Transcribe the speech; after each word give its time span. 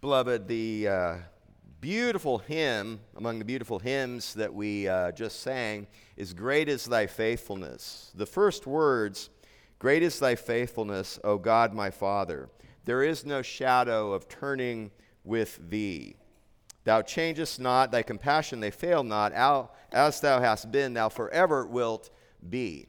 Beloved, 0.00 0.46
the 0.46 0.86
uh, 0.86 1.16
beautiful 1.80 2.38
hymn, 2.38 3.00
among 3.16 3.40
the 3.40 3.44
beautiful 3.44 3.80
hymns 3.80 4.32
that 4.34 4.54
we 4.54 4.86
uh, 4.86 5.10
just 5.10 5.40
sang, 5.40 5.88
is 6.16 6.32
Great 6.32 6.68
is 6.68 6.84
Thy 6.84 7.08
Faithfulness. 7.08 8.12
The 8.14 8.24
first 8.24 8.64
words, 8.64 9.28
Great 9.80 10.04
is 10.04 10.20
Thy 10.20 10.36
Faithfulness, 10.36 11.18
O 11.24 11.36
God 11.36 11.74
my 11.74 11.90
Father. 11.90 12.48
There 12.84 13.02
is 13.02 13.26
no 13.26 13.42
shadow 13.42 14.12
of 14.12 14.28
turning 14.28 14.92
with 15.24 15.58
Thee. 15.68 16.14
Thou 16.84 17.02
changest 17.02 17.58
not, 17.58 17.90
Thy 17.90 18.02
compassion 18.02 18.60
they 18.60 18.70
fail 18.70 19.02
not. 19.02 19.32
As 19.90 20.20
Thou 20.20 20.38
hast 20.38 20.70
been, 20.70 20.94
Thou 20.94 21.08
forever 21.08 21.66
wilt 21.66 22.10
be. 22.48 22.86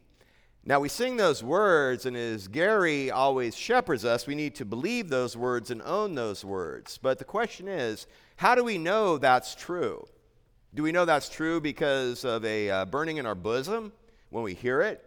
Now, 0.65 0.79
we 0.79 0.89
sing 0.89 1.17
those 1.17 1.41
words, 1.41 2.05
and 2.05 2.17
as 2.17 2.47
Gary 2.47 3.09
always 3.09 3.55
shepherds 3.55 4.03
us, 4.03 4.27
we 4.27 4.35
need 4.35 4.55
to 4.55 4.65
believe 4.65 5.09
those 5.09 5.37
words 5.37 5.71
and 5.71 5.81
own 5.81 6.15
those 6.15 6.43
words. 6.43 6.99
But 7.01 7.17
the 7.17 7.25
question 7.25 7.67
is, 7.67 8.07
how 8.35 8.55
do 8.55 8.63
we 8.63 8.77
know 8.77 9.17
that's 9.17 9.55
true? 9.55 10.05
Do 10.75 10.83
we 10.83 10.91
know 10.91 11.05
that's 11.05 11.29
true 11.29 11.59
because 11.61 12.25
of 12.25 12.45
a 12.45 12.69
uh, 12.69 12.85
burning 12.85 13.17
in 13.17 13.25
our 13.25 13.35
bosom 13.35 13.91
when 14.29 14.43
we 14.43 14.53
hear 14.53 14.81
it? 14.81 15.03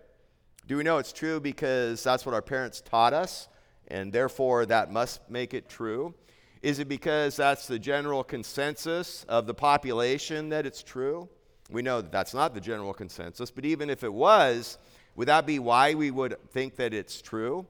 Do 0.66 0.76
we 0.76 0.84
know 0.84 0.98
it's 0.98 1.12
true 1.12 1.38
because 1.38 2.02
that's 2.02 2.24
what 2.24 2.34
our 2.34 2.42
parents 2.42 2.80
taught 2.80 3.12
us, 3.12 3.48
and 3.88 4.12
therefore 4.12 4.64
that 4.66 4.90
must 4.90 5.28
make 5.30 5.54
it 5.54 5.68
true? 5.68 6.14
Is 6.62 6.78
it 6.78 6.88
because 6.88 7.36
that's 7.36 7.66
the 7.66 7.78
general 7.78 8.24
consensus 8.24 9.24
of 9.28 9.46
the 9.46 9.54
population 9.54 10.48
that 10.48 10.64
it's 10.64 10.82
true? 10.82 11.28
We 11.70 11.82
know 11.82 12.00
that 12.00 12.10
that's 12.10 12.34
not 12.34 12.54
the 12.54 12.60
general 12.60 12.94
consensus, 12.94 13.50
but 13.50 13.64
even 13.64 13.90
if 13.90 14.02
it 14.02 14.12
was, 14.12 14.78
would 15.16 15.28
that 15.28 15.46
be 15.46 15.58
why 15.58 15.94
we 15.94 16.10
would 16.10 16.36
think 16.50 16.76
that 16.76 16.94
it's 16.94 17.20
true? 17.20 17.66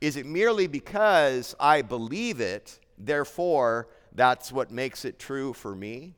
Is 0.00 0.16
it 0.16 0.26
merely 0.26 0.66
because 0.66 1.54
I 1.60 1.82
believe 1.82 2.40
it, 2.40 2.78
therefore 2.98 3.88
that's 4.12 4.50
what 4.50 4.70
makes 4.70 5.04
it 5.04 5.18
true 5.18 5.52
for 5.52 5.74
me? 5.74 6.14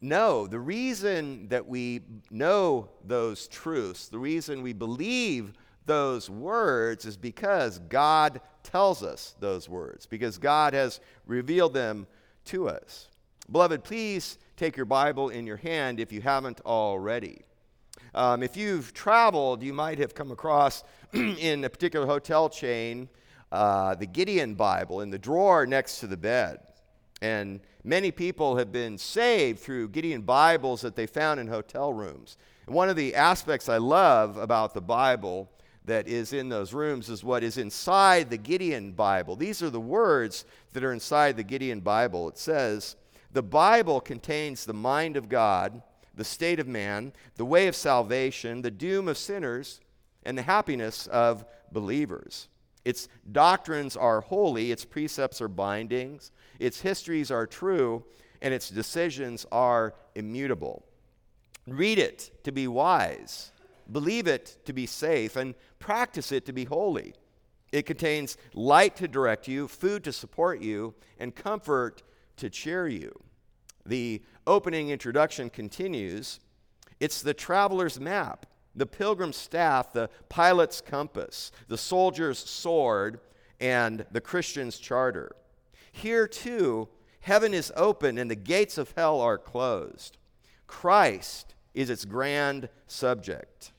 No, 0.00 0.46
the 0.46 0.60
reason 0.60 1.48
that 1.48 1.66
we 1.66 2.02
know 2.30 2.90
those 3.04 3.48
truths, 3.48 4.08
the 4.08 4.18
reason 4.18 4.62
we 4.62 4.74
believe 4.74 5.54
those 5.86 6.28
words 6.28 7.06
is 7.06 7.16
because 7.16 7.78
God 7.78 8.40
tells 8.62 9.02
us 9.02 9.34
those 9.40 9.68
words, 9.68 10.04
because 10.04 10.36
God 10.36 10.74
has 10.74 11.00
revealed 11.26 11.72
them 11.72 12.06
to 12.46 12.68
us. 12.68 13.08
Beloved, 13.50 13.84
please 13.84 14.38
take 14.56 14.76
your 14.76 14.86
Bible 14.86 15.30
in 15.30 15.46
your 15.46 15.56
hand 15.56 16.00
if 16.00 16.12
you 16.12 16.20
haven't 16.20 16.60
already. 16.66 17.45
Um, 18.14 18.42
if 18.42 18.56
you've 18.56 18.94
traveled, 18.94 19.62
you 19.62 19.72
might 19.72 19.98
have 19.98 20.14
come 20.14 20.30
across 20.30 20.84
in 21.12 21.64
a 21.64 21.68
particular 21.68 22.06
hotel 22.06 22.48
chain 22.48 23.08
uh, 23.52 23.94
the 23.94 24.06
Gideon 24.06 24.54
Bible 24.54 25.00
in 25.00 25.10
the 25.10 25.18
drawer 25.18 25.66
next 25.66 26.00
to 26.00 26.06
the 26.06 26.16
bed. 26.16 26.58
And 27.22 27.60
many 27.84 28.10
people 28.10 28.56
have 28.56 28.72
been 28.72 28.98
saved 28.98 29.60
through 29.60 29.88
Gideon 29.88 30.22
Bibles 30.22 30.82
that 30.82 30.96
they 30.96 31.06
found 31.06 31.40
in 31.40 31.46
hotel 31.46 31.92
rooms. 31.92 32.36
And 32.66 32.74
one 32.74 32.88
of 32.88 32.96
the 32.96 33.14
aspects 33.14 33.68
I 33.68 33.78
love 33.78 34.36
about 34.36 34.74
the 34.74 34.80
Bible 34.80 35.48
that 35.84 36.08
is 36.08 36.32
in 36.32 36.48
those 36.48 36.74
rooms 36.74 37.08
is 37.08 37.22
what 37.22 37.44
is 37.44 37.58
inside 37.58 38.28
the 38.28 38.36
Gideon 38.36 38.92
Bible. 38.92 39.36
These 39.36 39.62
are 39.62 39.70
the 39.70 39.80
words 39.80 40.44
that 40.72 40.84
are 40.84 40.92
inside 40.92 41.36
the 41.36 41.44
Gideon 41.44 41.80
Bible. 41.80 42.28
It 42.28 42.38
says, 42.38 42.96
The 43.32 43.42
Bible 43.42 44.00
contains 44.00 44.64
the 44.64 44.74
mind 44.74 45.16
of 45.16 45.28
God 45.28 45.80
the 46.16 46.24
state 46.24 46.58
of 46.58 46.66
man, 46.66 47.12
the 47.36 47.44
way 47.44 47.68
of 47.68 47.76
salvation, 47.76 48.62
the 48.62 48.70
doom 48.70 49.06
of 49.06 49.18
sinners, 49.18 49.80
and 50.24 50.36
the 50.36 50.42
happiness 50.42 51.06
of 51.06 51.44
believers. 51.70 52.48
Its 52.84 53.08
doctrines 53.32 53.96
are 53.96 54.20
holy, 54.20 54.70
its 54.70 54.84
precepts 54.84 55.40
are 55.40 55.48
bindings, 55.48 56.30
its 56.58 56.80
histories 56.80 57.30
are 57.30 57.46
true, 57.46 58.04
and 58.40 58.54
its 58.54 58.70
decisions 58.70 59.46
are 59.50 59.94
immutable. 60.14 60.84
Read 61.66 61.98
it 61.98 62.30
to 62.44 62.52
be 62.52 62.68
wise, 62.68 63.50
believe 63.90 64.26
it 64.26 64.58
to 64.64 64.72
be 64.72 64.86
safe, 64.86 65.36
and 65.36 65.54
practice 65.78 66.30
it 66.32 66.46
to 66.46 66.52
be 66.52 66.64
holy. 66.64 67.14
It 67.72 67.86
contains 67.86 68.36
light 68.54 68.96
to 68.96 69.08
direct 69.08 69.48
you, 69.48 69.66
food 69.66 70.04
to 70.04 70.12
support 70.12 70.60
you, 70.60 70.94
and 71.18 71.34
comfort 71.34 72.02
to 72.36 72.48
cheer 72.48 72.86
you. 72.86 73.20
The 73.84 74.22
opening 74.46 74.90
introduction 74.90 75.50
continues 75.50 76.40
it's 76.98 77.20
the 77.20 77.34
traveler's 77.34 78.00
map, 78.00 78.46
the 78.74 78.86
pilgrim's 78.86 79.36
staff, 79.36 79.92
the 79.92 80.08
pilot's 80.28 80.80
compass, 80.80 81.52
the 81.68 81.78
soldier's 81.78 82.38
sword, 82.38 83.20
and 83.60 84.06
the 84.12 84.20
Christian's 84.20 84.78
charter. 84.78 85.36
Here, 85.92 86.26
too, 86.26 86.88
heaven 87.20 87.54
is 87.54 87.72
open 87.76 88.18
and 88.18 88.30
the 88.30 88.36
gates 88.36 88.78
of 88.78 88.92
hell 88.96 89.20
are 89.20 89.38
closed. 89.38 90.18
Christ 90.66 91.54
is 91.74 91.90
its 91.90 92.04
grand 92.04 92.68
subject. 92.86 93.72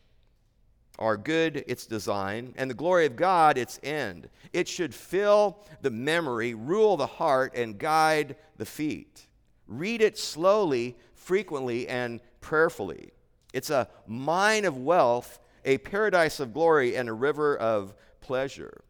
Our 0.99 1.15
good, 1.15 1.63
its 1.67 1.85
design, 1.85 2.55
and 2.57 2.71
the 2.71 2.75
glory 2.75 3.05
of 3.05 3.15
God, 3.15 3.57
its 3.57 3.79
end. 3.83 4.29
It 4.51 4.67
should 4.67 4.95
fill 4.95 5.63
the 5.81 5.91
memory, 5.91 6.55
rule 6.55 6.97
the 6.97 7.05
heart, 7.05 7.55
and 7.55 7.77
guide 7.77 8.35
the 8.57 8.65
feet. 8.65 9.26
Read 9.67 10.01
it 10.01 10.17
slowly, 10.17 10.97
frequently, 11.13 11.87
and 11.87 12.21
prayerfully. 12.41 13.11
It's 13.53 13.69
a 13.69 13.89
mine 14.05 14.65
of 14.65 14.77
wealth, 14.77 15.39
a 15.65 15.77
paradise 15.79 16.39
of 16.39 16.53
glory, 16.53 16.95
and 16.95 17.09
a 17.09 17.13
river 17.13 17.57
of 17.57 17.93
pleasure. 18.21 18.81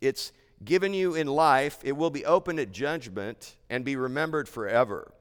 It's 0.00 0.32
given 0.64 0.92
you 0.92 1.14
in 1.14 1.26
life, 1.26 1.78
it 1.84 1.96
will 1.96 2.10
be 2.10 2.24
open 2.24 2.58
at 2.58 2.72
judgment 2.72 3.56
and 3.70 3.84
be 3.84 3.96
remembered 3.96 4.48
forever. 4.48 5.12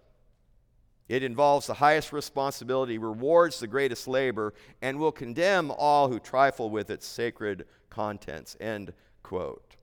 It 1.08 1.24
involves 1.24 1.68
the 1.68 1.76
highest 1.76 2.12
responsibility, 2.12 2.98
rewards 2.98 3.60
the 3.60 3.68
greatest 3.68 4.08
labor, 4.08 4.54
and 4.82 5.00
will 5.00 5.12
condemn 5.12 5.72
all 5.72 6.10
who 6.10 6.20
trifle 6.20 6.70
with 6.70 6.90
its 6.90 7.06
sacred 7.06 7.66
contents. 7.90 8.58
End 8.60 8.94
quote. 9.24 9.76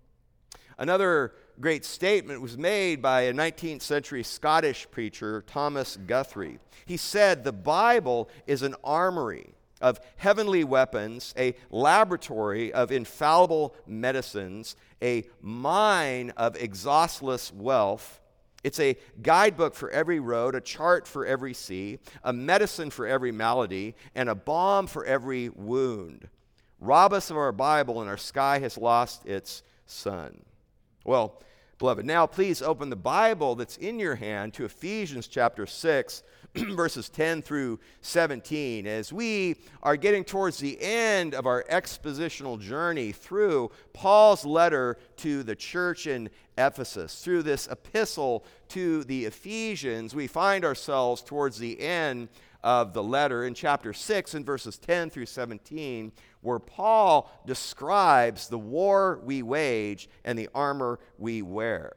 Another 0.76 1.32
great 1.60 1.84
statement 1.84 2.40
was 2.40 2.58
made 2.58 3.00
by 3.00 3.22
a 3.22 3.32
19th 3.32 3.82
century 3.82 4.22
Scottish 4.22 4.90
preacher, 4.90 5.42
Thomas 5.46 5.96
Guthrie. 6.06 6.58
He 6.86 6.96
said, 6.96 7.44
The 7.44 7.52
Bible 7.52 8.28
is 8.46 8.62
an 8.62 8.74
armory 8.82 9.54
of 9.80 10.00
heavenly 10.16 10.64
weapons, 10.64 11.34
a 11.36 11.54
laboratory 11.70 12.72
of 12.72 12.90
infallible 12.90 13.74
medicines, 13.86 14.76
a 15.02 15.24
mine 15.40 16.32
of 16.36 16.56
exhaustless 16.56 17.52
wealth. 17.52 18.20
It's 18.62 18.80
a 18.80 18.96
guidebook 19.20 19.74
for 19.74 19.90
every 19.90 20.20
road, 20.20 20.54
a 20.54 20.60
chart 20.60 21.06
for 21.06 21.26
every 21.26 21.52
sea, 21.52 21.98
a 22.22 22.32
medicine 22.32 22.88
for 22.88 23.06
every 23.06 23.30
malady, 23.30 23.94
and 24.14 24.28
a 24.30 24.34
balm 24.34 24.86
for 24.86 25.04
every 25.04 25.50
wound. 25.50 26.28
Rob 26.80 27.12
us 27.12 27.30
of 27.30 27.36
our 27.36 27.52
Bible, 27.52 28.00
and 28.00 28.08
our 28.08 28.16
sky 28.16 28.58
has 28.60 28.78
lost 28.78 29.26
its 29.26 29.62
sun. 29.86 30.40
Well, 31.06 31.38
beloved, 31.76 32.06
now 32.06 32.26
please 32.26 32.62
open 32.62 32.88
the 32.88 32.96
Bible 32.96 33.54
that's 33.56 33.76
in 33.76 33.98
your 33.98 34.14
hand 34.14 34.54
to 34.54 34.64
Ephesians 34.64 35.26
chapter 35.26 35.66
6, 35.66 36.22
verses 36.54 37.10
10 37.10 37.42
through 37.42 37.78
17, 38.00 38.86
as 38.86 39.12
we 39.12 39.56
are 39.82 39.98
getting 39.98 40.24
towards 40.24 40.56
the 40.56 40.78
end 40.80 41.34
of 41.34 41.44
our 41.44 41.62
expositional 41.64 42.58
journey 42.58 43.12
through 43.12 43.70
Paul's 43.92 44.46
letter 44.46 44.96
to 45.18 45.42
the 45.42 45.54
church 45.54 46.06
in 46.06 46.30
Ephesus. 46.56 47.22
Through 47.22 47.42
this 47.42 47.68
epistle 47.68 48.46
to 48.68 49.04
the 49.04 49.26
Ephesians, 49.26 50.14
we 50.14 50.26
find 50.26 50.64
ourselves 50.64 51.20
towards 51.20 51.58
the 51.58 51.78
end 51.82 52.30
of 52.62 52.94
the 52.94 53.02
letter 53.02 53.44
in 53.44 53.52
chapter 53.52 53.92
6 53.92 54.32
and 54.32 54.46
verses 54.46 54.78
10 54.78 55.10
through 55.10 55.26
17, 55.26 56.12
where 56.44 56.58
Paul 56.58 57.30
describes 57.46 58.48
the 58.48 58.58
war 58.58 59.20
we 59.24 59.42
wage 59.42 60.08
and 60.24 60.38
the 60.38 60.48
armor 60.54 61.00
we 61.18 61.42
wear. 61.42 61.92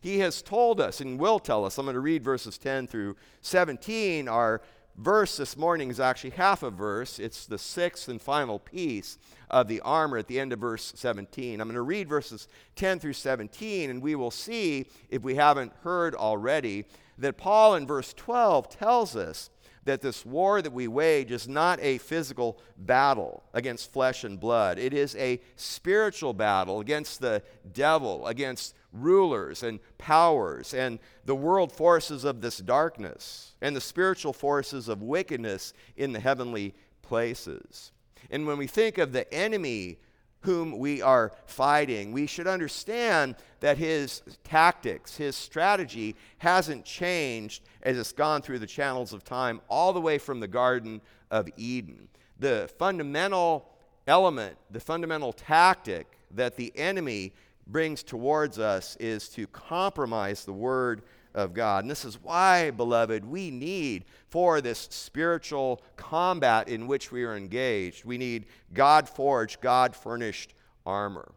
He 0.00 0.20
has 0.20 0.40
told 0.40 0.80
us 0.80 1.00
and 1.00 1.18
will 1.18 1.38
tell 1.38 1.64
us, 1.64 1.76
I'm 1.76 1.84
going 1.84 1.94
to 1.94 2.00
read 2.00 2.24
verses 2.24 2.56
10 2.56 2.86
through 2.86 3.16
17. 3.42 4.28
Our 4.28 4.62
verse 4.96 5.36
this 5.36 5.56
morning 5.56 5.90
is 5.90 6.00
actually 6.00 6.30
half 6.30 6.62
a 6.62 6.70
verse, 6.70 7.18
it's 7.18 7.46
the 7.46 7.58
sixth 7.58 8.08
and 8.08 8.20
final 8.20 8.58
piece 8.58 9.18
of 9.50 9.68
the 9.68 9.80
armor 9.80 10.18
at 10.18 10.26
the 10.26 10.40
end 10.40 10.52
of 10.52 10.58
verse 10.58 10.92
17. 10.96 11.60
I'm 11.60 11.68
going 11.68 11.74
to 11.74 11.82
read 11.82 12.08
verses 12.08 12.48
10 12.76 13.00
through 13.00 13.12
17, 13.12 13.90
and 13.90 14.02
we 14.02 14.14
will 14.14 14.30
see, 14.30 14.86
if 15.10 15.22
we 15.22 15.34
haven't 15.34 15.72
heard 15.82 16.14
already, 16.14 16.86
that 17.18 17.36
Paul 17.36 17.74
in 17.74 17.86
verse 17.86 18.14
12 18.14 18.70
tells 18.70 19.16
us 19.16 19.50
that 19.84 20.00
this 20.00 20.26
war 20.26 20.60
that 20.60 20.72
we 20.72 20.88
wage 20.88 21.30
is 21.30 21.48
not 21.48 21.80
a 21.80 21.98
physical 21.98 22.58
battle 22.76 23.42
against 23.54 23.92
flesh 23.92 24.24
and 24.24 24.38
blood. 24.38 24.78
It 24.78 24.92
is 24.92 25.16
a 25.16 25.40
spiritual 25.56 26.34
battle 26.34 26.80
against 26.80 27.20
the 27.20 27.42
devil, 27.72 28.26
against 28.26 28.74
rulers 28.92 29.62
and 29.62 29.80
powers 29.98 30.74
and 30.74 30.98
the 31.24 31.34
world 31.34 31.72
forces 31.72 32.24
of 32.24 32.40
this 32.40 32.58
darkness 32.58 33.54
and 33.60 33.74
the 33.74 33.80
spiritual 33.80 34.32
forces 34.32 34.88
of 34.88 35.02
wickedness 35.02 35.72
in 35.96 36.12
the 36.12 36.20
heavenly 36.20 36.74
places. 37.02 37.92
And 38.30 38.46
when 38.46 38.58
we 38.58 38.66
think 38.66 38.98
of 38.98 39.12
the 39.12 39.32
enemy 39.32 39.98
whom 40.42 40.78
we 40.78 41.02
are 41.02 41.32
fighting. 41.46 42.12
We 42.12 42.26
should 42.26 42.46
understand 42.46 43.36
that 43.60 43.76
his 43.78 44.22
tactics, 44.42 45.16
his 45.16 45.36
strategy 45.36 46.16
hasn't 46.38 46.84
changed 46.84 47.62
as 47.82 47.98
it's 47.98 48.12
gone 48.12 48.42
through 48.42 48.60
the 48.60 48.66
channels 48.66 49.12
of 49.12 49.24
time, 49.24 49.60
all 49.68 49.92
the 49.92 50.00
way 50.00 50.18
from 50.18 50.40
the 50.40 50.48
Garden 50.48 51.00
of 51.30 51.48
Eden. 51.56 52.08
The 52.38 52.70
fundamental 52.78 53.68
element, 54.06 54.56
the 54.70 54.80
fundamental 54.80 55.32
tactic 55.32 56.06
that 56.30 56.56
the 56.56 56.72
enemy 56.74 57.32
brings 57.66 58.02
towards 58.02 58.58
us 58.58 58.96
is 58.96 59.28
to 59.30 59.46
compromise 59.46 60.44
the 60.44 60.52
Word 60.52 61.02
of 61.34 61.54
God. 61.54 61.84
And 61.84 61.90
this 61.90 62.04
is 62.04 62.22
why, 62.22 62.70
beloved, 62.70 63.24
we 63.24 63.50
need 63.50 64.04
for 64.28 64.60
this 64.60 64.88
spiritual 64.90 65.82
combat 65.96 66.68
in 66.68 66.86
which 66.86 67.12
we 67.12 67.24
are 67.24 67.36
engaged, 67.36 68.04
we 68.04 68.18
need 68.18 68.46
God 68.72 69.08
forged, 69.08 69.60
God 69.60 69.94
furnished 69.94 70.54
armor. 70.86 71.32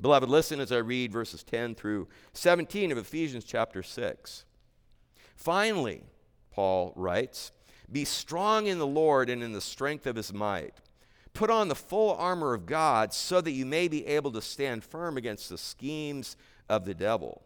Beloved, 0.00 0.28
listen 0.28 0.58
as 0.58 0.72
I 0.72 0.78
read 0.78 1.12
verses 1.12 1.44
10 1.44 1.76
through 1.76 2.08
17 2.32 2.90
of 2.90 2.98
Ephesians 2.98 3.44
chapter 3.44 3.82
6. 3.82 4.44
Finally, 5.36 6.02
Paul 6.50 6.92
writes, 6.96 7.52
Be 7.90 8.04
strong 8.04 8.66
in 8.66 8.78
the 8.78 8.86
Lord 8.86 9.30
and 9.30 9.42
in 9.42 9.52
the 9.52 9.60
strength 9.60 10.06
of 10.06 10.16
his 10.16 10.32
might. 10.32 10.74
Put 11.34 11.50
on 11.50 11.68
the 11.68 11.74
full 11.74 12.14
armor 12.14 12.52
of 12.52 12.66
God 12.66 13.14
so 13.14 13.40
that 13.40 13.52
you 13.52 13.64
may 13.64 13.88
be 13.88 14.06
able 14.06 14.32
to 14.32 14.42
stand 14.42 14.84
firm 14.84 15.16
against 15.16 15.48
the 15.48 15.56
schemes 15.56 16.36
of 16.68 16.84
the 16.84 16.94
devil. 16.94 17.42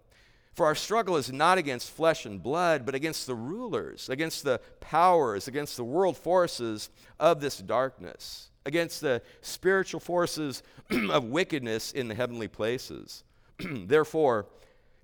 For 0.56 0.64
our 0.64 0.74
struggle 0.74 1.18
is 1.18 1.30
not 1.30 1.58
against 1.58 1.90
flesh 1.90 2.24
and 2.24 2.42
blood, 2.42 2.86
but 2.86 2.94
against 2.94 3.26
the 3.26 3.34
rulers, 3.34 4.08
against 4.08 4.42
the 4.42 4.58
powers, 4.80 5.48
against 5.48 5.76
the 5.76 5.84
world 5.84 6.16
forces 6.16 6.88
of 7.20 7.42
this 7.42 7.58
darkness, 7.58 8.48
against 8.64 9.02
the 9.02 9.20
spiritual 9.42 10.00
forces 10.00 10.62
of 11.10 11.24
wickedness 11.24 11.92
in 11.92 12.08
the 12.08 12.14
heavenly 12.14 12.48
places. 12.48 13.22
Therefore, 13.60 14.46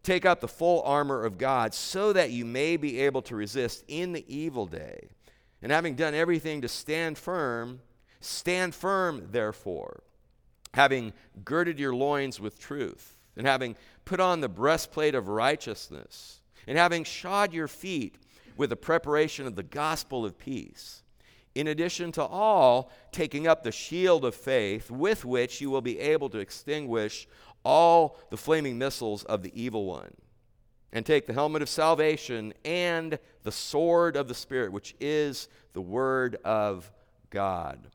take 0.02 0.25
up 0.25 0.40
the 0.40 0.49
full 0.49 0.81
armor 0.84 1.22
of 1.22 1.37
God 1.37 1.75
so 1.75 2.14
that 2.14 2.31
you 2.31 2.46
may 2.46 2.78
be 2.78 3.00
able 3.00 3.20
to 3.20 3.37
resist 3.37 3.84
in 3.88 4.14
the 4.14 4.25
evil 4.34 4.64
day. 4.64 5.10
And 5.60 5.70
having 5.70 5.96
done 5.96 6.14
everything 6.14 6.62
to 6.62 6.69
stand 6.69 7.19
firm, 7.19 7.82
stand 8.22 8.75
firm, 8.75 9.28
therefore, 9.31 10.02
having 10.72 11.12
girded 11.44 11.78
your 11.78 11.94
loins 11.94 12.40
with 12.40 12.58
truth, 12.58 13.19
and 13.37 13.46
having 13.46 13.76
put 14.05 14.20
on 14.20 14.40
the 14.40 14.49
breastplate 14.49 15.14
of 15.14 15.29
righteousness, 15.29 16.40
and 16.67 16.79
having 16.79 17.05
shod 17.05 17.52
your 17.52 17.69
feet 17.69 18.17
with 18.56 18.70
the 18.70 18.76
preparation 18.76 19.46
of 19.46 19.56
the 19.56 19.62
gospel 19.62 20.25
of 20.25 20.38
peace. 20.38 21.02
In 21.55 21.67
addition 21.67 22.12
to 22.12 22.25
all, 22.25 22.90
taking 23.11 23.46
up 23.46 23.62
the 23.62 23.73
shield 23.73 24.25
of 24.25 24.34
faith 24.34 24.90
with 24.90 25.25
which 25.25 25.61
you 25.61 25.70
will 25.70 25.82
be 25.82 25.99
able 25.99 26.31
to 26.31 26.38
extinguish 26.38 27.29
all 27.64 28.19
the 28.31 28.37
flaming 28.37 28.79
missiles 28.79 29.25
of 29.25 29.43
the 29.43 29.52
evil 29.61 29.85
one. 29.85 30.14
And 30.93 31.06
take 31.06 31.26
the 31.26 31.32
helmet 31.32 31.62
of 31.62 31.69
salvation 31.69 32.52
and 32.64 33.19
the 33.44 33.52
sword 33.52 34.17
of 34.17 34.28
the 34.28 34.35
Spirit, 34.35 34.73
which 34.73 34.94
is 35.00 35.49
the 35.73 35.81
word 35.81 36.37
of 36.44 36.90
God. 37.31 37.88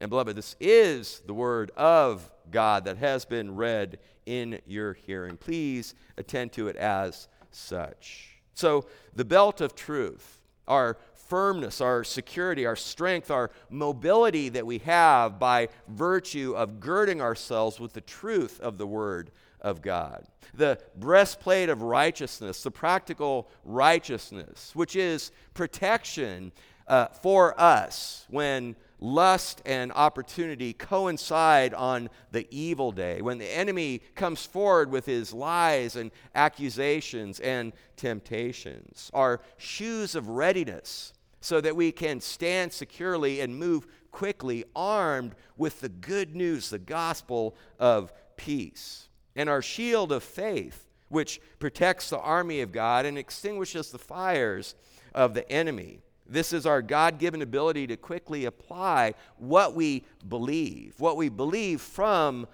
And 0.00 0.10
beloved, 0.10 0.36
this 0.36 0.56
is 0.60 1.22
the 1.26 1.34
word 1.34 1.70
of 1.76 2.30
God 2.50 2.84
that 2.84 2.98
has 2.98 3.24
been 3.24 3.54
read 3.56 3.98
in 4.26 4.60
your 4.66 4.92
hearing. 4.92 5.36
Please 5.36 5.94
attend 6.18 6.52
to 6.52 6.68
it 6.68 6.76
as 6.76 7.28
such. 7.50 8.40
So, 8.54 8.86
the 9.14 9.24
belt 9.24 9.60
of 9.60 9.74
truth, 9.74 10.40
our 10.68 10.98
firmness, 11.14 11.80
our 11.80 12.04
security, 12.04 12.66
our 12.66 12.76
strength, 12.76 13.30
our 13.30 13.50
mobility 13.70 14.48
that 14.50 14.66
we 14.66 14.78
have 14.78 15.38
by 15.38 15.68
virtue 15.88 16.54
of 16.56 16.80
girding 16.80 17.20
ourselves 17.20 17.80
with 17.80 17.92
the 17.92 18.00
truth 18.00 18.60
of 18.60 18.78
the 18.78 18.86
Word 18.86 19.30
of 19.60 19.82
God. 19.82 20.26
The 20.54 20.78
breastplate 20.96 21.68
of 21.68 21.82
righteousness, 21.82 22.62
the 22.62 22.70
practical 22.70 23.48
righteousness, 23.64 24.70
which 24.74 24.94
is 24.96 25.32
protection 25.54 26.52
uh, 26.86 27.06
for 27.06 27.58
us 27.60 28.26
when 28.28 28.76
lust 28.98 29.60
and 29.66 29.92
opportunity 29.92 30.72
coincide 30.72 31.74
on 31.74 32.08
the 32.32 32.46
evil 32.50 32.92
day, 32.92 33.20
when 33.20 33.38
the 33.38 33.56
enemy 33.56 34.00
comes 34.14 34.44
forward 34.44 34.90
with 34.90 35.06
his 35.06 35.32
lies 35.32 35.96
and 35.96 36.10
accusations 36.34 37.40
and 37.40 37.72
temptations. 37.96 39.10
Our 39.12 39.40
shoes 39.58 40.14
of 40.14 40.28
readiness 40.28 41.12
so 41.40 41.60
that 41.60 41.76
we 41.76 41.92
can 41.92 42.20
stand 42.20 42.72
securely 42.72 43.40
and 43.40 43.56
move 43.56 43.86
quickly, 44.10 44.64
armed 44.74 45.34
with 45.56 45.80
the 45.80 45.88
good 45.88 46.34
news, 46.34 46.70
the 46.70 46.78
gospel 46.78 47.54
of 47.78 48.12
peace. 48.36 49.08
And 49.36 49.48
our 49.50 49.60
shield 49.60 50.10
of 50.10 50.22
faith, 50.22 50.88
which 51.08 51.40
protects 51.58 52.08
the 52.08 52.18
army 52.18 52.62
of 52.62 52.72
God 52.72 53.04
and 53.04 53.18
extinguishes 53.18 53.90
the 53.90 53.98
fires 53.98 54.74
of 55.14 55.34
the 55.34 55.48
enemy. 55.52 56.00
This 56.28 56.52
is 56.52 56.66
our 56.66 56.82
God 56.82 57.18
given 57.18 57.42
ability 57.42 57.86
to 57.88 57.96
quickly 57.96 58.44
apply 58.44 59.14
what 59.36 59.74
we 59.74 60.04
believe, 60.28 60.94
what 60.98 61.16
we 61.16 61.28
believe 61.28 61.80
from 61.80 62.46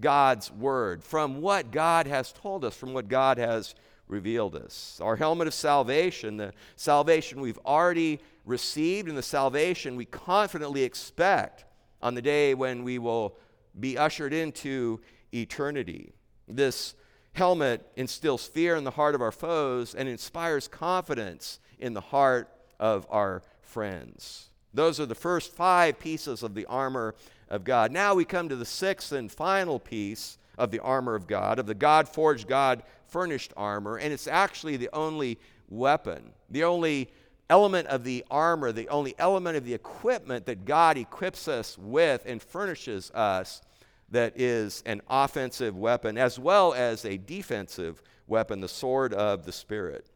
God's 0.00 0.50
word, 0.52 1.02
from 1.02 1.40
what 1.40 1.70
God 1.70 2.06
has 2.06 2.32
told 2.32 2.64
us, 2.64 2.74
from 2.74 2.94
what 2.94 3.08
God 3.08 3.38
has 3.38 3.74
revealed 4.06 4.56
us. 4.56 5.00
Our 5.02 5.16
helmet 5.16 5.46
of 5.46 5.54
salvation, 5.54 6.36
the 6.36 6.52
salvation 6.76 7.40
we've 7.40 7.58
already 7.66 8.20
received, 8.44 9.08
and 9.08 9.18
the 9.18 9.22
salvation 9.22 9.96
we 9.96 10.06
confidently 10.06 10.82
expect 10.82 11.64
on 12.00 12.14
the 12.14 12.22
day 12.22 12.54
when 12.54 12.84
we 12.84 12.98
will 12.98 13.36
be 13.78 13.98
ushered 13.98 14.32
into 14.32 15.00
eternity. 15.34 16.12
This 16.46 16.94
helmet 17.32 17.86
instills 17.96 18.46
fear 18.46 18.76
in 18.76 18.84
the 18.84 18.90
heart 18.90 19.14
of 19.14 19.20
our 19.20 19.32
foes 19.32 19.94
and 19.94 20.08
inspires 20.08 20.66
confidence 20.68 21.60
in 21.78 21.92
the 21.92 22.00
heart 22.00 22.48
of 22.78 23.06
our 23.10 23.42
friends. 23.62 24.48
Those 24.74 25.00
are 25.00 25.06
the 25.06 25.14
first 25.14 25.52
five 25.52 25.98
pieces 25.98 26.42
of 26.42 26.54
the 26.54 26.66
armor 26.66 27.14
of 27.48 27.64
God. 27.64 27.92
Now 27.92 28.14
we 28.14 28.24
come 28.24 28.48
to 28.48 28.56
the 28.56 28.64
sixth 28.64 29.12
and 29.12 29.30
final 29.30 29.78
piece 29.78 30.38
of 30.56 30.70
the 30.70 30.80
armor 30.80 31.14
of 31.14 31.26
God, 31.26 31.58
of 31.58 31.66
the 31.66 31.74
God 31.74 32.08
forged, 32.08 32.48
God 32.48 32.82
furnished 33.06 33.52
armor, 33.56 33.96
and 33.96 34.12
it's 34.12 34.26
actually 34.26 34.76
the 34.76 34.90
only 34.92 35.38
weapon, 35.68 36.32
the 36.50 36.64
only 36.64 37.08
element 37.48 37.88
of 37.88 38.04
the 38.04 38.24
armor, 38.30 38.72
the 38.72 38.88
only 38.88 39.14
element 39.18 39.56
of 39.56 39.64
the 39.64 39.72
equipment 39.72 40.46
that 40.46 40.64
God 40.64 40.98
equips 40.98 41.48
us 41.48 41.78
with 41.78 42.22
and 42.26 42.42
furnishes 42.42 43.10
us 43.12 43.62
that 44.10 44.38
is 44.38 44.82
an 44.86 45.00
offensive 45.08 45.76
weapon 45.76 46.18
as 46.18 46.38
well 46.38 46.74
as 46.74 47.04
a 47.04 47.16
defensive 47.16 48.02
weapon, 48.26 48.60
the 48.60 48.68
sword 48.68 49.14
of 49.14 49.44
the 49.44 49.52
Spirit. 49.52 50.06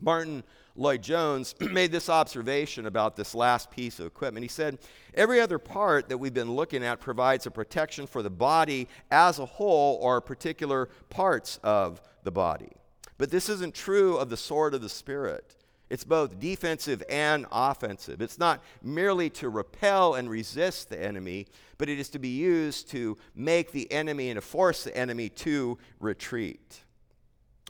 Martyn 0.00 0.44
Lloyd 0.76 1.02
Jones 1.02 1.54
made 1.60 1.90
this 1.90 2.08
observation 2.08 2.86
about 2.86 3.16
this 3.16 3.34
last 3.34 3.70
piece 3.70 3.98
of 3.98 4.06
equipment. 4.06 4.44
He 4.44 4.48
said, 4.48 4.78
Every 5.14 5.40
other 5.40 5.58
part 5.58 6.08
that 6.08 6.18
we've 6.18 6.34
been 6.34 6.54
looking 6.54 6.84
at 6.84 7.00
provides 7.00 7.46
a 7.46 7.50
protection 7.50 8.06
for 8.06 8.22
the 8.22 8.30
body 8.30 8.88
as 9.10 9.38
a 9.38 9.46
whole 9.46 9.98
or 10.02 10.20
particular 10.20 10.90
parts 11.08 11.58
of 11.62 12.00
the 12.24 12.30
body. 12.30 12.72
But 13.18 13.30
this 13.30 13.48
isn't 13.48 13.74
true 13.74 14.16
of 14.18 14.28
the 14.28 14.36
sword 14.36 14.74
of 14.74 14.82
the 14.82 14.88
Spirit. 14.88 15.56
It's 15.88 16.04
both 16.04 16.40
defensive 16.40 17.02
and 17.08 17.46
offensive. 17.52 18.20
It's 18.20 18.38
not 18.38 18.62
merely 18.82 19.30
to 19.30 19.48
repel 19.48 20.14
and 20.14 20.28
resist 20.28 20.88
the 20.88 21.00
enemy, 21.00 21.46
but 21.78 21.88
it 21.88 22.00
is 22.00 22.08
to 22.10 22.18
be 22.18 22.28
used 22.28 22.90
to 22.90 23.16
make 23.36 23.70
the 23.70 23.90
enemy 23.92 24.30
and 24.30 24.36
to 24.36 24.40
force 24.40 24.82
the 24.82 24.96
enemy 24.96 25.28
to 25.28 25.78
retreat. 26.00 26.82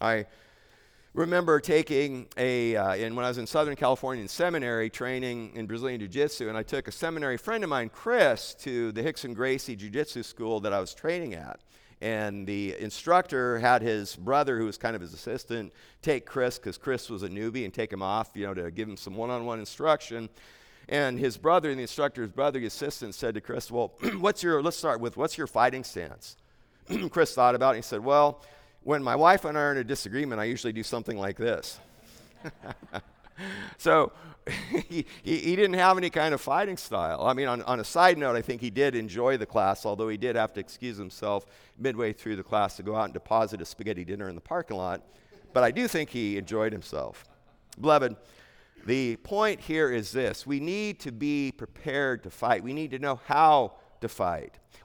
I 0.00 0.26
remember 1.16 1.60
taking 1.60 2.28
a, 2.36 2.76
uh, 2.76 2.94
when 3.14 3.24
I 3.24 3.28
was 3.28 3.38
in 3.38 3.46
Southern 3.46 3.74
California 3.74 4.20
in 4.20 4.28
seminary 4.28 4.90
training 4.90 5.52
in 5.54 5.66
Brazilian 5.66 5.98
Jiu 5.98 6.08
Jitsu, 6.08 6.50
and 6.50 6.58
I 6.58 6.62
took 6.62 6.88
a 6.88 6.92
seminary 6.92 7.38
friend 7.38 7.64
of 7.64 7.70
mine, 7.70 7.88
Chris, 7.88 8.54
to 8.60 8.92
the 8.92 9.02
Rickson 9.02 9.34
Gracie 9.34 9.74
Jiu 9.76 9.88
Jitsu 9.88 10.22
school 10.22 10.60
that 10.60 10.74
I 10.74 10.80
was 10.80 10.92
training 10.92 11.32
at. 11.32 11.60
And 12.02 12.46
the 12.46 12.76
instructor 12.78 13.58
had 13.58 13.80
his 13.80 14.14
brother, 14.14 14.58
who 14.58 14.66
was 14.66 14.76
kind 14.76 14.94
of 14.94 15.00
his 15.00 15.14
assistant, 15.14 15.72
take 16.02 16.26
Chris, 16.26 16.58
because 16.58 16.76
Chris 16.76 17.08
was 17.08 17.22
a 17.22 17.28
newbie, 17.30 17.64
and 17.64 17.72
take 17.72 17.90
him 17.90 18.02
off, 18.02 18.32
you 18.34 18.46
know, 18.46 18.52
to 18.52 18.70
give 18.70 18.86
him 18.86 18.98
some 18.98 19.14
one 19.16 19.30
on 19.30 19.46
one 19.46 19.58
instruction. 19.58 20.28
And 20.90 21.18
his 21.18 21.38
brother, 21.38 21.70
and 21.70 21.78
the 21.78 21.82
instructor's 21.82 22.30
brother, 22.30 22.60
the 22.60 22.66
assistant, 22.66 23.14
said 23.14 23.34
to 23.36 23.40
Chris, 23.40 23.70
Well, 23.70 23.94
what's 24.18 24.42
your, 24.42 24.62
let's 24.62 24.76
start 24.76 25.00
with, 25.00 25.16
what's 25.16 25.38
your 25.38 25.46
fighting 25.46 25.82
stance? 25.82 26.36
Chris 27.10 27.34
thought 27.34 27.54
about 27.54 27.70
it, 27.70 27.78
and 27.78 27.84
he 27.84 27.88
said, 27.88 28.04
Well, 28.04 28.42
when 28.86 29.02
my 29.02 29.16
wife 29.16 29.44
and 29.44 29.58
I 29.58 29.62
are 29.62 29.72
in 29.72 29.78
a 29.78 29.84
disagreement, 29.84 30.40
I 30.40 30.44
usually 30.44 30.72
do 30.72 30.84
something 30.84 31.18
like 31.18 31.36
this. 31.36 31.80
so 33.78 34.12
he, 34.88 35.04
he, 35.24 35.56
didn't 35.56 35.74
have 35.74 35.98
any 35.98 36.08
kind 36.08 36.32
of 36.32 36.40
fighting 36.40 36.76
style. 36.76 37.26
I 37.26 37.32
mean, 37.32 37.48
on, 37.48 37.62
on 37.62 37.80
a 37.80 37.84
side 37.84 38.16
note, 38.16 38.36
I 38.36 38.42
think 38.42 38.60
he 38.60 38.70
did 38.70 38.94
enjoy 38.94 39.38
the 39.38 39.44
class, 39.44 39.84
although 39.84 40.08
he 40.08 40.16
did 40.16 40.36
have 40.36 40.52
to 40.52 40.60
excuse 40.60 40.96
himself 40.96 41.46
midway 41.76 42.12
through 42.12 42.36
the 42.36 42.44
class 42.44 42.76
to 42.76 42.84
go 42.84 42.94
out 42.94 43.06
and 43.06 43.12
deposit 43.12 43.60
a 43.60 43.64
spaghetti 43.64 44.04
dinner 44.04 44.28
in 44.28 44.36
the 44.36 44.40
parking 44.40 44.76
lot. 44.76 45.02
But 45.52 45.64
I 45.64 45.72
do 45.72 45.88
think 45.88 46.10
he 46.10 46.38
enjoyed 46.38 46.70
himself. 46.70 47.24
Beloved, 47.80 48.14
the 48.86 49.16
point 49.16 49.62
here 49.62 49.90
is 49.90 50.12
this 50.12 50.46
we 50.46 50.60
need 50.60 51.00
to 51.00 51.10
be 51.10 51.50
prepared 51.50 52.22
to 52.22 52.30
fight, 52.30 52.62
we 52.62 52.72
need 52.72 52.92
to 52.92 53.00
know 53.00 53.18
how 53.26 53.72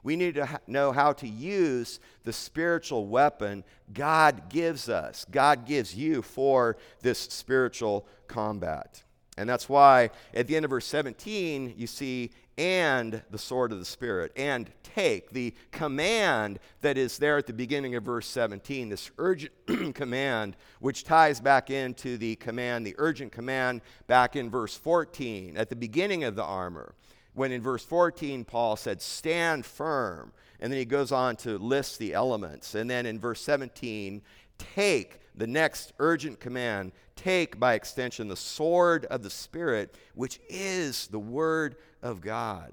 We 0.02 0.16
need 0.16 0.34
to 0.34 0.60
know 0.66 0.92
how 0.92 1.12
to 1.14 1.28
use 1.28 2.00
the 2.24 2.32
spiritual 2.32 3.06
weapon 3.06 3.64
God 3.92 4.48
gives 4.48 4.88
us, 4.88 5.24
God 5.30 5.66
gives 5.66 5.94
you 5.94 6.22
for 6.22 6.76
this 7.02 7.18
spiritual 7.18 8.06
combat. 8.26 9.02
And 9.38 9.48
that's 9.48 9.68
why 9.68 10.10
at 10.34 10.46
the 10.46 10.56
end 10.56 10.64
of 10.64 10.70
verse 10.70 10.86
17, 10.86 11.74
you 11.76 11.86
see, 11.86 12.30
and 12.58 13.22
the 13.30 13.38
sword 13.38 13.72
of 13.72 13.78
the 13.78 13.84
Spirit, 13.84 14.30
and 14.36 14.70
take 14.82 15.30
the 15.30 15.54
command 15.70 16.58
that 16.82 16.98
is 16.98 17.16
there 17.16 17.38
at 17.38 17.46
the 17.46 17.52
beginning 17.52 17.94
of 17.94 18.02
verse 18.02 18.26
17, 18.26 18.90
this 18.90 19.10
urgent 19.16 19.52
command, 19.94 20.56
which 20.80 21.04
ties 21.04 21.40
back 21.40 21.70
into 21.70 22.18
the 22.18 22.36
command, 22.36 22.86
the 22.86 22.94
urgent 22.98 23.32
command 23.32 23.80
back 24.06 24.36
in 24.36 24.50
verse 24.50 24.76
14 24.76 25.56
at 25.56 25.70
the 25.70 25.76
beginning 25.76 26.24
of 26.24 26.36
the 26.36 26.44
armor. 26.44 26.94
When 27.34 27.52
in 27.52 27.62
verse 27.62 27.84
14, 27.84 28.44
Paul 28.44 28.76
said, 28.76 29.00
Stand 29.00 29.64
firm. 29.64 30.32
And 30.60 30.72
then 30.72 30.78
he 30.78 30.84
goes 30.84 31.10
on 31.12 31.36
to 31.36 31.58
list 31.58 31.98
the 31.98 32.14
elements. 32.14 32.74
And 32.74 32.88
then 32.88 33.06
in 33.06 33.18
verse 33.18 33.40
17, 33.40 34.22
take 34.58 35.20
the 35.34 35.46
next 35.46 35.92
urgent 35.98 36.38
command 36.40 36.92
take 37.16 37.58
by 37.58 37.74
extension 37.74 38.28
the 38.28 38.36
sword 38.36 39.04
of 39.06 39.22
the 39.22 39.30
Spirit, 39.30 39.96
which 40.14 40.40
is 40.48 41.06
the 41.08 41.18
Word 41.18 41.76
of 42.02 42.20
God. 42.20 42.72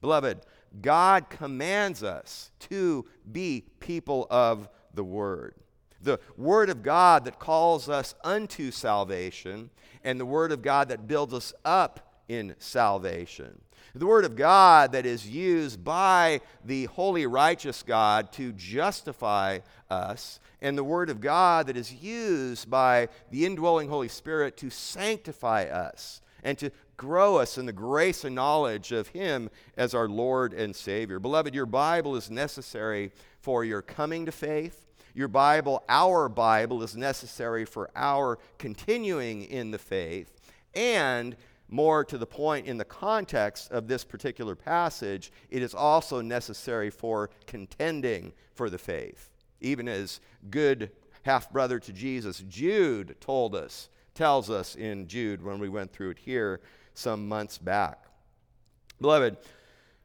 Beloved, 0.00 0.40
God 0.80 1.30
commands 1.30 2.02
us 2.02 2.50
to 2.60 3.06
be 3.30 3.64
people 3.80 4.26
of 4.30 4.68
the 4.94 5.04
Word. 5.04 5.54
The 6.02 6.20
Word 6.36 6.68
of 6.68 6.82
God 6.82 7.24
that 7.24 7.38
calls 7.38 7.88
us 7.88 8.14
unto 8.22 8.70
salvation, 8.70 9.70
and 10.04 10.20
the 10.20 10.26
Word 10.26 10.52
of 10.52 10.62
God 10.62 10.88
that 10.88 11.08
builds 11.08 11.32
us 11.32 11.54
up 11.64 12.05
in 12.28 12.54
salvation. 12.58 13.60
The 13.94 14.06
Word 14.06 14.26
of 14.26 14.36
God 14.36 14.92
that 14.92 15.06
is 15.06 15.28
used 15.28 15.82
by 15.82 16.42
the 16.64 16.84
holy, 16.84 17.26
righteous 17.26 17.82
God 17.82 18.30
to 18.32 18.52
justify 18.52 19.60
us, 19.88 20.38
and 20.60 20.76
the 20.76 20.84
Word 20.84 21.08
of 21.08 21.20
God 21.20 21.68
that 21.68 21.76
is 21.76 21.94
used 21.94 22.68
by 22.68 23.08
the 23.30 23.46
indwelling 23.46 23.88
Holy 23.88 24.08
Spirit 24.08 24.56
to 24.58 24.68
sanctify 24.68 25.64
us 25.64 26.20
and 26.42 26.58
to 26.58 26.70
grow 26.96 27.36
us 27.36 27.58
in 27.58 27.66
the 27.66 27.72
grace 27.72 28.24
and 28.24 28.34
knowledge 28.34 28.92
of 28.92 29.08
Him 29.08 29.50
as 29.76 29.94
our 29.94 30.08
Lord 30.08 30.52
and 30.52 30.76
Savior. 30.76 31.18
Beloved, 31.18 31.54
your 31.54 31.66
Bible 31.66 32.16
is 32.16 32.30
necessary 32.30 33.12
for 33.40 33.64
your 33.64 33.82
coming 33.82 34.26
to 34.26 34.32
faith. 34.32 34.86
Your 35.14 35.28
Bible, 35.28 35.82
our 35.88 36.28
Bible, 36.28 36.82
is 36.82 36.94
necessary 36.96 37.64
for 37.64 37.90
our 37.96 38.38
continuing 38.58 39.44
in 39.44 39.70
the 39.70 39.78
faith. 39.78 40.30
And 40.74 41.36
more 41.68 42.04
to 42.04 42.18
the 42.18 42.26
point 42.26 42.66
in 42.66 42.78
the 42.78 42.84
context 42.84 43.70
of 43.70 43.88
this 43.88 44.04
particular 44.04 44.54
passage, 44.54 45.32
it 45.50 45.62
is 45.62 45.74
also 45.74 46.20
necessary 46.20 46.90
for 46.90 47.30
contending 47.46 48.32
for 48.54 48.70
the 48.70 48.78
faith. 48.78 49.30
Even 49.60 49.88
as 49.88 50.20
good 50.50 50.90
half 51.22 51.50
brother 51.50 51.78
to 51.80 51.92
Jesus, 51.92 52.44
Jude 52.48 53.16
told 53.20 53.54
us, 53.54 53.88
tells 54.14 54.48
us 54.48 54.76
in 54.76 55.08
Jude 55.08 55.42
when 55.42 55.58
we 55.58 55.68
went 55.68 55.92
through 55.92 56.10
it 56.10 56.18
here 56.18 56.60
some 56.94 57.28
months 57.28 57.58
back. 57.58 58.04
Beloved, 59.00 59.36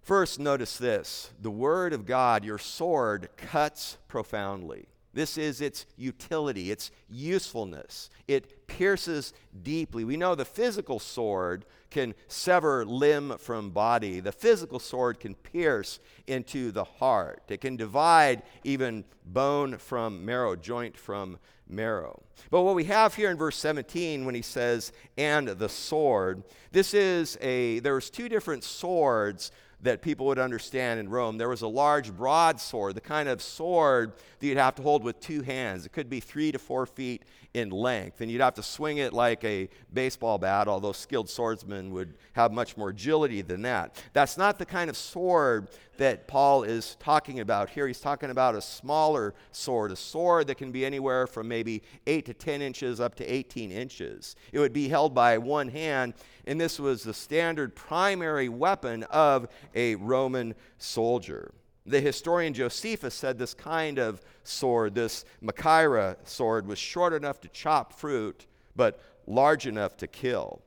first 0.01 0.39
notice 0.39 0.77
this 0.77 1.31
the 1.39 1.51
Word 1.51 1.93
of 1.93 2.05
God, 2.05 2.43
your 2.43 2.57
sword, 2.57 3.29
cuts 3.37 3.97
profoundly. 4.07 4.87
This 5.13 5.37
is 5.37 5.61
its 5.61 5.85
utility, 5.97 6.71
its 6.71 6.91
usefulness. 7.09 8.09
It 8.27 8.67
pierces 8.67 9.33
deeply. 9.63 10.05
We 10.05 10.15
know 10.15 10.35
the 10.35 10.45
physical 10.45 10.99
sword 10.99 11.65
can 11.89 12.15
sever 12.27 12.85
limb 12.85 13.37
from 13.37 13.71
body. 13.71 14.21
The 14.21 14.31
physical 14.31 14.79
sword 14.79 15.19
can 15.19 15.35
pierce 15.35 15.99
into 16.27 16.71
the 16.71 16.85
heart. 16.85 17.43
It 17.49 17.59
can 17.59 17.75
divide 17.75 18.43
even 18.63 19.03
bone 19.25 19.77
from 19.77 20.25
marrow, 20.25 20.55
joint 20.55 20.97
from 20.97 21.37
marrow. 21.67 22.23
But 22.49 22.61
what 22.61 22.75
we 22.75 22.85
have 22.85 23.15
here 23.15 23.29
in 23.29 23.37
verse 23.37 23.57
17 23.57 24.25
when 24.25 24.35
he 24.35 24.41
says, 24.41 24.93
and 25.17 25.47
the 25.47 25.69
sword, 25.69 26.43
this 26.71 26.93
is 26.93 27.37
a, 27.41 27.79
there's 27.79 28.09
two 28.09 28.29
different 28.29 28.63
swords 28.63 29.51
that 29.83 30.01
people 30.01 30.27
would 30.27 30.39
understand 30.39 30.99
in 30.99 31.09
Rome. 31.09 31.37
There 31.37 31.49
was 31.49 31.61
a 31.61 31.67
large 31.67 32.15
broadsword, 32.15 32.95
the 32.95 33.01
kind 33.01 33.27
of 33.27 33.41
sword 33.41 34.13
that 34.39 34.47
you'd 34.47 34.57
have 34.57 34.75
to 34.75 34.81
hold 34.81 35.03
with 35.03 35.19
two 35.19 35.41
hands. 35.41 35.85
It 35.85 35.91
could 35.91 36.09
be 36.09 36.19
three 36.19 36.51
to 36.51 36.59
four 36.59 36.85
feet 36.85 37.23
in 37.53 37.69
length, 37.69 38.21
and 38.21 38.31
you'd 38.31 38.41
have 38.41 38.53
to 38.55 38.63
swing 38.63 38.97
it 38.99 39.11
like 39.11 39.43
a 39.43 39.69
baseball 39.91 40.37
bat, 40.37 40.67
although 40.67 40.93
skilled 40.93 41.29
swordsmen 41.29 41.91
would 41.91 42.13
have 42.33 42.51
much 42.51 42.77
more 42.77 42.89
agility 42.89 43.41
than 43.41 43.63
that. 43.63 44.01
That's 44.13 44.37
not 44.37 44.57
the 44.57 44.65
kind 44.65 44.89
of 44.89 44.95
sword 44.95 45.69
that 45.97 46.27
Paul 46.27 46.63
is 46.63 46.95
talking 46.99 47.39
about 47.39 47.69
here. 47.69 47.87
He's 47.87 47.99
talking 47.99 48.29
about 48.29 48.55
a 48.55 48.61
smaller 48.61 49.33
sword, 49.51 49.91
a 49.91 49.95
sword 49.95 50.47
that 50.47 50.55
can 50.55 50.71
be 50.71 50.85
anywhere 50.85 51.27
from 51.27 51.47
maybe 51.47 51.83
8 52.07 52.25
to 52.25 52.33
10 52.33 52.61
inches 52.61 52.99
up 52.99 53.15
to 53.15 53.25
18 53.25 53.71
inches. 53.71 54.35
It 54.51 54.59
would 54.59 54.73
be 54.73 54.87
held 54.87 55.13
by 55.13 55.37
one 55.37 55.67
hand, 55.67 56.13
and 56.47 56.59
this 56.59 56.79
was 56.79 57.03
the 57.03 57.13
standard 57.13 57.75
primary 57.75 58.49
weapon 58.49 59.03
of 59.03 59.47
a 59.75 59.95
Roman 59.95 60.55
soldier. 60.77 61.53
The 61.85 61.99
historian 61.99 62.53
Josephus 62.53 63.15
said 63.15 63.37
this 63.37 63.53
kind 63.53 63.97
of 63.97 64.21
sword, 64.43 64.95
this 64.95 65.25
Machaira 65.43 66.15
sword, 66.23 66.67
was 66.67 66.77
short 66.79 67.13
enough 67.13 67.41
to 67.41 67.47
chop 67.49 67.93
fruit, 67.93 68.45
but 68.75 68.99
large 69.27 69.67
enough 69.67 69.97
to 69.97 70.07
kill. 70.07 70.61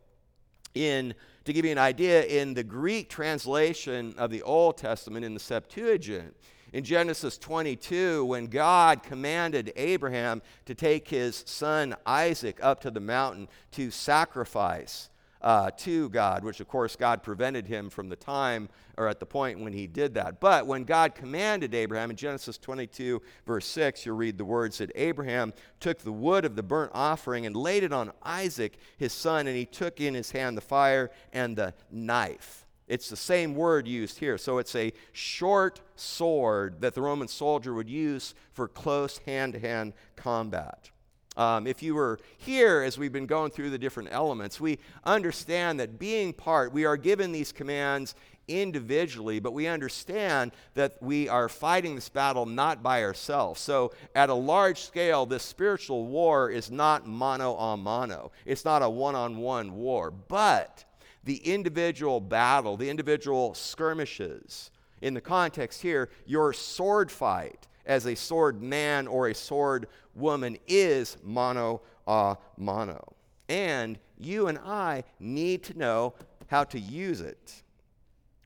In 0.75 1.15
to 1.45 1.53
give 1.53 1.65
you 1.65 1.73
an 1.73 1.79
idea, 1.79 2.25
in 2.25 2.55
the 2.55 2.65
Greek 2.65 3.09
translation 3.09 4.15
of 4.17 4.31
the 4.31 4.43
Old 4.43 4.77
Testament 4.77 5.25
in 5.25 5.35
the 5.35 5.41
Septuagint, 5.41 6.35
in 6.73 6.83
Genesis 6.83 7.39
22, 7.39 8.25
when 8.25 8.47
God 8.47 9.03
commanded 9.03 9.73
Abraham 9.77 10.43
to 10.67 10.75
take 10.75 11.07
his 11.07 11.45
son 11.47 11.95
Isaac 12.05 12.59
up 12.63 12.81
to 12.81 12.91
the 12.91 13.01
mountain 13.01 13.49
to 13.73 13.91
sacrifice, 13.91 15.09
uh, 15.45 15.71
to 15.77 16.09
God, 16.09 16.43
which 16.43 16.61
of 16.61 16.67
course 16.67 16.97
God 16.97 17.23
prevented 17.23 17.67
him 17.67 17.91
from 17.91 18.09
the 18.09 18.17
time 18.17 18.71
or 18.97 19.09
at 19.09 19.21
the 19.21 19.27
point 19.27 19.61
when 19.61 19.75
he 19.75 19.87
did 19.87 20.15
that. 20.15 20.41
But 20.41 20.67
when 20.67 20.85
God 20.85 21.15
commanded 21.15 21.75
Abraham 21.75 22.11
in 22.11 22.17
Genesis 22.17 22.57
22, 22.57 23.21
verse 23.47 23.67
6, 23.67 24.07
you'll 24.07 24.17
read 24.17 24.39
the 24.39 24.45
words 24.45 24.79
that 24.79 24.91
Abraham 24.95 25.53
took 25.81 25.99
the 25.99 26.13
wood 26.13 26.47
of 26.47 26.57
the 26.57 26.63
burnt 26.63 26.93
offering 26.95 27.45
and 27.45 27.55
laid 27.55 27.83
it 27.83 27.93
on 27.93 28.11
Isaac, 28.23 28.79
his 28.97 29.13
son, 29.13 29.47
and 29.47 29.57
he 29.57 29.67
took 29.67 30.01
in 30.01 30.15
his 30.15 30.31
hand 30.31 30.57
the 30.57 30.63
fire 30.63 31.11
and 31.35 31.55
the 31.55 31.75
knife. 31.91 32.65
It's 32.89 33.11
the 33.11 33.17
same 33.17 33.55
word 33.55 33.87
used 33.87 34.19
here. 34.19 34.39
So 34.39 34.59
it's 34.59 34.75
a 34.75 34.93
short 35.13 35.83
sword 35.95 36.81
that 36.81 36.95
the 36.95 37.03
Roman 37.03 37.29
soldier 37.29 37.75
would 37.75 37.89
use 37.89 38.35
for 38.53 38.67
close 38.67 39.19
hand 39.19 39.53
to 39.53 39.59
hand 39.59 39.93
combat. 40.17 40.91
Um, 41.37 41.67
if 41.67 41.83
you 41.83 41.95
were 41.95 42.21
here 42.39 42.83
as 42.83 42.97
we've 42.97 43.13
been 43.13 43.27
going 43.27 43.51
through 43.51 43.71
the 43.71 43.79
different 43.79 44.11
elements, 44.13 44.61
we 44.61 44.79
understand 45.05 45.81
that 45.81 45.99
being 45.99 46.33
part, 46.33 46.73
we 46.73 46.85
are 46.85 46.97
given 46.97 47.33
these 47.33 47.51
commands 47.51 48.15
individually, 48.47 49.41
but 49.41 49.53
we 49.53 49.67
understand 49.67 50.53
that 50.75 51.03
we 51.03 51.29
are 51.29 51.49
fighting 51.49 51.95
this 51.95 52.09
battle 52.09 52.47
not 52.47 52.83
by 52.83 53.03
ourselves. 53.03 53.61
So, 53.61 53.93
at 54.15 54.29
a 54.29 54.35
large 54.35 54.81
scale, 54.81 55.27
this 55.27 55.43
spiritual 55.43 56.07
war 56.07 56.51
is 56.51 56.71
not 56.71 57.07
mano 57.07 57.57
a 57.57 57.77
mano, 57.77 58.33
it's 58.45 58.65
not 58.65 58.83
a 58.83 58.89
one 58.89 59.15
on 59.15 59.39
one 59.39 59.75
war, 59.75 60.11
but 60.11 60.85
the 61.25 61.37
individual 61.37 62.21
battle, 62.21 62.77
the 62.77 62.91
individual 62.91 63.55
skirmishes. 63.55 64.71
In 65.01 65.15
the 65.15 65.21
context 65.21 65.83
here, 65.83 66.11
your 66.27 66.53
sword 66.53 67.11
fight 67.11 67.67
as 67.87 68.07
a 68.07 68.15
sword 68.15 68.63
man 68.63 69.07
or 69.07 69.29
a 69.29 69.35
sword 69.35 69.87
woman 70.15 70.57
is 70.67 71.17
mano 71.23 71.81
a 72.07 72.37
mano. 72.57 73.15
And 73.49 73.99
you 74.19 74.49
and 74.49 74.59
I 74.59 75.05
need 75.19 75.63
to 75.65 75.79
know 75.79 76.15
how 76.49 76.65
to 76.65 76.79
use 76.79 77.21
it. 77.21 77.63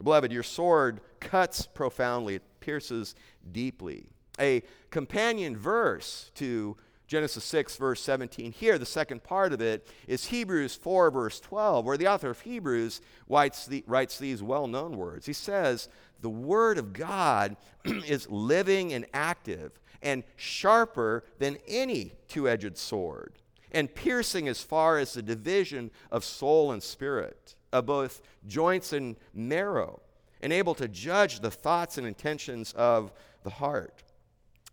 Beloved, 0.02 0.33
your 0.33 0.42
sword 0.42 1.00
cuts 1.21 1.66
profoundly, 1.66 2.37
it 2.37 2.42
pierces 2.61 3.14
deeply. 3.52 4.07
A 4.40 4.62
companion 4.90 5.57
verse 5.57 6.30
to 6.37 6.76
Genesis 7.09 7.43
6, 7.45 7.77
verse 7.77 8.03
17. 8.03 8.53
Here, 8.53 8.77
the 8.77 8.85
second 8.85 9.25
part 9.25 9.55
of 9.55 9.62
it 9.62 9.88
is 10.07 10.27
Hebrews 10.27 10.75
4, 10.75 11.11
verse 11.11 11.41
12, 11.41 11.87
where 11.87 11.97
the 11.97 12.07
author 12.07 12.29
of 12.29 12.43
Hebrews 12.43 13.00
writes, 13.31 13.65
the, 13.65 13.83
writes 13.87 14.19
these 14.19 14.43
well 14.43 14.67
known 14.67 14.95
words. 14.95 15.25
He 15.25 15.33
says, 15.33 15.88
The 16.21 16.29
Word 16.29 16.77
of 16.77 16.93
God 16.93 17.57
is 17.85 18.29
living 18.29 18.93
and 18.93 19.07
active 19.15 19.73
and 20.03 20.23
sharper 20.37 21.25
than 21.38 21.57
any 21.67 22.12
two 22.29 22.47
edged 22.47 22.77
sword, 22.77 23.33
and 23.73 23.93
piercing 23.93 24.47
as 24.47 24.62
far 24.62 24.99
as 24.99 25.15
the 25.15 25.23
division 25.23 25.91
of 26.12 26.27
soul 26.27 26.73
and 26.73 26.83
spirit, 26.83 27.55
of 27.73 27.87
both 27.87 28.21
joints 28.47 28.93
and 28.93 29.17
marrow, 29.33 30.03
and 30.43 30.53
able 30.53 30.75
to 30.75 30.87
judge 30.87 31.41
the 31.41 31.50
thoughts 31.50 31.97
and 31.97 32.07
intentions 32.07 32.75
of 32.75 33.12
the 33.45 33.50
heart. 33.50 34.03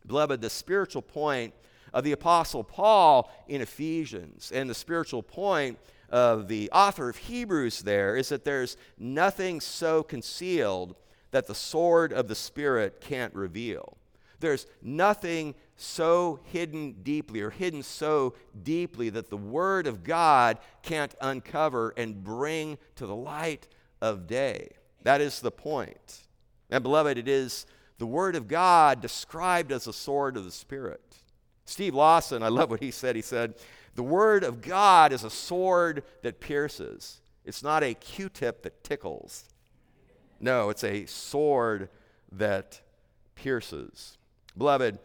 Beloved, 0.05 0.41
the 0.41 0.49
spiritual 0.49 1.01
point 1.01 1.53
of 1.95 2.03
the 2.03 2.11
Apostle 2.11 2.63
Paul 2.63 3.31
in 3.47 3.61
Ephesians. 3.61 4.51
And 4.53 4.69
the 4.69 4.75
spiritual 4.75 5.23
point 5.23 5.79
of 6.09 6.49
the 6.49 6.69
author 6.71 7.09
of 7.09 7.15
Hebrews 7.15 7.79
there 7.79 8.17
is 8.17 8.29
that 8.29 8.43
there's 8.43 8.75
nothing 8.99 9.61
so 9.61 10.03
concealed 10.03 10.95
that 11.31 11.47
the 11.47 11.55
sword 11.55 12.11
of 12.11 12.27
the 12.27 12.35
Spirit 12.35 12.99
can't 12.99 13.33
reveal. 13.33 13.97
There's 14.41 14.67
nothing 14.81 15.55
so 15.77 16.41
hidden 16.43 16.97
deeply 17.01 17.39
or 17.39 17.49
hidden 17.49 17.81
so 17.81 18.35
deeply 18.61 19.09
that 19.09 19.29
the 19.29 19.37
Word 19.37 19.87
of 19.87 20.03
God 20.03 20.59
can't 20.83 21.15
uncover 21.21 21.93
and 21.95 22.23
bring 22.23 22.77
to 22.95 23.07
the 23.07 23.15
light 23.15 23.69
of 24.01 24.27
day. 24.27 24.71
That 25.03 25.21
is 25.21 25.39
the 25.39 25.51
point. 25.51 26.23
And, 26.69 26.83
beloved, 26.83 27.17
it 27.17 27.29
is 27.29 27.65
the 27.99 28.05
Word 28.05 28.35
of 28.35 28.49
God 28.49 29.01
described 29.01 29.71
as 29.71 29.87
a 29.87 29.93
sword 29.93 30.35
of 30.35 30.43
the 30.43 30.51
Spirit. 30.51 31.01
Steve 31.65 31.95
Lawson, 31.95 32.43
I 32.43 32.47
love 32.47 32.69
what 32.69 32.81
he 32.81 32.91
said. 32.91 33.15
He 33.15 33.21
said, 33.21 33.55
The 33.95 34.03
Word 34.03 34.43
of 34.43 34.61
God 34.61 35.11
is 35.11 35.23
a 35.23 35.29
sword 35.29 36.03
that 36.21 36.39
pierces, 36.39 37.19
it's 37.43 37.63
not 37.63 37.83
a 37.83 37.93
q 37.93 38.29
tip 38.29 38.63
that 38.63 38.83
tickles. 38.83 39.45
No, 40.39 40.69
it's 40.69 40.83
a 40.83 41.05
sword 41.05 41.89
that 42.31 42.81
pierces. 43.35 44.17
Beloved, 44.57 44.99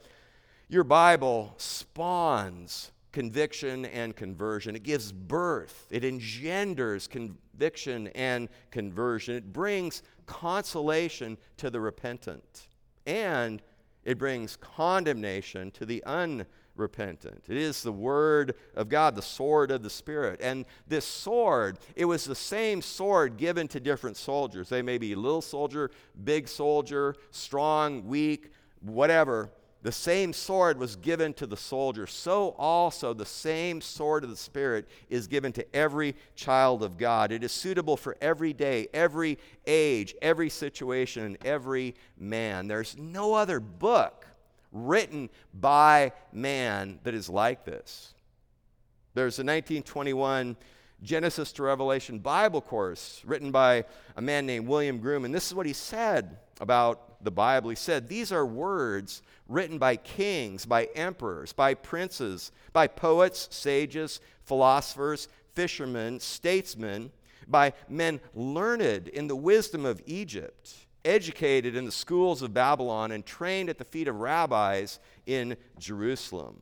your 0.69 0.85
Bible 0.85 1.55
spawns 1.57 2.93
conviction 3.13 3.85
and 3.87 4.15
conversion. 4.15 4.77
It 4.77 4.83
gives 4.83 5.13
birth, 5.13 5.87
it 5.91 6.05
engenders 6.05 7.07
conviction 7.07 8.09
and 8.09 8.49
conversion. 8.71 9.35
It 9.35 9.53
brings 9.53 10.03
consolation 10.27 11.37
to 11.57 11.71
the 11.71 11.81
repentant, 11.81 12.69
and 13.07 13.61
it 14.05 14.19
brings 14.19 14.57
condemnation 14.57 15.71
to 15.73 15.87
the 15.87 16.03
unrepentant. 16.05 17.45
It 17.49 17.57
is 17.57 17.83
the 17.83 17.93
Word 17.93 18.55
of 18.75 18.89
God, 18.89 19.15
the 19.15 19.23
sword 19.23 19.71
of 19.71 19.83
the 19.83 19.91
Spirit. 19.91 20.41
And 20.43 20.65
this 20.89 21.05
sword, 21.05 21.79
it 21.97 22.05
was 22.05 22.25
the 22.25 22.35
same 22.35 22.83
sword 22.83 23.37
given 23.37 23.69
to 23.69 23.81
different 23.81 24.17
soldiers. 24.17 24.69
They 24.69 24.83
may 24.83 24.99
be 24.99 25.15
little 25.15 25.43
soldier, 25.43 25.91
big 26.25 26.49
soldier, 26.49 27.15
strong, 27.31 28.07
weak, 28.07 28.53
whatever 28.81 29.51
the 29.83 29.93
same 29.93 30.35
sword 30.35 30.79
was 30.79 30.97
given 30.97 31.33
to 31.35 31.47
the 31.47 31.57
soldier, 31.57 32.07
so 32.07 32.55
also 32.59 33.15
the 33.15 33.25
same 33.25 33.81
sword 33.81 34.25
of 34.25 34.31
the 34.31 34.37
Spirit 34.37 34.87
is 35.09 35.27
given 35.27 35.53
to 35.53 35.75
every 35.75 36.15
child 36.35 36.83
of 36.83 36.99
God. 36.99 37.33
It 37.33 37.43
is 37.43 37.53
suitable 37.53 37.97
for 37.97 38.15
every 38.21 38.53
day, 38.53 38.89
every 38.93 39.39
age, 39.67 40.15
every 40.21 40.51
situation, 40.51 41.25
and 41.25 41.39
every 41.47 41.95
man. 42.19 42.69
There's 42.69 42.99
no 42.99 43.33
other 43.33 43.59
book 43.59 44.27
written 44.71 45.31
by 45.55 46.13
man 46.31 46.99
that 47.05 47.15
is 47.15 47.31
like 47.31 47.65
this. 47.65 48.13
There's 49.15 49.39
a 49.39 49.43
1921 49.43 50.57
Genesis 51.03 51.53
to 51.53 51.63
Revelation 51.63 52.19
Bible 52.19 52.61
course 52.61 53.23
written 53.25 53.51
by 53.51 53.87
a 54.17 54.21
man 54.21 54.45
named 54.45 54.69
William 54.69 54.99
Groom, 54.99 55.25
and 55.25 55.35
this 55.35 55.47
is 55.47 55.55
what 55.55 55.65
he 55.65 55.73
said 55.73 56.37
about 56.61 57.10
the 57.23 57.31
Bible. 57.31 57.71
He 57.71 57.77
said, 57.77 58.09
These 58.09 58.33
are 58.33 58.47
words 58.47 59.23
written 59.49 59.79
by 59.79 59.97
kings, 59.97 60.65
by 60.65 60.85
emperors, 60.95 61.53
by 61.53 61.75
princes, 61.75 62.53
by 62.73 62.87
poets, 62.87 63.49
sages, 63.51 64.21
philosophers, 64.45 65.29
fishermen, 65.55 66.21
statesmen, 66.21 67.11
by 67.47 67.73
men 67.89 68.21
learned 68.35 69.09
in 69.09 69.27
the 69.27 69.37
wisdom 69.37 69.85
of 69.85 70.01
Egypt, 70.07 70.75
educated 71.05 71.75
in 71.75 71.85
the 71.85 71.93
schools 71.93 72.43
of 72.43 72.55
Babylon, 72.55 73.11
and 73.11 73.27
trained 73.27 73.69
at 73.69 73.79
the 73.79 73.85
feet 73.85 74.09
of 74.09 74.17
rabbis 74.17 75.01
in 75.27 75.57
Jerusalem. 75.79 76.61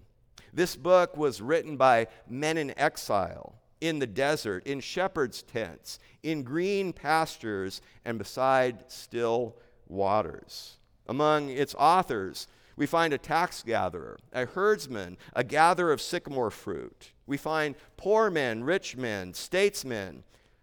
This 0.53 0.77
book 0.77 1.17
was 1.17 1.43
written 1.43 1.77
by 1.77 2.07
men 2.29 2.57
in 2.57 2.77
exile, 2.79 3.55
in 3.81 3.99
the 3.99 4.07
desert, 4.07 4.67
in 4.67 4.81
shepherds' 4.81 5.43
tents, 5.43 5.99
in 6.23 6.43
green 6.43 6.93
pastures, 6.93 7.81
and 8.05 8.19
beside 8.19 8.91
still 8.91 9.57
waters. 9.89 10.77
Among 11.07 11.49
its 11.49 11.75
authors, 11.79 12.47
we 12.77 12.87
find 12.87 13.13
a 13.13 13.19
tax 13.19 13.63
gatherer, 13.63 14.19
a 14.33 14.47
herdsman, 14.47 15.17
a 15.35 15.43
gatherer 15.43 15.93
of 15.93 16.01
sycamore 16.01 16.51
fruit. 16.51 17.13
We 17.27 17.37
find 17.37 17.75
poor 17.97 18.31
men, 18.31 18.63
rich 18.63 18.97
men, 18.97 19.35
statesmen, 19.35 20.23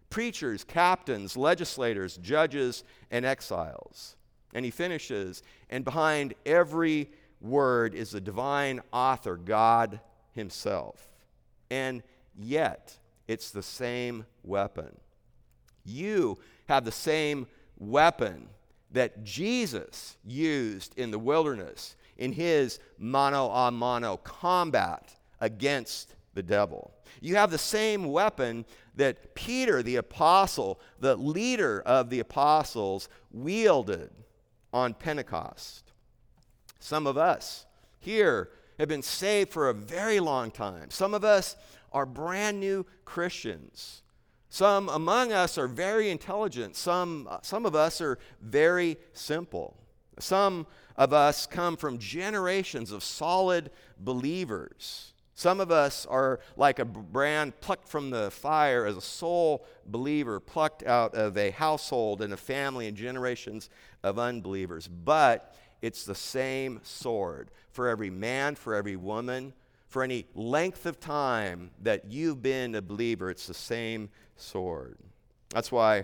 preachers, 0.09 0.63
captains, 0.63 1.35
legislators, 1.35 2.17
judges, 2.17 2.83
and 3.11 3.25
exiles. 3.25 4.15
And 4.53 4.63
he 4.63 4.71
finishes, 4.71 5.43
and 5.69 5.83
behind 5.83 6.35
every 6.45 7.09
word 7.41 7.93
is 7.93 8.11
the 8.11 8.21
divine 8.21 8.81
author, 8.93 9.35
God 9.35 9.99
Himself. 10.31 11.09
And 11.69 12.01
yet, 12.37 12.97
it's 13.27 13.51
the 13.51 13.63
same 13.63 14.25
weapon. 14.43 14.95
You 15.83 16.37
have 16.67 16.85
the 16.85 16.91
same 16.91 17.47
weapon 17.77 18.47
that 18.91 19.23
Jesus 19.23 20.17
used 20.25 20.97
in 20.97 21.11
the 21.11 21.19
wilderness 21.19 21.95
in 22.17 22.31
his 22.31 22.79
mano 22.97 23.49
a 23.49 23.71
mano 23.71 24.17
combat 24.17 25.13
against 25.41 26.15
the 26.33 26.43
devil. 26.43 26.93
You 27.21 27.35
have 27.35 27.51
the 27.51 27.57
same 27.57 28.05
weapon 28.11 28.65
that 28.95 29.35
Peter, 29.35 29.83
the 29.83 29.97
apostle, 29.97 30.79
the 30.99 31.15
leader 31.15 31.81
of 31.85 32.09
the 32.09 32.19
apostles, 32.19 33.09
wielded 33.31 34.11
on 34.73 34.93
Pentecost. 34.93 35.91
Some 36.79 37.07
of 37.07 37.17
us 37.17 37.65
here 37.99 38.49
have 38.77 38.87
been 38.87 39.01
saved 39.01 39.51
for 39.51 39.69
a 39.69 39.73
very 39.73 40.19
long 40.19 40.51
time. 40.51 40.89
Some 40.89 41.13
of 41.13 41.23
us 41.23 41.55
are 41.91 42.05
brand 42.05 42.59
new 42.59 42.85
Christians. 43.05 44.03
Some 44.55 44.87
among 44.87 45.33
us 45.33 45.57
are 45.57 45.67
very 45.67 46.09
intelligent. 46.09 46.77
Some, 46.77 47.27
uh, 47.29 47.39
some 47.41 47.65
of 47.65 47.75
us 47.75 47.99
are 47.99 48.17
very 48.39 48.95
simple. 49.11 49.75
Some 50.17 50.65
of 50.95 51.11
us 51.11 51.45
come 51.45 51.75
from 51.75 51.97
generations 51.97 52.93
of 52.93 53.03
solid 53.03 53.69
believers. 53.99 55.11
Some 55.33 55.59
of 55.59 55.71
us 55.71 56.05
are 56.05 56.39
like 56.55 56.79
a 56.79 56.85
brand 56.85 57.59
plucked 57.59 57.89
from 57.89 58.11
the 58.11 58.31
fire 58.31 58.85
as 58.85 58.95
a 58.95 59.01
sole 59.01 59.65
believer, 59.87 60.39
plucked 60.39 60.83
out 60.83 61.13
of 61.15 61.37
a 61.37 61.51
household 61.51 62.21
and 62.21 62.31
a 62.31 62.37
family 62.37 62.87
and 62.87 62.95
generations 62.95 63.69
of 64.03 64.17
unbelievers. 64.17 64.87
But 64.87 65.53
it's 65.81 66.05
the 66.05 66.15
same 66.15 66.79
sword 66.81 67.51
for 67.71 67.89
every 67.89 68.09
man, 68.09 68.55
for 68.55 68.73
every 68.73 68.95
woman, 68.95 69.51
for 69.95 70.03
any 70.03 70.25
length 70.35 70.85
of 70.85 70.99
time 70.99 71.71
that 71.81 72.11
you've 72.11 72.43
been 72.43 72.75
a 72.75 72.81
believer. 72.81 73.29
It's 73.29 73.47
the 73.47 73.53
same 73.53 74.09
sword. 74.35 74.97
That's 75.51 75.71
why 75.71 76.03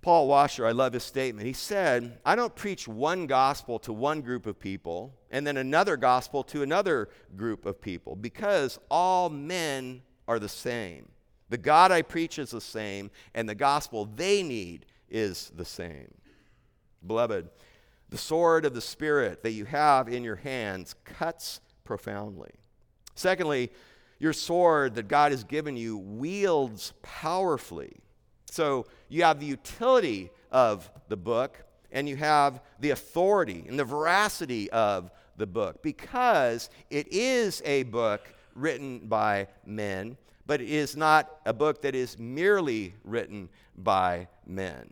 Paul 0.00 0.28
Washer, 0.28 0.64
I 0.64 0.70
love 0.70 0.92
his 0.92 1.02
statement. 1.02 1.44
He 1.44 1.52
said, 1.52 2.20
I 2.24 2.36
don't 2.36 2.54
preach 2.54 2.86
one 2.86 3.26
gospel 3.26 3.80
to 3.80 3.92
one 3.92 4.20
group 4.20 4.46
of 4.46 4.60
people 4.60 5.12
and 5.32 5.44
then 5.44 5.56
another 5.56 5.96
gospel 5.96 6.44
to 6.44 6.62
another 6.62 7.08
group 7.34 7.66
of 7.66 7.80
people 7.80 8.14
because 8.14 8.78
all 8.88 9.28
men 9.28 10.02
are 10.28 10.38
the 10.38 10.48
same. 10.48 11.08
The 11.48 11.58
God 11.58 11.90
I 11.90 12.02
preach 12.02 12.38
is 12.38 12.52
the 12.52 12.60
same, 12.60 13.10
and 13.34 13.48
the 13.48 13.56
gospel 13.56 14.04
they 14.04 14.44
need 14.44 14.86
is 15.08 15.50
the 15.56 15.64
same. 15.64 16.14
Beloved, 17.04 17.48
the 18.08 18.18
sword 18.18 18.64
of 18.64 18.72
the 18.72 18.80
Spirit 18.80 19.42
that 19.42 19.50
you 19.50 19.64
have 19.64 20.08
in 20.08 20.22
your 20.22 20.36
hands 20.36 20.94
cuts 21.04 21.60
profoundly. 21.82 22.52
Secondly, 23.20 23.70
your 24.18 24.32
sword 24.32 24.94
that 24.94 25.06
God 25.06 25.32
has 25.32 25.44
given 25.44 25.76
you 25.76 25.98
wields 25.98 26.94
powerfully. 27.02 27.96
So 28.46 28.86
you 29.10 29.24
have 29.24 29.40
the 29.40 29.46
utility 29.46 30.30
of 30.50 30.90
the 31.08 31.18
book, 31.18 31.62
and 31.92 32.08
you 32.08 32.16
have 32.16 32.62
the 32.80 32.90
authority 32.90 33.66
and 33.68 33.78
the 33.78 33.84
veracity 33.84 34.70
of 34.70 35.10
the 35.36 35.46
book 35.46 35.82
because 35.82 36.70
it 36.88 37.12
is 37.12 37.60
a 37.66 37.82
book 37.84 38.26
written 38.54 39.00
by 39.00 39.48
men, 39.66 40.16
but 40.46 40.62
it 40.62 40.70
is 40.70 40.96
not 40.96 41.40
a 41.44 41.52
book 41.52 41.82
that 41.82 41.94
is 41.94 42.18
merely 42.18 42.94
written 43.04 43.50
by 43.76 44.28
men. 44.46 44.90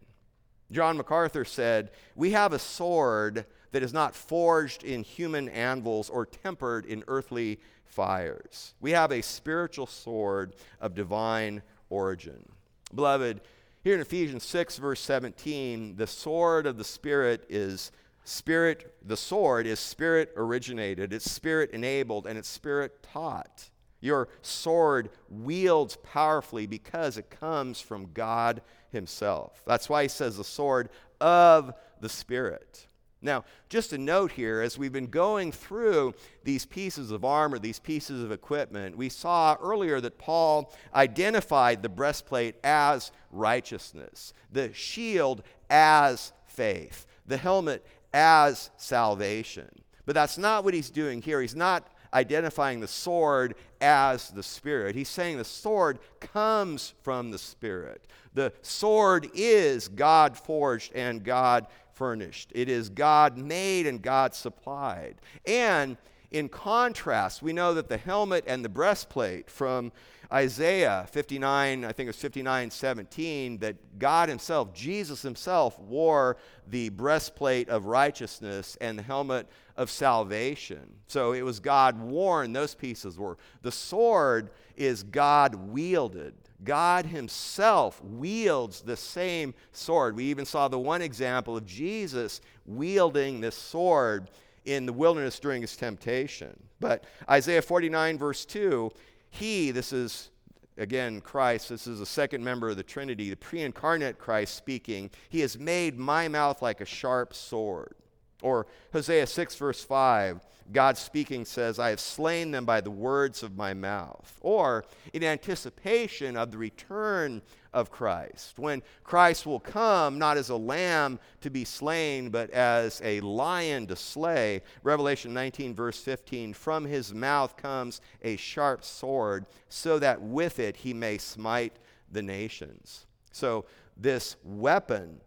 John 0.70 0.98
MacArthur 0.98 1.46
said, 1.46 1.92
We 2.14 2.32
have 2.32 2.52
a 2.52 2.58
sword 2.58 3.46
that 3.72 3.82
is 3.82 3.92
not 3.92 4.14
forged 4.14 4.84
in 4.84 5.02
human 5.02 5.48
anvils 5.48 6.08
or 6.10 6.26
tempered 6.26 6.86
in 6.86 7.04
earthly 7.08 7.58
fires. 7.88 8.74
We 8.80 8.92
have 8.92 9.12
a 9.12 9.22
spiritual 9.22 9.86
sword 9.86 10.54
of 10.80 10.94
divine 10.94 11.62
origin. 11.90 12.48
Beloved, 12.94 13.40
here 13.82 13.94
in 13.94 14.00
Ephesians 14.00 14.44
6, 14.44 14.78
verse 14.78 15.00
17, 15.00 15.96
the 15.96 16.06
sword 16.06 16.66
of 16.66 16.76
the 16.76 16.84
Spirit 16.84 17.44
is 17.48 17.90
spirit, 18.24 18.94
the 19.04 19.16
sword 19.16 19.66
is 19.66 19.80
spirit 19.80 20.32
originated, 20.36 21.12
it's 21.12 21.30
spirit 21.30 21.70
enabled, 21.70 22.26
and 22.26 22.38
it's 22.38 22.48
spirit 22.48 23.02
taught. 23.02 23.70
Your 24.00 24.28
sword 24.42 25.10
wields 25.28 25.96
powerfully 26.02 26.66
because 26.66 27.18
it 27.18 27.30
comes 27.30 27.80
from 27.80 28.12
God 28.12 28.62
Himself. 28.90 29.62
That's 29.66 29.88
why 29.88 30.02
He 30.02 30.08
says 30.08 30.36
the 30.36 30.44
sword 30.44 30.90
of 31.20 31.74
the 32.00 32.08
Spirit. 32.08 32.86
Now, 33.20 33.44
just 33.68 33.92
a 33.92 33.98
note 33.98 34.32
here, 34.32 34.60
as 34.60 34.78
we've 34.78 34.92
been 34.92 35.08
going 35.08 35.50
through 35.50 36.14
these 36.44 36.64
pieces 36.64 37.10
of 37.10 37.24
armor, 37.24 37.58
these 37.58 37.80
pieces 37.80 38.22
of 38.22 38.30
equipment, 38.30 38.96
we 38.96 39.08
saw 39.08 39.56
earlier 39.60 40.00
that 40.00 40.18
Paul 40.18 40.72
identified 40.94 41.82
the 41.82 41.88
breastplate 41.88 42.54
as 42.62 43.10
righteousness, 43.32 44.32
the 44.52 44.72
shield 44.72 45.42
as 45.68 46.32
faith, 46.46 47.06
the 47.26 47.36
helmet 47.36 47.84
as 48.12 48.70
salvation. 48.76 49.68
But 50.06 50.14
that's 50.14 50.38
not 50.38 50.64
what 50.64 50.74
he's 50.74 50.90
doing 50.90 51.20
here. 51.20 51.40
He's 51.40 51.56
not 51.56 51.88
identifying 52.14 52.80
the 52.80 52.88
sword 52.88 53.54
as 53.80 54.30
the 54.30 54.42
Spirit. 54.42 54.94
He's 54.94 55.08
saying 55.08 55.36
the 55.36 55.44
sword 55.44 55.98
comes 56.20 56.94
from 57.02 57.30
the 57.30 57.38
Spirit. 57.38 58.06
The 58.34 58.52
sword 58.62 59.28
is 59.34 59.88
God 59.88 60.36
forged 60.36 60.94
and 60.94 61.22
God 61.22 61.66
furnished, 61.98 62.52
it 62.54 62.68
is 62.68 62.88
God 62.88 63.36
made 63.36 63.86
and 63.86 64.00
God 64.00 64.32
supplied. 64.34 65.16
And 65.44 65.96
in 66.30 66.48
contrast, 66.48 67.42
we 67.42 67.52
know 67.52 67.74
that 67.74 67.88
the 67.88 67.96
helmet 67.96 68.44
and 68.46 68.64
the 68.64 68.68
breastplate 68.68 69.50
from 69.50 69.90
Isaiah 70.32 71.06
59, 71.10 71.84
I 71.84 71.92
think 71.92 72.06
it 72.06 72.10
was 72.10 72.16
59 72.16 72.70
17, 72.70 73.58
that 73.58 73.98
God 73.98 74.28
Himself, 74.28 74.72
Jesus 74.74 75.22
Himself, 75.22 75.78
wore 75.80 76.36
the 76.68 76.90
breastplate 76.90 77.68
of 77.68 77.86
righteousness 77.86 78.76
and 78.80 78.98
the 78.98 79.02
helmet 79.02 79.48
of 79.76 79.90
salvation. 79.90 80.86
So 81.08 81.32
it 81.32 81.42
was 81.42 81.60
God 81.60 81.98
worn, 81.98 82.52
those 82.52 82.74
pieces 82.74 83.18
were. 83.18 83.38
The 83.62 83.72
sword 83.72 84.50
is 84.76 85.02
God 85.02 85.54
wielded. 85.54 86.34
God 86.64 87.06
Himself 87.06 88.02
wields 88.02 88.80
the 88.80 88.96
same 88.96 89.54
sword. 89.72 90.16
We 90.16 90.24
even 90.24 90.44
saw 90.44 90.68
the 90.68 90.78
one 90.78 91.02
example 91.02 91.56
of 91.56 91.66
Jesus 91.66 92.40
wielding 92.66 93.40
this 93.40 93.54
sword 93.54 94.30
in 94.64 94.86
the 94.86 94.92
wilderness 94.92 95.38
during 95.38 95.62
his 95.62 95.76
temptation. 95.76 96.54
But 96.78 97.04
Isaiah 97.28 97.62
49, 97.62 98.18
verse 98.18 98.44
2, 98.44 98.90
he, 99.30 99.70
this 99.70 99.92
is 99.92 100.30
again 100.76 101.20
Christ, 101.20 101.70
this 101.70 101.86
is 101.86 101.98
the 101.98 102.06
second 102.06 102.44
member 102.44 102.68
of 102.68 102.76
the 102.76 102.82
Trinity, 102.82 103.30
the 103.30 103.36
pre 103.36 103.62
incarnate 103.62 104.18
Christ 104.18 104.54
speaking, 104.54 105.10
he 105.28 105.40
has 105.40 105.58
made 105.58 105.98
my 105.98 106.28
mouth 106.28 106.62
like 106.62 106.80
a 106.80 106.86
sharp 106.86 107.34
sword. 107.34 107.94
Or 108.42 108.66
Hosea 108.92 109.26
6, 109.26 109.56
verse 109.56 109.82
5, 109.82 110.40
God 110.72 110.98
speaking 110.98 111.44
says, 111.44 111.78
I 111.78 111.90
have 111.90 112.00
slain 112.00 112.50
them 112.50 112.64
by 112.64 112.80
the 112.80 112.90
words 112.90 113.42
of 113.42 113.56
my 113.56 113.72
mouth. 113.74 114.38
Or 114.40 114.84
in 115.12 115.24
anticipation 115.24 116.36
of 116.36 116.50
the 116.50 116.58
return 116.58 117.40
of 117.72 117.90
Christ, 117.90 118.58
when 118.58 118.82
Christ 119.04 119.46
will 119.46 119.60
come 119.60 120.18
not 120.18 120.36
as 120.36 120.50
a 120.50 120.56
lamb 120.56 121.18
to 121.40 121.50
be 121.50 121.64
slain, 121.64 122.30
but 122.30 122.50
as 122.50 123.00
a 123.04 123.20
lion 123.20 123.86
to 123.86 123.96
slay. 123.96 124.62
Revelation 124.82 125.32
19, 125.32 125.74
verse 125.74 126.00
15, 126.00 126.52
from 126.52 126.84
his 126.84 127.14
mouth 127.14 127.56
comes 127.56 128.00
a 128.22 128.36
sharp 128.36 128.84
sword, 128.84 129.46
so 129.68 129.98
that 129.98 130.20
with 130.20 130.58
it 130.58 130.76
he 130.76 130.92
may 130.92 131.18
smite 131.18 131.76
the 132.12 132.22
nations. 132.22 133.06
So, 133.32 133.66
this 133.96 134.36
weapon 134.44 135.20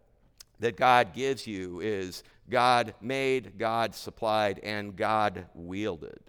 that 0.60 0.76
God 0.76 1.12
gives 1.12 1.46
you 1.46 1.80
is 1.80 2.22
God 2.52 2.92
made, 3.00 3.56
God 3.56 3.94
supplied, 3.94 4.60
and 4.62 4.94
God 4.94 5.46
wielded. 5.54 6.20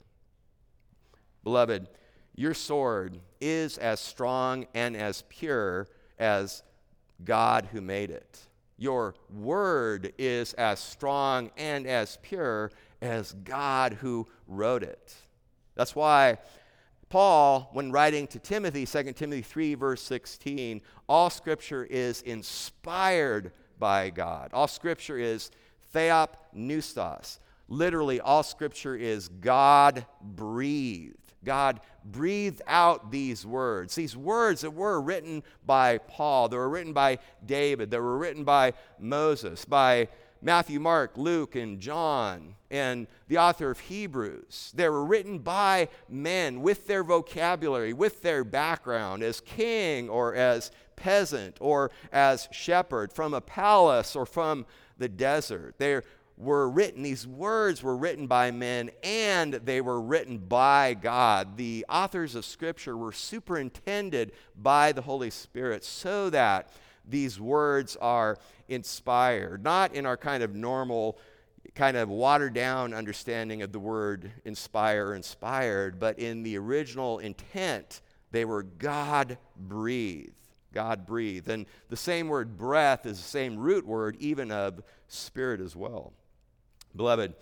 Beloved, 1.44 1.90
your 2.34 2.54
sword 2.54 3.20
is 3.42 3.78
as 3.78 4.00
strong 4.00 4.66
and 4.74 4.96
as 4.96 5.26
pure 5.28 5.90
as 6.18 6.64
God 7.26 7.68
who 7.74 7.82
made 7.82 8.10
it. 8.10 8.40
Your 8.78 9.16
word 9.30 10.14
is 10.18 10.54
as 10.54 10.80
strong 10.80 11.52
and 11.58 11.86
as 11.86 12.18
pure 12.22 12.72
as 13.02 13.34
God 13.44 13.94
who 13.96 14.26
wrote 14.48 14.84
it. 14.84 15.14
That's 15.76 15.94
why 15.94 16.38
Paul, 17.10 17.70
when 17.74 17.92
writing 17.92 18.28
to 18.28 18.40
Timothy, 18.40 18.86
2 18.86 19.12
Timothy 19.12 19.42
3, 19.42 19.76
verse 19.76 20.02
16, 20.04 20.82
all 21.10 21.30
scripture 21.30 21.84
is 21.84 22.22
inspired 22.22 23.52
by 23.78 24.10
God. 24.10 24.52
All 24.54 24.70
scripture 24.70 25.18
is 25.18 25.52
theopneustos. 25.94 27.40
Literally, 27.68 28.20
all 28.20 28.44
scripture 28.44 28.96
is 28.96 29.30
God 29.30 30.06
breathed. 30.22 31.18
God 31.44 31.82
breathed 32.06 32.62
out 32.68 33.12
these 33.12 33.46
words. 33.46 33.96
These 33.96 34.16
words 34.16 34.62
that 34.62 34.72
were 34.72 35.00
written 35.02 35.44
by 35.66 35.98
Paul, 35.98 36.50
that 36.50 36.56
were 36.56 36.70
written 36.70 36.94
by 36.94 37.20
David, 37.46 37.92
that 37.92 38.02
were 38.02 38.18
written 38.18 38.44
by 38.44 38.74
Moses, 39.00 39.66
by 39.66 40.08
Matthew, 40.42 40.80
Mark, 40.80 41.14
Luke, 41.16 41.56
and 41.56 41.80
John, 41.80 42.56
and 42.70 43.08
the 43.30 43.38
author 43.38 43.72
of 43.72 43.80
Hebrews. 43.80 44.74
They 44.76 44.90
were 44.90 45.06
written 45.06 45.40
by 45.40 45.88
men 46.10 46.62
with 46.62 46.86
their 46.86 47.04
vocabulary, 47.04 47.94
with 47.94 48.22
their 48.22 48.44
background 48.44 49.24
as 49.24 49.40
king 49.40 50.10
or 50.10 50.36
as 50.36 50.72
peasant 50.98 51.58
or 51.62 51.92
as 52.12 52.50
shepherd, 52.52 53.14
from 53.14 53.34
a 53.34 53.42
palace 53.42 54.16
or 54.16 54.26
from 54.26 54.66
the 54.98 55.10
desert. 55.10 55.76
They 55.78 56.02
were 56.38 56.70
written, 56.70 57.04
these 57.04 57.28
words 57.28 57.84
were 57.84 57.96
written 57.96 58.28
by 58.28 58.52
men 58.52 58.90
and 59.04 59.54
they 59.54 59.82
were 59.82 60.02
written 60.02 60.38
by 60.40 60.96
God. 60.96 61.58
The 61.58 61.86
authors 61.88 62.36
of 62.36 62.46
Scripture 62.46 62.98
were 62.98 63.12
superintended 63.12 64.32
by 64.56 64.92
the 64.92 65.02
Holy 65.02 65.30
Spirit 65.30 65.84
so 65.84 66.30
that 66.32 66.70
these 67.08 67.40
words 67.40 67.96
are 67.98 68.38
inspired, 68.68 69.64
not 69.64 69.94
in 69.94 70.06
our 70.06 70.18
kind 70.18 70.42
of 70.42 70.56
normal, 70.56 71.18
kind 71.76 71.98
of 71.98 72.10
watered 72.10 72.54
down 72.54 72.94
understanding 72.94 73.62
of 73.62 73.72
the 73.72 73.80
word 73.80 74.32
inspire 74.46 75.14
inspired, 75.14 76.00
but 76.00 76.18
in 76.18 76.44
the 76.44 76.58
original 76.58 77.20
intent, 77.20 78.02
they 78.32 78.46
were 78.46 78.64
God 78.64 79.38
breathed. 79.58 80.32
God 80.74 81.06
breathed. 81.06 81.48
And 81.48 81.66
the 81.90 81.96
same 81.96 82.28
word 82.28 82.58
breath 82.58 83.06
is 83.06 83.18
the 83.18 83.28
same 83.28 83.58
root 83.58 83.86
word, 83.86 84.18
even 84.20 84.52
of 84.52 84.84
spirit 85.08 85.62
as 85.62 85.76
well. 85.76 86.14
Beloved, 86.96 87.34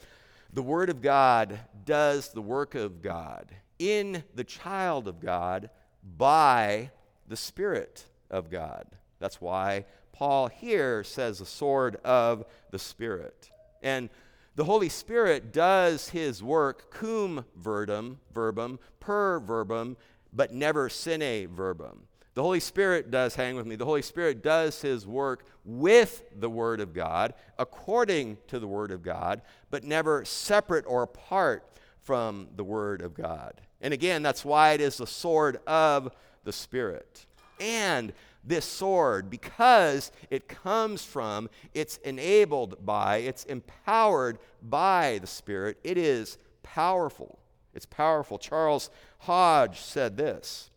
the 0.53 0.61
Word 0.61 0.89
of 0.89 1.01
God 1.01 1.59
does 1.85 2.29
the 2.29 2.41
work 2.41 2.75
of 2.75 3.01
God 3.01 3.47
in 3.79 4.23
the 4.35 4.43
child 4.43 5.07
of 5.07 5.19
God 5.19 5.69
by 6.17 6.91
the 7.27 7.37
Spirit 7.37 8.05
of 8.29 8.49
God. 8.49 8.85
That's 9.19 9.39
why 9.39 9.85
Paul 10.11 10.47
here 10.47 11.03
says 11.03 11.39
the 11.39 11.45
sword 11.45 11.97
of 12.03 12.45
the 12.69 12.79
Spirit. 12.79 13.49
And 13.81 14.09
the 14.55 14.65
Holy 14.65 14.89
Spirit 14.89 15.53
does 15.53 16.09
his 16.09 16.43
work 16.43 16.91
cum 16.91 17.45
verbum, 17.55 18.19
verbum, 18.33 18.79
per 18.99 19.39
verbum, 19.39 19.95
but 20.33 20.53
never 20.53 20.89
sine 20.89 21.47
verbum. 21.47 22.03
The 22.33 22.43
Holy 22.43 22.61
Spirit 22.61 23.11
does, 23.11 23.35
hang 23.35 23.55
with 23.55 23.65
me, 23.65 23.75
the 23.75 23.85
Holy 23.85 24.01
Spirit 24.01 24.41
does 24.41 24.81
his 24.81 25.05
work 25.05 25.45
with 25.65 26.23
the 26.39 26.49
Word 26.49 26.79
of 26.79 26.93
God, 26.93 27.33
according 27.59 28.37
to 28.47 28.57
the 28.57 28.67
Word 28.67 28.91
of 28.91 29.03
God, 29.03 29.41
but 29.69 29.83
never 29.83 30.23
separate 30.23 30.85
or 30.87 31.03
apart 31.03 31.65
from 32.03 32.47
the 32.55 32.63
Word 32.63 33.01
of 33.01 33.13
God. 33.13 33.59
And 33.81 33.93
again, 33.93 34.23
that's 34.23 34.45
why 34.45 34.71
it 34.71 34.81
is 34.81 34.97
the 34.97 35.07
sword 35.07 35.59
of 35.67 36.15
the 36.45 36.53
Spirit. 36.53 37.25
And 37.59 38.13
this 38.43 38.65
sword, 38.65 39.29
because 39.29 40.11
it 40.29 40.47
comes 40.47 41.03
from, 41.03 41.49
it's 41.73 41.97
enabled 41.97 42.83
by, 42.85 43.17
it's 43.17 43.43
empowered 43.43 44.39
by 44.61 45.19
the 45.19 45.27
Spirit, 45.27 45.77
it 45.83 45.97
is 45.97 46.37
powerful. 46.63 47.39
It's 47.73 47.85
powerful. 47.85 48.37
Charles 48.37 48.89
Hodge 49.19 49.79
said 49.79 50.17
this 50.17 50.70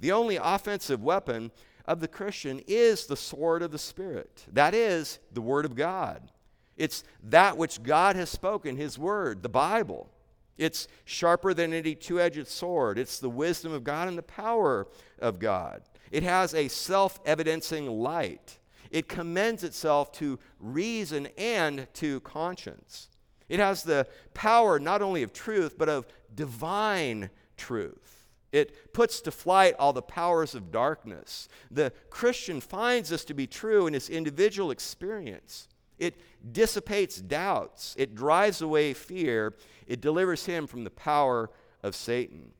the 0.00 0.12
only 0.12 0.36
offensive 0.36 1.02
weapon 1.02 1.50
of 1.84 2.00
the 2.00 2.08
Christian 2.08 2.60
is 2.66 3.06
the 3.06 3.16
sword 3.16 3.62
of 3.62 3.70
the 3.70 3.78
Spirit. 3.78 4.44
That 4.52 4.74
is 4.74 5.18
the 5.32 5.40
Word 5.40 5.64
of 5.64 5.74
God. 5.74 6.30
It's 6.76 7.04
that 7.24 7.56
which 7.56 7.82
God 7.82 8.16
has 8.16 8.30
spoken, 8.30 8.76
His 8.76 8.98
Word, 8.98 9.42
the 9.42 9.48
Bible. 9.48 10.10
It's 10.56 10.88
sharper 11.04 11.54
than 11.54 11.72
any 11.72 11.94
two 11.94 12.20
edged 12.20 12.46
sword. 12.46 12.98
It's 12.98 13.18
the 13.18 13.30
wisdom 13.30 13.72
of 13.72 13.84
God 13.84 14.08
and 14.08 14.18
the 14.18 14.22
power 14.22 14.88
of 15.18 15.38
God. 15.38 15.82
It 16.10 16.22
has 16.22 16.54
a 16.54 16.68
self 16.68 17.20
evidencing 17.24 17.86
light. 17.86 18.58
It 18.90 19.08
commends 19.08 19.64
itself 19.64 20.12
to 20.12 20.38
reason 20.58 21.28
and 21.38 21.86
to 21.94 22.20
conscience. 22.20 23.08
It 23.48 23.58
has 23.58 23.82
the 23.82 24.06
power 24.34 24.78
not 24.78 25.02
only 25.02 25.22
of 25.22 25.32
truth, 25.32 25.76
but 25.78 25.88
of 25.88 26.06
divine 26.34 27.30
truth. 27.56 28.19
It 28.52 28.92
puts 28.92 29.20
to 29.22 29.30
flight 29.30 29.74
all 29.78 29.92
the 29.92 30.02
powers 30.02 30.54
of 30.54 30.72
darkness. 30.72 31.48
The 31.70 31.92
Christian 32.10 32.60
finds 32.60 33.10
this 33.10 33.24
to 33.26 33.34
be 33.34 33.46
true 33.46 33.86
in 33.86 33.94
his 33.94 34.08
individual 34.08 34.70
experience. 34.70 35.68
It 35.98 36.20
dissipates 36.52 37.20
doubts, 37.20 37.94
it 37.98 38.14
drives 38.14 38.62
away 38.62 38.94
fear, 38.94 39.54
it 39.86 40.00
delivers 40.00 40.46
him 40.46 40.66
from 40.66 40.84
the 40.84 40.90
power 40.90 41.50
of 41.82 41.94
Satan. 41.94 42.52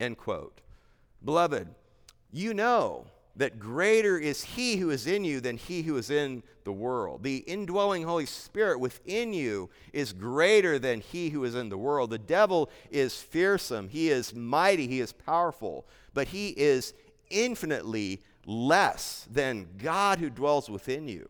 End 0.00 0.16
quote. 0.16 0.60
Beloved, 1.22 1.68
you 2.32 2.54
know 2.54 3.06
that 3.36 3.58
greater 3.58 4.18
is 4.18 4.42
he 4.42 4.76
who 4.76 4.90
is 4.90 5.06
in 5.06 5.24
you 5.24 5.40
than 5.40 5.56
he 5.56 5.82
who 5.82 5.96
is 5.96 6.10
in 6.10 6.42
the 6.64 6.72
world. 6.72 7.22
The 7.22 7.38
indwelling 7.38 8.02
Holy 8.02 8.26
Spirit 8.26 8.80
within 8.80 9.32
you 9.32 9.70
is 9.92 10.12
greater 10.12 10.78
than 10.78 11.00
he 11.00 11.28
who 11.28 11.44
is 11.44 11.54
in 11.54 11.68
the 11.68 11.78
world. 11.78 12.10
The 12.10 12.18
devil 12.18 12.70
is 12.90 13.20
fearsome, 13.20 13.88
he 13.88 14.08
is 14.08 14.34
mighty, 14.34 14.86
he 14.86 15.00
is 15.00 15.12
powerful, 15.12 15.86
but 16.14 16.28
he 16.28 16.48
is 16.48 16.94
infinitely 17.30 18.22
less 18.46 19.26
than 19.30 19.68
God 19.76 20.18
who 20.18 20.30
dwells 20.30 20.70
within 20.70 21.06
you. 21.06 21.28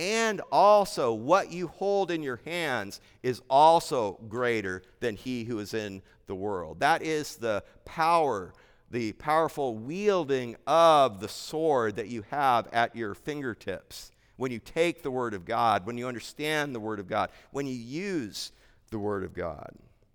and 0.00 0.40
also 0.50 1.12
what 1.12 1.52
you 1.52 1.68
hold 1.68 2.10
in 2.10 2.22
your 2.22 2.40
hands 2.46 3.02
is 3.22 3.42
also 3.50 4.18
greater 4.30 4.82
than 5.00 5.14
he 5.14 5.44
who 5.44 5.58
is 5.58 5.74
in 5.74 6.00
the 6.26 6.34
world. 6.34 6.80
That 6.80 7.02
is 7.02 7.36
the 7.36 7.62
power, 7.84 8.54
the 8.90 9.12
powerful 9.12 9.76
wielding 9.76 10.56
of 10.66 11.20
the 11.20 11.28
sword 11.28 11.96
that 11.96 12.08
you 12.08 12.24
have 12.30 12.68
at 12.72 12.96
your 12.96 13.14
fingertips 13.14 14.10
when 14.36 14.50
you 14.50 14.58
take 14.58 15.02
the 15.02 15.10
Word 15.10 15.34
of 15.34 15.44
God, 15.44 15.86
when 15.86 15.98
you 15.98 16.08
understand 16.08 16.74
the 16.74 16.80
Word 16.80 16.98
of 16.98 17.06
God, 17.06 17.30
when 17.52 17.66
you 17.66 17.74
use 17.74 18.52
the 18.90 18.98
Word 18.98 19.22
of 19.22 19.34
God. 19.34 19.70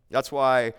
That's 0.09 0.31
why 0.31 0.73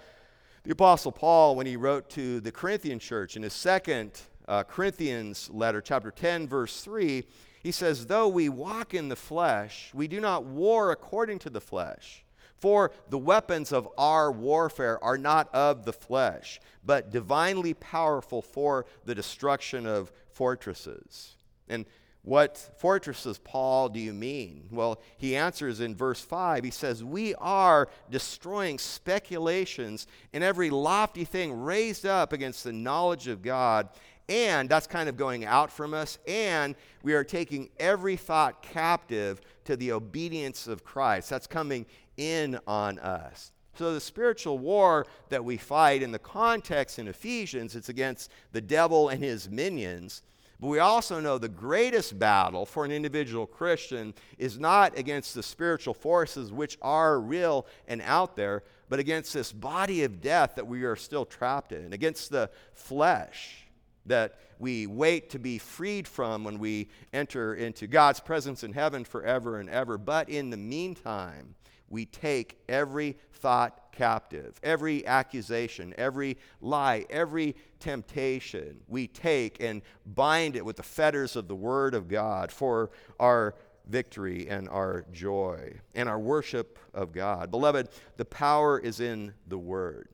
the 0.65 0.73
Apostle 0.73 1.13
Paul, 1.13 1.57
when 1.57 1.67
he 1.67 1.77
wrote 1.77 2.11
to 2.11 2.41
the 2.41 2.53
Corinthian 2.53 2.99
church 2.99 3.37
in 3.37 3.43
his 3.43 3.53
second 3.53 4.21
uh, 4.49 4.65
Corinthians 4.65 5.49
letter, 5.51 5.81
chapter 5.81 6.11
10, 6.11 6.49
verse 6.49 6.83
3, 6.83 7.25
he 7.63 7.73
says, 7.73 8.07
Though 8.07 8.29
we 8.29 8.49
walk 8.49 8.93
in 8.93 9.09
the 9.09 9.17
flesh, 9.17 9.91
we 9.95 10.07
do 10.09 10.21
not 10.21 10.45
war 10.45 10.91
according 10.91 11.39
to 11.41 11.51
the 11.51 11.61
flesh. 11.61 12.26
For 12.59 12.91
the 13.11 13.19
weapons 13.19 13.73
of 13.73 13.89
our 13.99 14.33
warfare 14.33 15.03
are 15.03 15.19
not 15.19 15.55
of 15.55 15.85
the 15.85 15.93
flesh, 15.93 16.61
but 16.85 17.11
divinely 17.11 17.75
powerful 17.75 18.43
for 18.43 18.87
the 19.05 19.15
destruction 19.15 19.87
of 19.87 20.13
fortresses. 20.31 21.37
And 21.69 21.85
what 22.27 22.59
fortresses, 22.79 23.39
Paul, 23.39 23.89
do 23.89 24.01
you 24.01 24.13
mean? 24.13 24.65
Well, 24.73 25.01
he 25.17 25.37
answers 25.37 25.79
in 25.79 25.95
verse 25.95 26.21
5. 26.21 26.65
He 26.65 26.73
says, 26.73 27.05
We 27.05 27.37
are 27.37 27.89
destroying 28.11 28.81
speculations 28.81 30.09
and 30.33 30.43
every 30.43 30.71
lofty 30.71 31.25
thing 31.25 31.63
raised 31.63 32.05
up 32.05 32.33
against 32.33 32.65
the 32.65 32.73
knowledge 32.73 33.29
of 33.29 33.43
God. 33.43 33.91
And 34.29 34.69
that's 34.69 34.89
kind 34.89 35.09
of 35.09 35.17
going 35.17 35.45
out 35.45 35.71
from 35.71 35.95
us. 35.95 36.19
And 36.27 36.75
we 37.05 37.15
are 37.15 37.23
taking 37.23 37.69
every 37.79 38.17
thought 38.17 38.61
captive 38.61 39.41
to 39.67 39.77
the 39.77 39.93
obedience 39.93 40.67
of 40.67 40.85
Christ. 40.85 41.31
That's 41.31 41.47
coming 41.47 41.87
in 42.17 42.59
on 42.67 42.99
us. 42.99 43.53
So, 43.77 43.93
the 43.93 44.01
spiritual 44.01 44.59
war 44.59 45.07
that 45.29 45.45
we 45.45 45.59
fight 45.59 46.03
in 46.03 46.11
the 46.11 46.19
context 46.19 46.99
in 46.99 47.09
Ephesians, 47.09 47.77
it's 47.77 47.91
against 47.91 48.31
the 48.53 48.61
devil 48.61 49.11
and 49.11 49.23
his 49.23 49.51
minions. 49.51 50.23
But 50.59 50.69
we 50.69 50.79
also 50.79 51.21
know 51.21 51.37
the 51.37 51.49
greatest 51.49 52.19
battle 52.19 52.65
for 52.65 52.87
an 52.87 52.91
individual 52.91 53.47
Christian 53.47 54.15
is 54.39 54.59
not 54.59 54.97
against 54.97 55.35
the 55.35 55.43
spiritual 55.43 55.93
forces 55.93 56.51
which 56.51 56.79
are 56.81 57.21
real 57.21 57.67
and 57.87 58.01
out 58.01 58.37
there, 58.37 58.63
but 58.89 58.99
against 58.99 59.35
this 59.35 59.53
body 59.53 60.05
of 60.05 60.23
death 60.23 60.55
that 60.57 60.67
we 60.67 60.85
are 60.85 60.97
still 60.97 61.27
trapped 61.27 61.73
in, 61.73 61.93
against 61.93 62.31
the 62.31 62.49
flesh 62.73 63.67
that 64.07 64.39
we 64.59 64.87
wait 64.87 65.31
to 65.31 65.39
be 65.39 65.59
freed 65.59 66.09
from 66.09 66.45
when 66.45 66.59
we 66.59 66.89
enter 67.13 67.55
into 67.55 67.87
God's 67.87 68.21
presence 68.21 68.65
in 68.65 68.73
heaven 68.73 69.05
forever 69.05 69.61
and 69.61 69.69
ever. 69.69 69.99
But 69.99 70.31
in 70.31 70.49
the 70.51 70.57
meantime, 70.57 71.55
we 71.89 72.07
take 72.07 72.59
every 72.69 73.17
thought 73.33 73.93
captive, 73.93 74.59
every 74.63 75.07
accusation, 75.07 75.95
every 75.97 76.37
lie, 76.61 77.07
every 77.11 77.57
temptation, 77.81 78.81
we 78.89 79.07
take 79.07 79.61
and 79.61 79.83
bind 80.05 80.57
it 80.57 80.65
with 80.65 80.77
the 80.77 80.83
fetters 80.83 81.37
of 81.37 81.49
the 81.49 81.55
Word 81.55 81.95
of 81.95 82.09
God 82.09 82.51
for 82.51 82.91
our 83.19 83.55
victory 83.89 84.49
and 84.49 84.69
our 84.69 85.05
joy 85.13 85.73
and 85.95 86.09
our 86.09 86.19
worship 86.19 86.79
of 86.93 87.13
God. 87.13 87.51
Beloved, 87.51 87.89
the 88.17 88.25
power 88.25 88.79
is 88.79 89.01
in 89.01 89.33
the 89.47 89.59
Word. 89.59 90.09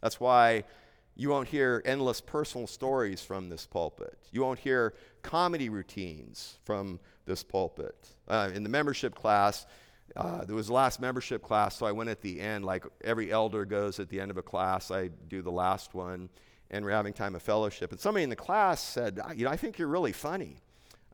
That's 0.00 0.20
why 0.20 0.64
you 1.16 1.30
won't 1.30 1.48
hear 1.48 1.82
endless 1.84 2.20
personal 2.20 2.68
stories 2.68 3.20
from 3.20 3.48
this 3.48 3.66
pulpit. 3.66 4.16
You 4.30 4.42
won't 4.42 4.60
hear 4.60 4.94
comedy 5.22 5.68
routines 5.68 6.58
from 6.64 7.00
this 7.26 7.42
pulpit. 7.42 8.08
Uh, 8.28 8.50
in 8.54 8.62
the 8.62 8.68
membership 8.68 9.16
class, 9.16 9.66
uh, 10.18 10.44
there 10.44 10.56
was 10.56 10.66
the 10.66 10.72
last 10.72 11.00
membership 11.00 11.42
class, 11.42 11.76
so 11.76 11.86
I 11.86 11.92
went 11.92 12.10
at 12.10 12.20
the 12.20 12.40
end, 12.40 12.64
like 12.64 12.84
every 13.04 13.30
elder 13.30 13.64
goes 13.64 14.00
at 14.00 14.08
the 14.08 14.20
end 14.20 14.32
of 14.32 14.36
a 14.36 14.42
class. 14.42 14.90
I 14.90 15.10
do 15.28 15.42
the 15.42 15.52
last 15.52 15.94
one, 15.94 16.28
and 16.72 16.84
we're 16.84 16.90
having 16.90 17.12
time 17.12 17.36
of 17.36 17.42
fellowship. 17.42 17.92
And 17.92 18.00
somebody 18.00 18.24
in 18.24 18.30
the 18.30 18.36
class 18.36 18.82
said, 18.82 19.20
You 19.36 19.44
know, 19.44 19.50
I 19.52 19.56
think 19.56 19.78
you're 19.78 19.86
really 19.86 20.10
funny. 20.10 20.56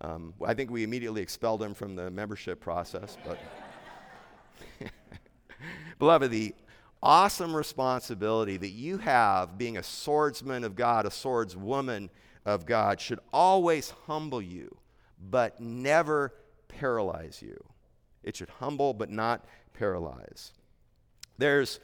Um, 0.01 0.33
I 0.45 0.55
think 0.55 0.71
we 0.71 0.85
immediately 0.85 1.21
expelled 1.21 1.63
him 1.63 1.75
from 1.75 1.95
the 1.95 2.11
membership 2.11 2.61
process, 2.61 3.19
but. 3.27 3.39
Beloved, 5.99 6.31
the 6.31 6.55
awesome 7.03 7.55
responsibility 7.55 8.57
that 8.57 8.71
you 8.71 8.97
have 8.97 9.59
being 9.59 9.77
a 9.77 9.83
swordsman 9.83 10.65
of 10.65 10.77
God, 10.77 11.05
a 11.05 11.11
swordswoman 11.11 12.09
of 12.47 12.65
God, 12.65 13.03
should 13.03 13.21
always 13.35 13.91
humble 14.07 14.41
you, 14.41 14.75
but 15.31 15.61
never 15.61 16.33
paralyze 16.69 17.43
you. 17.43 17.63
It 18.25 18.37
should 18.37 18.51
humble 18.61 18.95
but 18.95 19.11
not 19.11 19.45
paralyze. 19.75 20.53
There's 21.39 21.81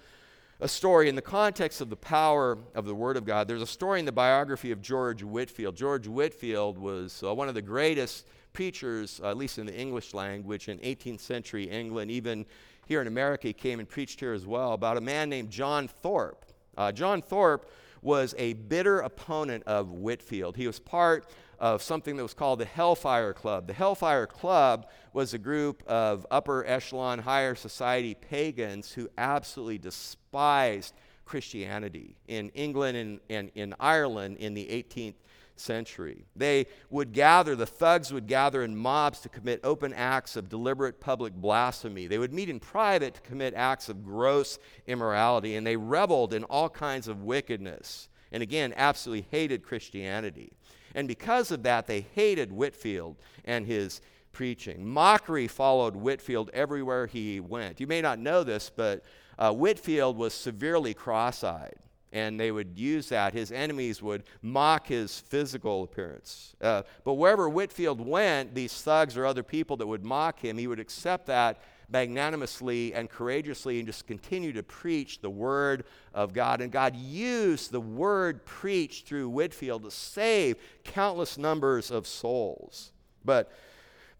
a 0.61 0.69
story 0.69 1.09
in 1.09 1.15
the 1.15 1.23
context 1.23 1.81
of 1.81 1.89
the 1.89 1.97
power 1.97 2.59
of 2.75 2.85
the 2.85 2.95
Word 2.95 3.17
of 3.17 3.25
God. 3.25 3.49
There's 3.49 3.63
a 3.63 3.67
story 3.67 3.99
in 3.99 4.05
the 4.05 4.13
biography 4.13 4.73
of 4.73 4.83
George 4.83 5.23
Whitefield. 5.23 5.75
George 5.75 6.07
Whitefield 6.07 6.79
was 6.79 7.23
uh, 7.25 7.35
one 7.35 7.49
of 7.49 7.55
the 7.55 7.63
greatest 7.63 8.27
preachers, 8.53 9.21
uh, 9.23 9.31
at 9.31 9.37
least 9.37 9.59
in 9.59 9.67
the 9.67 9.75
English 9.75 10.13
language, 10.13 10.69
in 10.69 10.79
18th 10.79 11.21
century 11.21 11.65
England. 11.65 12.11
Even 12.11 12.45
here 12.87 13.01
in 13.01 13.07
America, 13.07 13.49
he 13.49 13.53
came 13.53 13.79
and 13.79 13.89
preached 13.89 14.21
here 14.21 14.33
as 14.33 14.47
well 14.47 14.75
about 14.75 14.97
a 14.97 15.01
man 15.01 15.29
named 15.31 15.51
John 15.51 15.89
Thorpe. 15.89 16.45
Uh, 16.77 16.93
John 16.93 17.23
Thorpe 17.23 17.71
was 18.03 18.35
a 18.39 18.55
bitter 18.55 19.01
opponent 19.01 19.63
of 19.67 19.91
Whitefield. 19.91 20.57
He 20.57 20.67
was 20.67 20.79
part 20.79 21.27
of 21.61 21.83
something 21.83 22.17
that 22.17 22.23
was 22.23 22.35
called 22.35 22.59
the 22.59 22.65
Hellfire 22.65 23.35
Club. 23.35 23.67
The 23.67 23.75
Hellfire 23.75 24.27
Club 24.27 24.89
was 25.13 25.35
a 25.35 25.39
group 25.39 25.83
of 25.87 26.27
upper 26.31 26.65
echelon, 26.67 27.19
higher 27.19 27.55
society 27.55 28.15
pagans 28.15 28.93
who 28.93 29.11
absolutely 29.19 29.79
despised 29.79 30.95
Christianity 31.27 32.17
in 32.27 32.49
England 32.51 32.97
and, 32.97 33.21
and 33.29 33.51
in 33.55 33.75
Ireland 33.79 34.39
in 34.39 34.55
the 34.55 34.67
18th 34.67 35.15
century. 35.57 36.25
They 36.35 36.67
would 36.89 37.13
gather, 37.13 37.55
the 37.55 37.67
thugs 37.67 38.11
would 38.11 38.27
gather 38.27 38.63
in 38.63 38.75
mobs 38.75 39.21
to 39.21 39.29
commit 39.29 39.61
open 39.63 39.93
acts 39.93 40.37
of 40.37 40.49
deliberate 40.49 40.99
public 40.99 41.35
blasphemy. 41.35 42.07
They 42.07 42.19
would 42.19 42.33
meet 42.33 42.49
in 42.49 42.59
private 42.59 43.15
to 43.15 43.21
commit 43.21 43.53
acts 43.53 43.91
of 43.91 44.03
gross 44.03 44.59
immorality, 44.87 45.57
and 45.57 45.67
they 45.67 45.77
reveled 45.77 46.33
in 46.33 46.45
all 46.45 46.71
kinds 46.71 47.07
of 47.07 47.23
wickedness. 47.23 48.09
And 48.33 48.43
again, 48.43 48.73
absolutely 48.77 49.27
hated 49.31 49.63
Christianity. 49.63 50.53
And 50.95 51.07
because 51.09 51.51
of 51.51 51.63
that, 51.65 51.87
they 51.87 52.07
hated 52.15 52.53
Whitefield 52.53 53.17
and 53.45 53.67
his 53.67 54.01
preaching. 54.33 54.87
Mockery 54.87 55.49
followed 55.49 55.97
Whitefield 55.97 56.51
everywhere 56.53 57.07
he 57.07 57.41
went. 57.41 57.81
You 57.81 57.87
may 57.87 58.01
not 58.01 58.19
know 58.19 58.45
this, 58.45 58.71
but 58.75 59.03
uh, 59.39 59.53
Whitefield 59.53 60.17
was 60.17 60.35
severely 60.35 60.95
cross 60.95 61.43
eyed. 61.45 61.77
And 62.13 62.41
they 62.41 62.51
would 62.51 62.77
use 62.77 63.09
that. 63.11 63.33
His 63.33 63.53
enemies 63.53 64.03
would 64.03 64.25
mock 64.43 64.89
his 64.89 65.21
physical 65.21 65.85
appearance. 65.85 66.57
Uh, 66.61 66.83
but 67.05 67.15
wherever 67.15 67.49
Whitefield 67.49 68.01
went, 68.01 68.53
these 68.53 68.83
thugs 68.83 69.17
or 69.17 69.27
other 69.27 69.45
people 69.45 69.77
that 69.77 69.87
would 69.87 70.05
mock 70.05 70.41
him, 70.41 70.59
he 70.59 70.67
would 70.67 70.81
accept 70.81 71.27
that 71.27 71.63
magnanimously 71.91 72.95
and 72.95 73.11
courageously 73.11 73.79
and 73.79 73.87
just 73.87 74.07
continue 74.07 74.53
to 74.53 74.63
preach 74.63 75.21
the 75.21 75.31
Word 75.31 75.85
of 76.15 76.33
God. 76.33 76.61
And 76.61 76.71
God 76.71 76.97
used 76.97 77.73
the 77.73 77.81
Word 77.81 78.45
preached 78.45 79.07
through 79.07 79.29
Whitefield 79.29 79.83
to 79.85 79.91
save 79.91 80.57
countless 80.85 81.37
numbers 81.37 81.91
of 81.91 82.07
souls. 82.07 82.93
But 83.25 83.53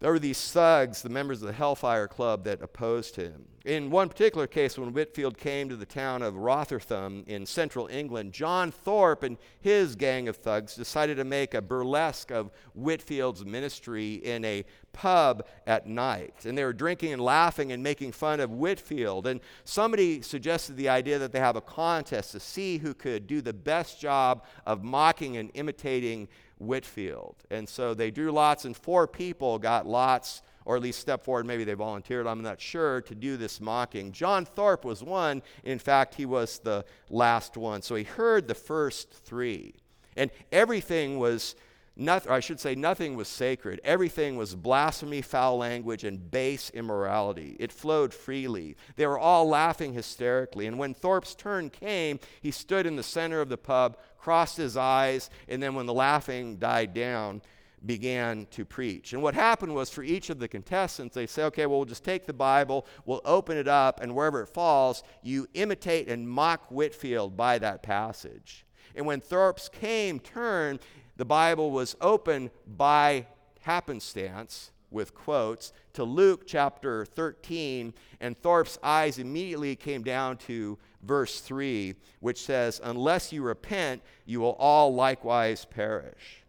there 0.01 0.11
were 0.11 0.19
these 0.19 0.51
thugs, 0.51 1.03
the 1.03 1.09
members 1.09 1.41
of 1.41 1.47
the 1.47 1.53
Hellfire 1.53 2.07
Club, 2.07 2.43
that 2.45 2.61
opposed 2.61 3.15
him. 3.15 3.45
In 3.65 3.91
one 3.91 4.09
particular 4.09 4.47
case, 4.47 4.75
when 4.75 4.91
Whitefield 4.91 5.37
came 5.37 5.69
to 5.69 5.75
the 5.75 5.85
town 5.85 6.23
of 6.23 6.35
Rotherham 6.35 7.23
in 7.27 7.45
central 7.45 7.85
England, 7.85 8.33
John 8.33 8.71
Thorpe 8.71 9.21
and 9.21 9.37
his 9.59 9.95
gang 9.95 10.27
of 10.27 10.37
thugs 10.37 10.73
decided 10.73 11.17
to 11.17 11.23
make 11.23 11.53
a 11.53 11.61
burlesque 11.61 12.31
of 12.31 12.49
Whitefield's 12.73 13.45
ministry 13.45 14.15
in 14.15 14.43
a 14.43 14.65
pub 14.91 15.45
at 15.67 15.85
night. 15.85 16.45
And 16.45 16.57
they 16.57 16.63
were 16.63 16.73
drinking 16.73 17.13
and 17.13 17.21
laughing 17.21 17.71
and 17.71 17.83
making 17.83 18.13
fun 18.13 18.39
of 18.39 18.49
Whitefield. 18.49 19.27
And 19.27 19.39
somebody 19.63 20.23
suggested 20.23 20.75
the 20.75 20.89
idea 20.89 21.19
that 21.19 21.31
they 21.31 21.39
have 21.39 21.55
a 21.55 21.61
contest 21.61 22.31
to 22.31 22.39
see 22.39 22.79
who 22.79 22.95
could 22.95 23.27
do 23.27 23.41
the 23.41 23.53
best 23.53 24.01
job 24.01 24.45
of 24.65 24.83
mocking 24.83 25.37
and 25.37 25.51
imitating 25.53 26.27
Whitefield. 26.61 27.35
And 27.49 27.67
so 27.67 27.93
they 27.93 28.11
drew 28.11 28.31
lots, 28.31 28.65
and 28.65 28.75
four 28.75 29.07
people 29.07 29.59
got 29.59 29.87
lots, 29.87 30.41
or 30.65 30.75
at 30.75 30.81
least 30.81 30.99
stepped 30.99 31.25
forward. 31.25 31.45
Maybe 31.45 31.63
they 31.63 31.73
volunteered, 31.73 32.27
I'm 32.27 32.43
not 32.43 32.61
sure, 32.61 33.01
to 33.01 33.15
do 33.15 33.37
this 33.37 33.59
mocking. 33.59 34.11
John 34.11 34.45
Thorpe 34.45 34.85
was 34.85 35.03
one. 35.03 35.41
In 35.63 35.79
fact, 35.79 36.15
he 36.15 36.25
was 36.25 36.59
the 36.59 36.85
last 37.09 37.57
one. 37.57 37.81
So 37.81 37.95
he 37.95 38.03
heard 38.03 38.47
the 38.47 38.55
first 38.55 39.11
three. 39.11 39.73
And 40.15 40.29
everything 40.51 41.19
was 41.19 41.55
Nothing, 41.97 42.31
I 42.31 42.39
should 42.39 42.59
say, 42.59 42.73
nothing 42.73 43.15
was 43.15 43.27
sacred. 43.27 43.81
Everything 43.83 44.37
was 44.37 44.55
blasphemy, 44.55 45.21
foul 45.21 45.57
language, 45.57 46.05
and 46.05 46.31
base 46.31 46.69
immorality. 46.73 47.57
It 47.59 47.71
flowed 47.71 48.13
freely. 48.13 48.77
They 48.95 49.05
were 49.05 49.19
all 49.19 49.47
laughing 49.47 49.93
hysterically. 49.93 50.67
And 50.67 50.79
when 50.79 50.93
Thorpe's 50.93 51.35
turn 51.35 51.69
came, 51.69 52.19
he 52.41 52.49
stood 52.49 52.85
in 52.85 52.95
the 52.95 53.03
center 53.03 53.41
of 53.41 53.49
the 53.49 53.57
pub, 53.57 53.97
crossed 54.21 54.57
his 54.57 54.77
eyes, 54.77 55.29
and 55.49 55.61
then 55.61 55.73
when 55.73 55.87
the 55.87 55.93
laughing 55.93 56.57
died 56.57 56.93
down, 56.93 57.41
began 57.83 58.45
to 58.51 58.63
preach. 58.63 59.13
And 59.13 59.23
what 59.23 59.33
happened 59.33 59.73
was 59.73 59.89
for 59.89 60.03
each 60.03 60.29
of 60.29 60.37
the 60.37 60.47
contestants, 60.47 61.15
they 61.15 61.25
say, 61.25 61.43
okay, 61.45 61.65
well, 61.65 61.79
we'll 61.79 61.85
just 61.85 62.03
take 62.03 62.27
the 62.27 62.33
Bible, 62.33 62.85
we'll 63.05 63.21
open 63.25 63.57
it 63.57 63.67
up, 63.67 63.99
and 63.99 64.13
wherever 64.13 64.41
it 64.41 64.47
falls, 64.47 65.01
you 65.23 65.47
imitate 65.55 66.07
and 66.07 66.29
mock 66.29 66.67
Whitefield 66.69 67.35
by 67.35 67.57
that 67.57 67.81
passage. 67.81 68.65
And 68.95 69.07
when 69.07 69.19
Thorpe's 69.19 69.67
came 69.67 70.19
turn, 70.19 70.79
the 71.17 71.25
Bible 71.25 71.71
was 71.71 71.95
open 71.99 72.51
by 72.67 73.25
happenstance 73.61 74.71
with 74.91 75.15
quotes 75.15 75.73
to 75.93 76.03
Luke 76.03 76.45
chapter 76.45 77.05
13, 77.05 77.93
and 78.19 78.39
Thorpe's 78.39 78.77
eyes 78.83 79.17
immediately 79.17 79.75
came 79.75 80.03
down 80.03 80.37
to 80.37 80.77
verse 81.03 81.39
3, 81.41 81.95
which 82.19 82.41
says, 82.41 82.81
Unless 82.83 83.31
you 83.31 83.43
repent, 83.43 84.01
you 84.25 84.39
will 84.39 84.55
all 84.59 84.93
likewise 84.93 85.65
perish. 85.65 86.43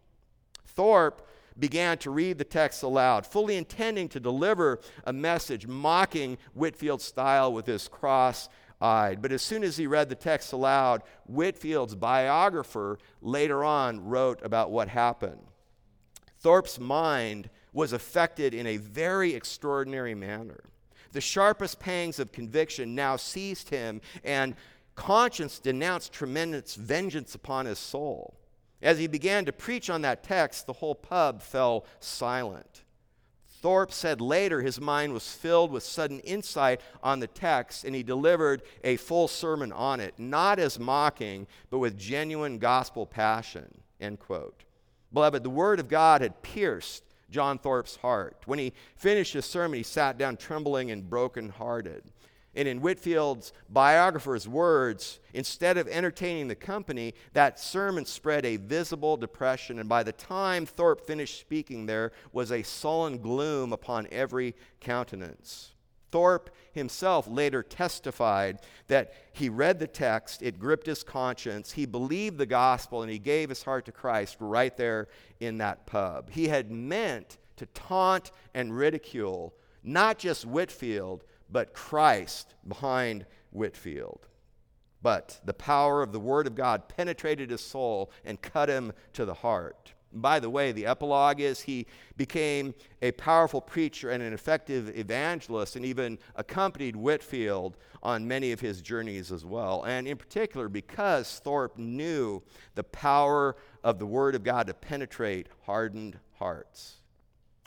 Thorpe 0.65 1.27
began 1.57 1.97
to 1.99 2.09
read 2.09 2.37
the 2.37 2.43
text 2.43 2.83
aloud, 2.83 3.25
fully 3.25 3.55
intending 3.55 4.09
to 4.09 4.19
deliver 4.19 4.79
a 5.05 5.13
message 5.13 5.67
mocking 5.67 6.37
Whitefield's 6.53 7.03
style 7.03 7.53
with 7.53 7.65
his 7.65 7.87
cross 7.87 8.49
eyed. 8.81 9.21
But 9.21 9.31
as 9.31 9.41
soon 9.41 9.63
as 9.63 9.77
he 9.77 9.87
read 9.87 10.09
the 10.09 10.15
text 10.15 10.51
aloud, 10.53 11.03
Whitefield's 11.25 11.95
biographer 11.95 12.97
later 13.21 13.63
on 13.63 14.05
wrote 14.05 14.43
about 14.43 14.71
what 14.71 14.87
happened. 14.89 15.41
Thorpe's 16.39 16.79
mind 16.79 17.49
was 17.71 17.93
affected 17.93 18.53
in 18.53 18.67
a 18.67 18.77
very 18.77 19.33
extraordinary 19.33 20.13
manner. 20.13 20.63
The 21.13 21.21
sharpest 21.21 21.79
pangs 21.79 22.19
of 22.19 22.31
conviction 22.31 22.95
now 22.95 23.15
seized 23.15 23.69
him, 23.69 24.01
and 24.23 24.55
conscience 24.95 25.59
denounced 25.59 26.11
tremendous 26.11 26.75
vengeance 26.75 27.33
upon 27.35 27.65
his 27.67 27.79
soul. 27.79 28.35
As 28.81 28.99
he 28.99 29.07
began 29.07 29.45
to 29.45 29.53
preach 29.53 29.89
on 29.89 30.01
that 30.01 30.23
text, 30.23 30.67
the 30.67 30.73
whole 30.73 30.95
pub 30.95 31.41
fell 31.41 31.85
silent. 31.99 32.83
Thorpe 33.47 33.93
said 33.93 34.19
later 34.19 34.61
his 34.61 34.81
mind 34.81 35.13
was 35.13 35.31
filled 35.31 35.71
with 35.71 35.83
sudden 35.83 36.19
insight 36.19 36.81
on 37.01 37.21
the 37.21 37.27
text, 37.27 37.85
and 37.85 37.95
he 37.95 38.03
delivered 38.03 38.61
a 38.83 38.97
full 38.97 39.29
sermon 39.29 39.71
on 39.71 40.01
it, 40.01 40.15
not 40.17 40.59
as 40.59 40.77
mocking, 40.77 41.47
but 41.69 41.79
with 41.79 41.97
genuine 41.97 42.57
gospel 42.57 43.05
passion. 43.05 43.81
End 44.01 44.19
quote. 44.19 44.63
Beloved, 45.13 45.43
the 45.43 45.49
word 45.49 45.79
of 45.79 45.87
God 45.87 46.21
had 46.21 46.41
pierced 46.41 47.03
John 47.33 47.57
Thorpe's 47.57 47.97
heart. 47.97 48.37
When 48.45 48.59
he 48.59 48.73
finished 48.95 49.33
his 49.33 49.45
sermon, 49.45 49.77
he 49.77 49.83
sat 49.83 50.17
down 50.17 50.37
trembling 50.37 50.91
and 50.91 51.09
brokenhearted. 51.09 52.03
And 52.55 52.67
in 52.67 52.81
Whitefield's 52.81 53.51
biographer's 53.67 54.47
words, 54.47 55.19
instead 55.33 55.77
of 55.77 55.87
entertaining 55.87 56.47
the 56.47 56.55
company, 56.55 57.15
that 57.33 57.59
sermon 57.59 58.05
spread 58.05 58.45
a 58.45 58.57
visible 58.57 59.17
depression. 59.17 59.79
And 59.79 59.89
by 59.89 60.03
the 60.03 60.11
time 60.11 60.67
Thorpe 60.67 61.05
finished 61.07 61.39
speaking, 61.39 61.87
there 61.87 62.11
was 62.31 62.51
a 62.51 62.61
sullen 62.61 63.17
gloom 63.17 63.73
upon 63.73 64.07
every 64.11 64.55
countenance. 64.79 65.71
Thorpe 66.13 66.51
himself 66.73 67.27
later 67.27 67.63
testified 67.63 68.59
that 68.85 69.13
he 69.33 69.49
read 69.49 69.79
the 69.79 69.87
text, 69.87 70.43
it 70.43 70.59
gripped 70.59 70.85
his 70.85 71.03
conscience, 71.03 71.71
he 71.71 71.87
believed 71.87 72.37
the 72.37 72.45
gospel, 72.45 73.01
and 73.01 73.11
he 73.11 73.17
gave 73.17 73.49
his 73.49 73.63
heart 73.63 73.85
to 73.85 73.91
Christ 73.91 74.37
right 74.39 74.77
there 74.77 75.07
in 75.39 75.57
that 75.57 75.87
pub. 75.87 76.29
He 76.29 76.49
had 76.49 76.69
meant 76.69 77.39
to 77.55 77.65
taunt 77.65 78.29
and 78.53 78.77
ridicule 78.77 79.55
not 79.83 80.19
just 80.19 80.45
Whitefield, 80.45 81.23
but 81.49 81.73
Christ 81.73 82.53
behind 82.67 83.25
Whitefield. 83.49 84.27
But 85.01 85.41
the 85.43 85.53
power 85.55 86.03
of 86.03 86.11
the 86.11 86.19
Word 86.19 86.45
of 86.45 86.53
God 86.53 86.89
penetrated 86.89 87.49
his 87.49 87.61
soul 87.61 88.11
and 88.23 88.39
cut 88.39 88.69
him 88.69 88.93
to 89.13 89.25
the 89.25 89.33
heart. 89.33 89.93
By 90.13 90.39
the 90.39 90.49
way, 90.49 90.71
the 90.71 90.85
epilogue 90.85 91.39
is 91.39 91.61
he 91.61 91.87
became 92.17 92.75
a 93.01 93.11
powerful 93.13 93.59
preacher 93.59 94.11
and 94.11 94.21
an 94.21 94.31
effective 94.31 94.95
evangelist 94.97 95.75
and 95.75 95.83
even 95.83 96.19
accompanied 96.35 96.95
Whitefield 96.95 97.77
on 98.03 98.27
many 98.27 98.51
of 98.51 98.59
his 98.59 98.81
journeys 98.81 99.31
as 99.31 99.43
well. 99.43 99.83
And 99.83 100.07
in 100.07 100.17
particular, 100.17 100.69
because 100.69 101.41
Thorpe 101.43 101.77
knew 101.77 102.43
the 102.75 102.83
power 102.83 103.55
of 103.83 103.97
the 103.97 104.05
Word 104.05 104.35
of 104.35 104.43
God 104.43 104.67
to 104.67 104.73
penetrate 104.73 105.47
hardened 105.65 106.19
hearts. 106.33 106.97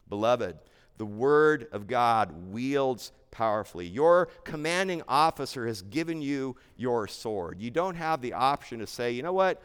Beloved, 0.09 0.59
the 0.98 1.06
Word 1.06 1.66
of 1.72 1.87
God 1.87 2.52
wields 2.52 3.12
powerfully. 3.30 3.87
Your 3.87 4.28
commanding 4.44 5.02
officer 5.09 5.66
has 5.66 5.82
given 5.82 6.22
you 6.22 6.56
your 6.76 7.09
sword. 7.09 7.61
You 7.61 7.70
don't 7.70 7.96
have 7.96 8.22
the 8.22 8.32
option 8.32 8.78
to 8.78 8.87
say, 8.87 9.11
you 9.11 9.22
know 9.22 9.32
what, 9.32 9.61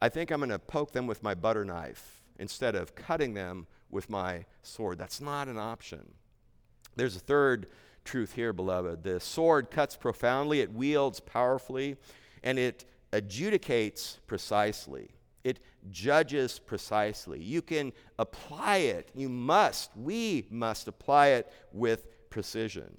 I 0.00 0.10
think 0.10 0.30
I'm 0.30 0.40
going 0.40 0.50
to 0.50 0.58
poke 0.58 0.92
them 0.92 1.06
with 1.06 1.22
my 1.22 1.34
butter 1.34 1.64
knife 1.64 2.15
instead 2.38 2.74
of 2.74 2.94
cutting 2.94 3.34
them 3.34 3.66
with 3.90 4.10
my 4.10 4.44
sword. 4.62 4.98
That's 4.98 5.20
not 5.20 5.48
an 5.48 5.58
option. 5.58 6.14
There's 6.96 7.16
a 7.16 7.20
third 7.20 7.68
truth 8.04 8.32
here, 8.32 8.52
beloved. 8.52 9.02
The 9.02 9.20
sword 9.20 9.70
cuts 9.70 9.96
profoundly, 9.96 10.60
it 10.60 10.72
wields 10.72 11.20
powerfully, 11.20 11.96
and 12.42 12.58
it 12.58 12.84
adjudicates 13.12 14.18
precisely. 14.26 15.10
It 15.44 15.60
judges 15.90 16.58
precisely. 16.58 17.42
You 17.42 17.62
can 17.62 17.92
apply 18.18 18.78
it. 18.78 19.10
You 19.14 19.28
must, 19.28 19.90
we 19.96 20.46
must 20.50 20.88
apply 20.88 21.28
it 21.28 21.52
with 21.72 22.30
precision. 22.30 22.96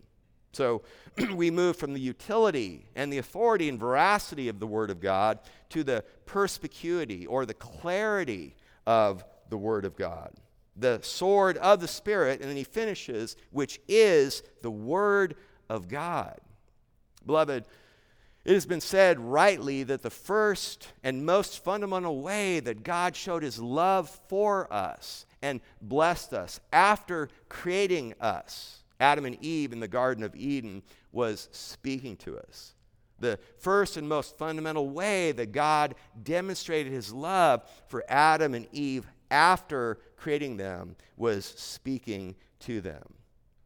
So 0.54 0.82
we 1.36 1.52
move 1.52 1.76
from 1.76 1.94
the 1.94 2.00
utility 2.00 2.88
and 2.96 3.12
the 3.12 3.18
authority 3.18 3.70
and 3.70 3.80
veracity 3.80 4.48
of 4.48 4.60
the 4.60 4.68
Word 4.68 4.90
of 4.90 5.00
God 5.00 5.40
to 5.70 5.84
the 5.84 6.04
perspicuity 6.26 7.28
or 7.28 7.46
the 7.46 7.54
clarity 7.54 8.56
of 8.88 9.24
the 9.50 9.58
Word 9.58 9.86
of 9.86 9.96
God. 9.96 10.34
The 10.76 11.00
sword 11.04 11.58
of 11.58 11.82
the 11.82 11.88
Spirit, 11.88 12.40
and 12.40 12.50
then 12.50 12.58
he 12.58 12.64
finishes, 12.64 13.36
which 13.52 13.80
is 13.88 14.42
the 14.62 14.72
Word 14.72 15.36
of 15.70 15.88
God. 15.88 16.40
Beloved, 17.26 17.66
it 18.46 18.54
has 18.54 18.66
been 18.66 18.80
said 18.80 19.20
rightly 19.20 19.84
that 19.84 20.04
the 20.04 20.10
first 20.10 20.88
and 21.04 21.26
most 21.26 21.64
fundamental 21.64 22.22
way 22.22 22.62
that 22.62 22.84
God 22.84 23.16
showed 23.16 23.44
his 23.44 23.60
love 23.60 24.10
for 24.30 24.72
us 24.72 25.26
and 25.42 25.60
blessed 25.82 26.34
us 26.34 26.62
after 26.72 27.28
creating 27.50 28.14
us, 28.22 28.84
Adam 29.02 29.26
and 29.26 29.38
Eve 29.44 29.74
in 29.74 29.82
the 29.82 29.88
Garden 29.88 30.24
of 30.24 30.34
Eden, 30.34 30.82
was 31.12 31.50
speaking 31.52 32.16
to 32.18 32.38
us. 32.38 32.74
The 33.20 33.40
first 33.58 33.98
and 33.98 34.08
most 34.08 34.38
fundamental 34.38 34.90
way 34.90 35.32
that 35.34 35.52
God 35.52 35.96
demonstrated 36.22 36.92
his 36.92 37.12
love 37.12 37.64
for 37.88 38.04
Adam 38.08 38.54
and 38.54 38.68
Eve 38.72 39.06
after 39.32 40.00
creating 40.16 40.58
them 40.58 40.96
was 41.16 41.46
speaking 41.46 42.36
to 42.60 42.82
them. 42.82 43.04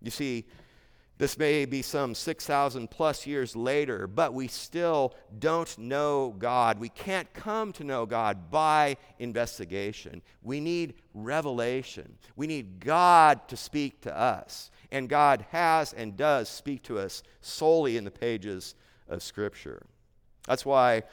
You 0.01 0.11
see, 0.11 0.45
this 1.21 1.37
may 1.37 1.65
be 1.65 1.83
some 1.83 2.15
6,000 2.15 2.89
plus 2.89 3.27
years 3.27 3.55
later, 3.55 4.07
but 4.07 4.33
we 4.33 4.47
still 4.47 5.13
don't 5.37 5.77
know 5.77 6.33
God. 6.39 6.79
We 6.79 6.89
can't 6.89 7.31
come 7.31 7.71
to 7.73 7.83
know 7.83 8.07
God 8.07 8.49
by 8.49 8.97
investigation. 9.19 10.23
We 10.41 10.59
need 10.59 10.95
revelation. 11.13 12.17
We 12.35 12.47
need 12.47 12.79
God 12.79 13.47
to 13.49 13.55
speak 13.55 14.01
to 14.01 14.17
us. 14.17 14.71
And 14.91 15.07
God 15.07 15.45
has 15.51 15.93
and 15.93 16.17
does 16.17 16.49
speak 16.49 16.81
to 16.85 16.97
us 16.97 17.21
solely 17.39 17.97
in 17.97 18.03
the 18.03 18.09
pages 18.09 18.73
of 19.11 19.21
Scripture. 19.21 19.83
That's 20.47 20.65
why 20.65 21.03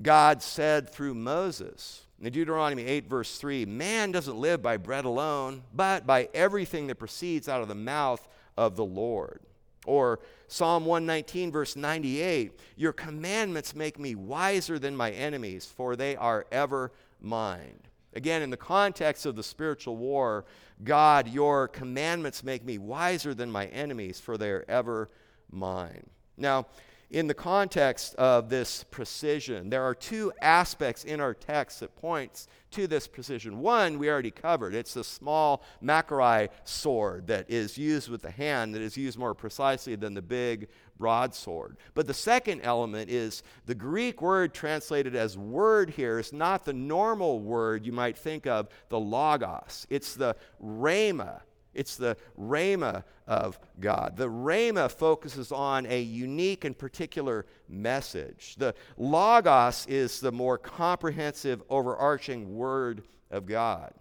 God 0.00 0.42
said 0.42 0.90
through 0.90 1.14
Moses, 1.14 2.06
in 2.20 2.32
Deuteronomy 2.32 2.84
8, 2.84 3.08
verse 3.08 3.38
3, 3.38 3.64
man 3.64 4.12
doesn't 4.12 4.38
live 4.38 4.62
by 4.62 4.76
bread 4.76 5.04
alone, 5.04 5.62
but 5.74 6.06
by 6.06 6.28
everything 6.34 6.88
that 6.88 6.96
proceeds 6.96 7.48
out 7.48 7.62
of 7.62 7.68
the 7.68 7.74
mouth 7.74 8.26
of 8.56 8.76
the 8.76 8.84
Lord. 8.84 9.40
Or 9.86 10.20
Psalm 10.48 10.84
119, 10.84 11.52
verse 11.52 11.76
98 11.76 12.58
Your 12.76 12.92
commandments 12.92 13.74
make 13.74 13.98
me 13.98 14.14
wiser 14.14 14.78
than 14.78 14.96
my 14.96 15.10
enemies, 15.12 15.66
for 15.66 15.96
they 15.96 16.16
are 16.16 16.46
ever 16.50 16.92
mine. 17.20 17.80
Again, 18.14 18.42
in 18.42 18.50
the 18.50 18.56
context 18.56 19.26
of 19.26 19.36
the 19.36 19.42
spiritual 19.42 19.96
war, 19.96 20.44
God, 20.82 21.28
your 21.28 21.68
commandments 21.68 22.42
make 22.42 22.64
me 22.64 22.78
wiser 22.78 23.34
than 23.34 23.50
my 23.50 23.66
enemies, 23.66 24.18
for 24.18 24.36
they 24.36 24.50
are 24.50 24.64
ever 24.68 25.08
mine. 25.50 26.08
Now, 26.36 26.66
in 27.10 27.26
the 27.26 27.34
context 27.34 28.14
of 28.16 28.50
this 28.50 28.84
precision, 28.84 29.70
there 29.70 29.82
are 29.82 29.94
two 29.94 30.30
aspects 30.42 31.04
in 31.04 31.20
our 31.20 31.32
text 31.32 31.80
that 31.80 31.96
points 31.96 32.48
to 32.72 32.86
this 32.86 33.06
precision. 33.06 33.60
One 33.60 33.98
we 33.98 34.10
already 34.10 34.30
covered. 34.30 34.74
It's 34.74 34.92
the 34.92 35.04
small 35.04 35.62
Machaira 35.82 36.50
sword 36.64 37.26
that 37.28 37.48
is 37.48 37.78
used 37.78 38.10
with 38.10 38.20
the 38.20 38.30
hand 38.30 38.74
that 38.74 38.82
is 38.82 38.96
used 38.96 39.18
more 39.18 39.34
precisely 39.34 39.96
than 39.96 40.12
the 40.12 40.20
big 40.20 40.68
broadsword. 40.98 41.78
But 41.94 42.06
the 42.06 42.14
second 42.14 42.60
element 42.60 43.10
is 43.10 43.42
the 43.64 43.74
Greek 43.74 44.20
word 44.20 44.52
translated 44.52 45.16
as 45.16 45.38
word 45.38 45.90
here 45.90 46.18
is 46.18 46.32
not 46.32 46.66
the 46.66 46.74
normal 46.74 47.40
word 47.40 47.86
you 47.86 47.92
might 47.92 48.18
think 48.18 48.46
of, 48.46 48.68
the 48.90 49.00
logos. 49.00 49.86
It's 49.88 50.14
the 50.14 50.36
rhema 50.62 51.40
it's 51.78 51.96
the 51.96 52.16
rhema 52.38 53.04
of 53.26 53.58
God. 53.78 54.16
The 54.16 54.28
rhema 54.28 54.90
focuses 54.90 55.52
on 55.52 55.86
a 55.86 56.00
unique 56.00 56.64
and 56.64 56.76
particular 56.76 57.46
message. 57.68 58.56
The 58.58 58.74
logos 58.96 59.86
is 59.86 60.20
the 60.20 60.32
more 60.32 60.58
comprehensive, 60.58 61.62
overarching 61.70 62.56
word 62.56 63.04
of 63.30 63.46
God. 63.46 63.94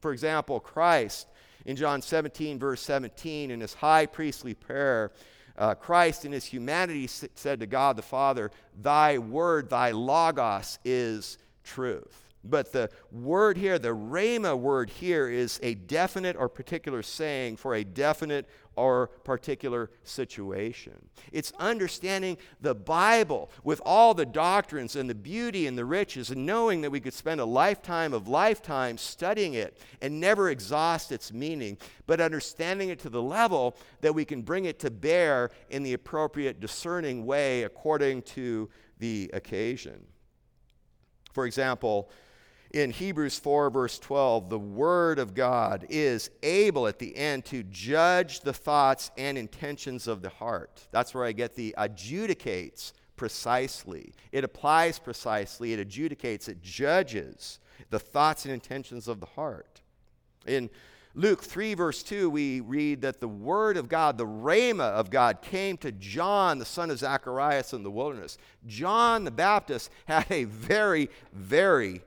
For 0.00 0.12
example, 0.12 0.60
Christ 0.60 1.28
in 1.64 1.76
John 1.76 2.02
17, 2.02 2.58
verse 2.58 2.82
17, 2.82 3.50
in 3.50 3.60
his 3.60 3.72
high 3.72 4.04
priestly 4.04 4.52
prayer, 4.52 5.12
uh, 5.56 5.74
Christ 5.74 6.24
in 6.24 6.32
his 6.32 6.44
humanity 6.44 7.06
said 7.06 7.60
to 7.60 7.66
God 7.66 7.96
the 7.96 8.02
Father, 8.02 8.50
Thy 8.78 9.18
word, 9.18 9.70
thy 9.70 9.92
logos 9.92 10.78
is 10.84 11.38
truth. 11.62 12.23
But 12.44 12.72
the 12.72 12.90
word 13.10 13.56
here, 13.56 13.78
the 13.78 13.88
rhema 13.88 14.58
word 14.58 14.90
here, 14.90 15.28
is 15.28 15.58
a 15.62 15.74
definite 15.74 16.36
or 16.36 16.48
particular 16.48 17.02
saying 17.02 17.56
for 17.56 17.74
a 17.74 17.84
definite 17.84 18.46
or 18.76 19.06
particular 19.22 19.90
situation. 20.02 21.08
It's 21.32 21.52
understanding 21.58 22.36
the 22.60 22.74
Bible 22.74 23.50
with 23.62 23.80
all 23.84 24.14
the 24.14 24.26
doctrines 24.26 24.96
and 24.96 25.08
the 25.08 25.14
beauty 25.14 25.66
and 25.66 25.78
the 25.78 25.84
riches, 25.84 26.30
and 26.30 26.44
knowing 26.44 26.80
that 26.82 26.90
we 26.90 27.00
could 27.00 27.14
spend 27.14 27.40
a 27.40 27.44
lifetime 27.44 28.12
of 28.12 28.28
lifetimes 28.28 29.00
studying 29.00 29.54
it 29.54 29.78
and 30.02 30.20
never 30.20 30.50
exhaust 30.50 31.12
its 31.12 31.32
meaning, 31.32 31.78
but 32.06 32.20
understanding 32.20 32.90
it 32.90 32.98
to 33.00 33.08
the 33.08 33.22
level 33.22 33.76
that 34.00 34.14
we 34.14 34.24
can 34.24 34.42
bring 34.42 34.66
it 34.66 34.78
to 34.80 34.90
bear 34.90 35.50
in 35.70 35.82
the 35.82 35.94
appropriate 35.94 36.60
discerning 36.60 37.24
way 37.24 37.62
according 37.62 38.22
to 38.22 38.68
the 38.98 39.30
occasion. 39.32 40.04
For 41.32 41.46
example, 41.46 42.10
in 42.74 42.90
Hebrews 42.90 43.38
4, 43.38 43.70
verse 43.70 44.00
12, 44.00 44.50
the 44.50 44.58
Word 44.58 45.20
of 45.20 45.32
God 45.32 45.86
is 45.88 46.30
able 46.42 46.88
at 46.88 46.98
the 46.98 47.16
end 47.16 47.44
to 47.44 47.62
judge 47.62 48.40
the 48.40 48.52
thoughts 48.52 49.12
and 49.16 49.38
intentions 49.38 50.08
of 50.08 50.22
the 50.22 50.28
heart. 50.28 50.84
That's 50.90 51.14
where 51.14 51.24
I 51.24 51.30
get 51.30 51.54
the 51.54 51.72
adjudicates 51.78 52.92
precisely. 53.14 54.12
It 54.32 54.42
applies 54.42 54.98
precisely, 54.98 55.72
it 55.72 55.88
adjudicates, 55.88 56.48
it 56.48 56.62
judges 56.62 57.60
the 57.90 58.00
thoughts 58.00 58.44
and 58.44 58.52
intentions 58.52 59.06
of 59.06 59.20
the 59.20 59.26
heart. 59.26 59.80
In 60.44 60.68
Luke 61.14 61.44
3, 61.44 61.74
verse 61.74 62.02
2, 62.02 62.28
we 62.28 62.58
read 62.58 63.02
that 63.02 63.20
the 63.20 63.28
Word 63.28 63.76
of 63.76 63.88
God, 63.88 64.18
the 64.18 64.26
Rhema 64.26 64.90
of 64.90 65.10
God, 65.10 65.42
came 65.42 65.76
to 65.76 65.92
John, 65.92 66.58
the 66.58 66.64
son 66.64 66.90
of 66.90 66.98
Zacharias, 66.98 67.72
in 67.72 67.84
the 67.84 67.90
wilderness. 67.92 68.36
John 68.66 69.22
the 69.22 69.30
Baptist 69.30 69.92
had 70.06 70.26
a 70.28 70.42
very, 70.42 71.08
very 71.32 72.02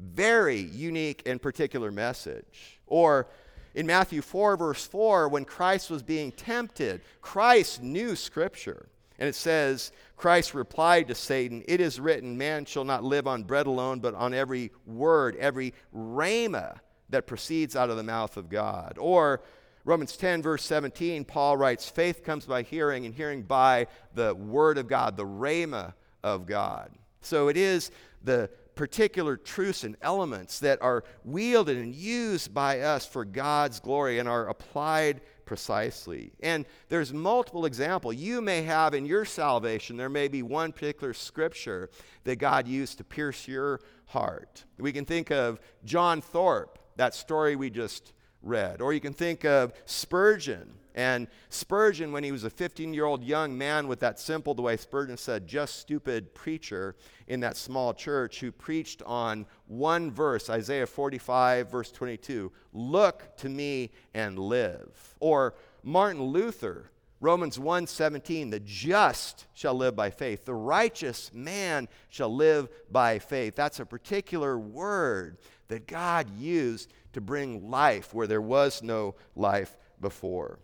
very 0.00 0.60
unique 0.60 1.22
and 1.26 1.40
particular 1.40 1.90
message. 1.90 2.80
Or 2.86 3.28
in 3.74 3.86
Matthew 3.86 4.22
4, 4.22 4.56
verse 4.56 4.86
4, 4.86 5.28
when 5.28 5.44
Christ 5.44 5.90
was 5.90 6.02
being 6.02 6.32
tempted, 6.32 7.02
Christ 7.20 7.82
knew 7.82 8.16
Scripture. 8.16 8.88
And 9.18 9.28
it 9.28 9.34
says, 9.34 9.92
Christ 10.16 10.54
replied 10.54 11.08
to 11.08 11.14
Satan, 11.14 11.62
It 11.68 11.80
is 11.80 12.00
written, 12.00 12.38
man 12.38 12.64
shall 12.64 12.84
not 12.84 13.04
live 13.04 13.26
on 13.26 13.44
bread 13.44 13.66
alone, 13.66 14.00
but 14.00 14.14
on 14.14 14.32
every 14.32 14.72
word, 14.86 15.36
every 15.36 15.74
rhema 15.94 16.78
that 17.10 17.26
proceeds 17.26 17.76
out 17.76 17.90
of 17.90 17.96
the 17.96 18.02
mouth 18.02 18.36
of 18.36 18.48
God. 18.48 18.96
Or 18.98 19.42
Romans 19.84 20.16
10, 20.16 20.42
verse 20.42 20.64
17, 20.64 21.24
Paul 21.24 21.56
writes, 21.56 21.88
Faith 21.88 22.24
comes 22.24 22.46
by 22.46 22.62
hearing, 22.62 23.06
and 23.06 23.14
hearing 23.14 23.42
by 23.42 23.86
the 24.14 24.34
word 24.34 24.78
of 24.78 24.88
God, 24.88 25.16
the 25.16 25.26
rhema 25.26 25.94
of 26.22 26.46
God. 26.46 26.90
So 27.20 27.48
it 27.48 27.56
is 27.56 27.90
the 28.22 28.50
particular 28.74 29.36
truths 29.36 29.84
and 29.84 29.96
elements 30.02 30.60
that 30.60 30.80
are 30.82 31.04
wielded 31.24 31.76
and 31.76 31.94
used 31.94 32.54
by 32.54 32.80
us 32.80 33.06
for 33.06 33.24
God's 33.24 33.80
glory 33.80 34.18
and 34.18 34.28
are 34.28 34.48
applied 34.48 35.20
precisely. 35.44 36.32
And 36.40 36.64
there's 36.88 37.12
multiple 37.12 37.66
examples. 37.66 38.14
You 38.16 38.40
may 38.40 38.62
have 38.62 38.94
in 38.94 39.04
your 39.04 39.24
salvation, 39.24 39.96
there 39.96 40.08
may 40.08 40.28
be 40.28 40.42
one 40.42 40.72
particular 40.72 41.12
scripture 41.12 41.90
that 42.24 42.36
God 42.36 42.68
used 42.68 42.98
to 42.98 43.04
pierce 43.04 43.48
your 43.48 43.80
heart. 44.06 44.64
We 44.78 44.92
can 44.92 45.04
think 45.04 45.30
of 45.30 45.60
John 45.84 46.20
Thorpe, 46.20 46.78
that 46.96 47.14
story 47.14 47.56
we 47.56 47.68
just 47.70 48.12
read. 48.42 48.80
Or 48.80 48.92
you 48.92 49.00
can 49.00 49.12
think 49.12 49.44
of 49.44 49.72
Spurgeon. 49.84 50.74
And 50.94 51.28
Spurgeon, 51.50 52.12
when 52.12 52.24
he 52.24 52.32
was 52.32 52.44
a 52.44 52.50
15 52.50 52.92
year 52.92 53.04
old 53.04 53.22
young 53.22 53.56
man 53.56 53.86
with 53.86 54.00
that 54.00 54.18
simple, 54.18 54.54
the 54.54 54.62
way 54.62 54.76
Spurgeon 54.76 55.16
said, 55.16 55.46
just 55.46 55.76
stupid 55.76 56.34
preacher 56.34 56.96
in 57.28 57.40
that 57.40 57.56
small 57.56 57.94
church 57.94 58.40
who 58.40 58.50
preached 58.50 59.02
on 59.06 59.46
one 59.66 60.10
verse, 60.10 60.50
Isaiah 60.50 60.86
45, 60.86 61.70
verse 61.70 61.92
22 61.92 62.50
Look 62.72 63.36
to 63.38 63.48
me 63.48 63.92
and 64.14 64.38
live. 64.38 65.14
Or 65.20 65.54
Martin 65.82 66.22
Luther, 66.22 66.90
Romans 67.22 67.58
1:17 67.58 68.50
the 68.50 68.60
just 68.60 69.46
shall 69.52 69.74
live 69.74 69.94
by 69.94 70.08
faith 70.08 70.46
the 70.46 70.54
righteous 70.54 71.30
man 71.34 71.86
shall 72.08 72.34
live 72.34 72.70
by 72.90 73.18
faith 73.18 73.54
that's 73.54 73.78
a 73.78 73.84
particular 73.84 74.58
word 74.58 75.36
that 75.70 75.86
God 75.86 76.28
used 76.38 76.92
to 77.14 77.20
bring 77.20 77.70
life 77.70 78.12
where 78.12 78.26
there 78.26 78.42
was 78.42 78.82
no 78.82 79.14
life 79.34 79.76
before. 80.00 80.58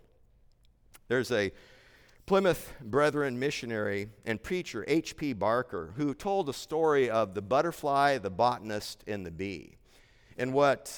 There's 1.07 1.31
a 1.31 1.51
Plymouth 2.25 2.73
Brethren 2.81 3.39
missionary 3.39 4.09
and 4.25 4.43
preacher, 4.43 4.83
H.P. 4.85 5.33
Barker, 5.33 5.93
who 5.95 6.13
told 6.13 6.49
a 6.49 6.53
story 6.53 7.09
of 7.09 7.33
the 7.33 7.41
butterfly, 7.41 8.17
the 8.17 8.29
botanist, 8.29 9.03
and 9.07 9.25
the 9.25 9.31
bee. 9.31 9.77
And 10.37 10.53
what 10.53 10.93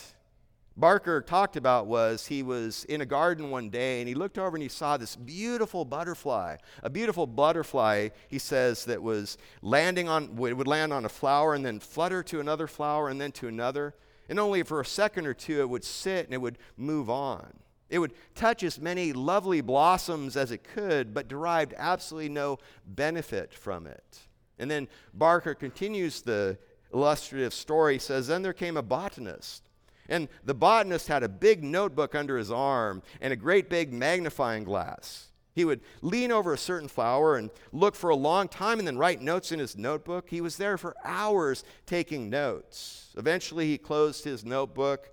Barker 0.80 1.19
talked 1.19 1.57
about 1.57 1.88
was 1.88 2.27
he 2.27 2.41
was 2.41 2.86
in 2.86 3.01
a 3.01 3.05
garden 3.05 3.51
one 3.51 3.69
day 3.69 3.99
and 3.99 4.07
he 4.07 4.15
looked 4.15 4.38
over 4.38 4.55
and 4.55 4.63
he 4.63 4.69
saw 4.69 4.95
this 4.95 5.17
beautiful 5.17 5.84
butterfly. 5.84 6.55
A 6.84 6.89
beautiful 6.89 7.27
butterfly, 7.27 8.09
he 8.30 8.39
says, 8.39 8.86
that 8.86 9.03
was 9.03 9.38
landing 9.61 10.07
on, 10.07 10.38
would 10.38 10.67
land 10.67 10.93
on 10.93 11.03
a 11.03 11.09
flower 11.09 11.53
and 11.53 11.65
then 11.65 11.82
flutter 11.82 12.23
to 12.23 12.39
another 12.39 12.65
flower 12.65 13.09
and 13.09 13.19
then 13.19 13.34
to 13.34 13.49
another. 13.49 13.93
And 14.30 14.39
only 14.39 14.63
for 14.63 14.80
a 14.80 14.86
second 14.86 15.27
or 15.27 15.34
two 15.34 15.59
it 15.59 15.69
would 15.69 15.84
sit 15.84 16.25
and 16.25 16.34
it 16.34 16.41
would 16.41 16.57
move 16.77 17.09
on. 17.09 17.51
It 17.89 17.99
would 17.99 18.13
touch 18.34 18.63
as 18.63 18.80
many 18.80 19.11
lovely 19.11 19.59
blossoms 19.59 20.38
as 20.38 20.51
it 20.51 20.63
could, 20.63 21.13
but 21.13 21.27
derived 21.27 21.73
absolutely 21.75 22.30
no 22.30 22.57
benefit 22.86 23.53
from 23.53 23.86
it. 23.86 24.19
And 24.57 24.71
then 24.71 24.88
Barker 25.13 25.55
continues 25.55 26.21
the 26.21 26.57
illustrative 26.93 27.53
story, 27.53 27.99
says, 27.99 28.27
Then 28.27 28.43
there 28.43 28.53
came 28.53 28.77
a 28.77 28.82
botanist. 28.82 29.68
And 30.10 30.28
the 30.43 30.53
botanist 30.53 31.07
had 31.07 31.24
a 31.24 31.30
big 31.30 31.64
notebook 31.64 32.16
under 32.16 32.38
his 32.38 32.51
arm 32.51 33.01
and 33.22 33.32
a 33.32 33.38
great 33.38 33.70
big 33.70 33.93
magnifying 33.93 34.66
glass. 34.66 35.28
He 35.53 35.66
would 35.66 35.82
lean 36.01 36.32
over 36.32 36.53
a 36.53 36.57
certain 36.57 36.88
flower 36.88 37.36
and 37.36 37.49
look 37.72 37.95
for 37.95 38.10
a 38.10 38.16
long 38.16 38.47
time 38.47 38.80
and 38.80 38.88
then 38.88 38.97
write 38.97 39.22
notes 39.22 39.51
in 39.51 39.60
his 39.60 39.78
notebook. 39.78 40.30
He 40.30 40.41
was 40.41 40.57
there 40.57 40.78
for 40.78 40.95
hours 41.03 41.64
taking 41.86 42.30
notes. 42.30 43.14
Eventually, 43.18 43.68
he 43.68 43.78
closed 43.78 44.24
his 44.24 44.45
notebook, 44.45 45.12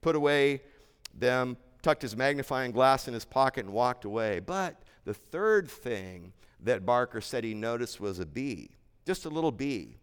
put 0.00 0.16
away 0.16 0.62
them, 1.14 1.56
tucked 1.82 2.02
his 2.02 2.16
magnifying 2.16 2.70
glass 2.70 3.08
in 3.08 3.14
his 3.14 3.24
pocket, 3.24 3.64
and 3.64 3.74
walked 3.74 4.04
away. 4.04 4.38
But 4.40 4.80
the 5.04 5.14
third 5.14 5.68
thing 5.68 6.32
that 6.60 6.86
Barker 6.86 7.20
said 7.20 7.44
he 7.44 7.54
noticed 7.54 8.00
was 8.00 8.18
a 8.20 8.26
bee, 8.26 8.70
just 9.04 9.24
a 9.24 9.30
little 9.30 9.52
bee. 9.52 9.96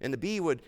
And 0.00 0.12
the 0.12 0.18
bee 0.18 0.40
would 0.40 0.62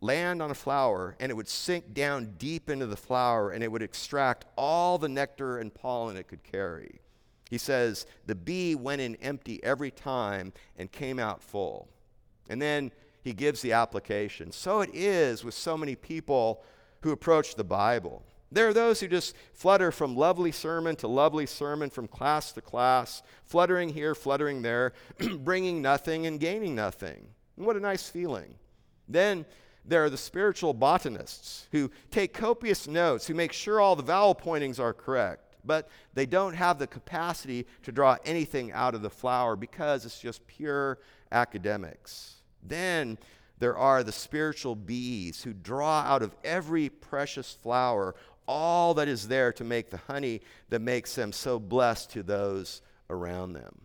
land 0.00 0.40
on 0.42 0.50
a 0.50 0.54
flower 0.54 1.16
and 1.20 1.30
it 1.30 1.34
would 1.34 1.48
sink 1.48 1.94
down 1.94 2.34
deep 2.38 2.70
into 2.70 2.86
the 2.86 2.96
flower 2.96 3.50
and 3.50 3.62
it 3.62 3.70
would 3.70 3.82
extract 3.82 4.44
all 4.56 4.98
the 4.98 5.08
nectar 5.08 5.58
and 5.58 5.74
pollen 5.74 6.16
it 6.16 6.28
could 6.28 6.42
carry. 6.42 7.00
He 7.50 7.58
says 7.58 8.06
the 8.26 8.34
bee 8.34 8.74
went 8.74 9.00
in 9.00 9.16
empty 9.16 9.62
every 9.62 9.90
time 9.90 10.52
and 10.78 10.90
came 10.90 11.18
out 11.18 11.42
full. 11.42 11.88
And 12.48 12.60
then 12.60 12.92
he 13.22 13.32
gives 13.32 13.62
the 13.62 13.72
application. 13.72 14.52
So 14.52 14.80
it 14.80 14.90
is 14.92 15.44
with 15.44 15.54
so 15.54 15.76
many 15.76 15.94
people 15.94 16.62
who 17.02 17.10
approach 17.10 17.54
the 17.54 17.64
Bible. 17.64 18.22
There 18.50 18.68
are 18.68 18.72
those 18.72 19.00
who 19.00 19.08
just 19.08 19.34
flutter 19.52 19.90
from 19.90 20.16
lovely 20.16 20.52
sermon 20.52 20.94
to 20.96 21.08
lovely 21.08 21.46
sermon, 21.46 21.90
from 21.90 22.06
class 22.06 22.52
to 22.52 22.60
class, 22.60 23.22
fluttering 23.44 23.88
here, 23.88 24.14
fluttering 24.14 24.62
there, 24.62 24.92
bringing 25.38 25.82
nothing 25.82 26.26
and 26.26 26.38
gaining 26.38 26.74
nothing. 26.74 27.26
And 27.56 27.66
what 27.66 27.76
a 27.76 27.80
nice 27.80 28.08
feeling. 28.08 28.54
Then 29.08 29.44
there 29.84 30.04
are 30.04 30.10
the 30.10 30.16
spiritual 30.16 30.72
botanists 30.72 31.66
who 31.72 31.90
take 32.10 32.32
copious 32.32 32.86
notes, 32.86 33.26
who 33.26 33.34
make 33.34 33.52
sure 33.52 33.80
all 33.80 33.96
the 33.96 34.02
vowel 34.02 34.34
pointings 34.34 34.80
are 34.80 34.92
correct 34.92 35.44
but 35.66 35.88
they 36.12 36.26
don't 36.26 36.54
have 36.54 36.78
the 36.78 36.86
capacity 36.86 37.66
to 37.82 37.92
draw 37.92 38.16
anything 38.24 38.72
out 38.72 38.94
of 38.94 39.02
the 39.02 39.10
flower 39.10 39.56
because 39.56 40.04
it's 40.04 40.20
just 40.20 40.46
pure 40.46 40.98
academics. 41.32 42.36
Then 42.62 43.18
there 43.58 43.76
are 43.76 44.02
the 44.02 44.12
spiritual 44.12 44.74
bees 44.74 45.42
who 45.42 45.52
draw 45.52 46.00
out 46.00 46.22
of 46.22 46.34
every 46.44 46.88
precious 46.88 47.52
flower 47.52 48.14
all 48.46 48.92
that 48.94 49.08
is 49.08 49.28
there 49.28 49.52
to 49.54 49.64
make 49.64 49.88
the 49.88 49.96
honey 49.96 50.42
that 50.68 50.80
makes 50.80 51.14
them 51.14 51.32
so 51.32 51.58
blessed 51.58 52.10
to 52.10 52.22
those 52.22 52.82
around 53.08 53.54
them. 53.54 53.80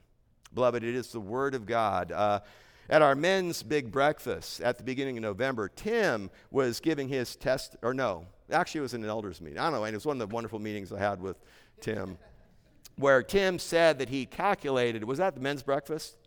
Beloved, 0.53 0.83
it 0.83 0.95
is 0.95 1.11
the 1.11 1.19
Word 1.19 1.55
of 1.55 1.65
God. 1.65 2.11
Uh, 2.11 2.41
at 2.89 3.01
our 3.01 3.15
men's 3.15 3.63
big 3.63 3.91
breakfast 3.91 4.61
at 4.61 4.77
the 4.77 4.83
beginning 4.83 5.17
of 5.17 5.23
November, 5.23 5.69
Tim 5.69 6.29
was 6.51 6.79
giving 6.79 7.07
his 7.07 7.35
test, 7.35 7.75
or 7.81 7.93
no, 7.93 8.25
actually 8.51 8.79
it 8.79 8.83
was 8.83 8.93
in 8.93 9.03
an 9.03 9.09
elders 9.09 9.41
meeting. 9.41 9.59
I 9.59 9.63
don't 9.63 9.73
know, 9.73 9.83
and 9.83 9.93
it 9.93 9.97
was 9.97 10.05
one 10.05 10.19
of 10.19 10.27
the 10.27 10.33
wonderful 10.33 10.59
meetings 10.59 10.91
I 10.91 10.99
had 10.99 11.21
with 11.21 11.37
Tim, 11.81 12.17
where 12.95 13.23
Tim 13.23 13.59
said 13.59 13.99
that 13.99 14.09
he 14.09 14.25
calculated, 14.25 15.03
was 15.03 15.19
that 15.19 15.35
the 15.35 15.41
men's 15.41 15.63
breakfast? 15.63 16.17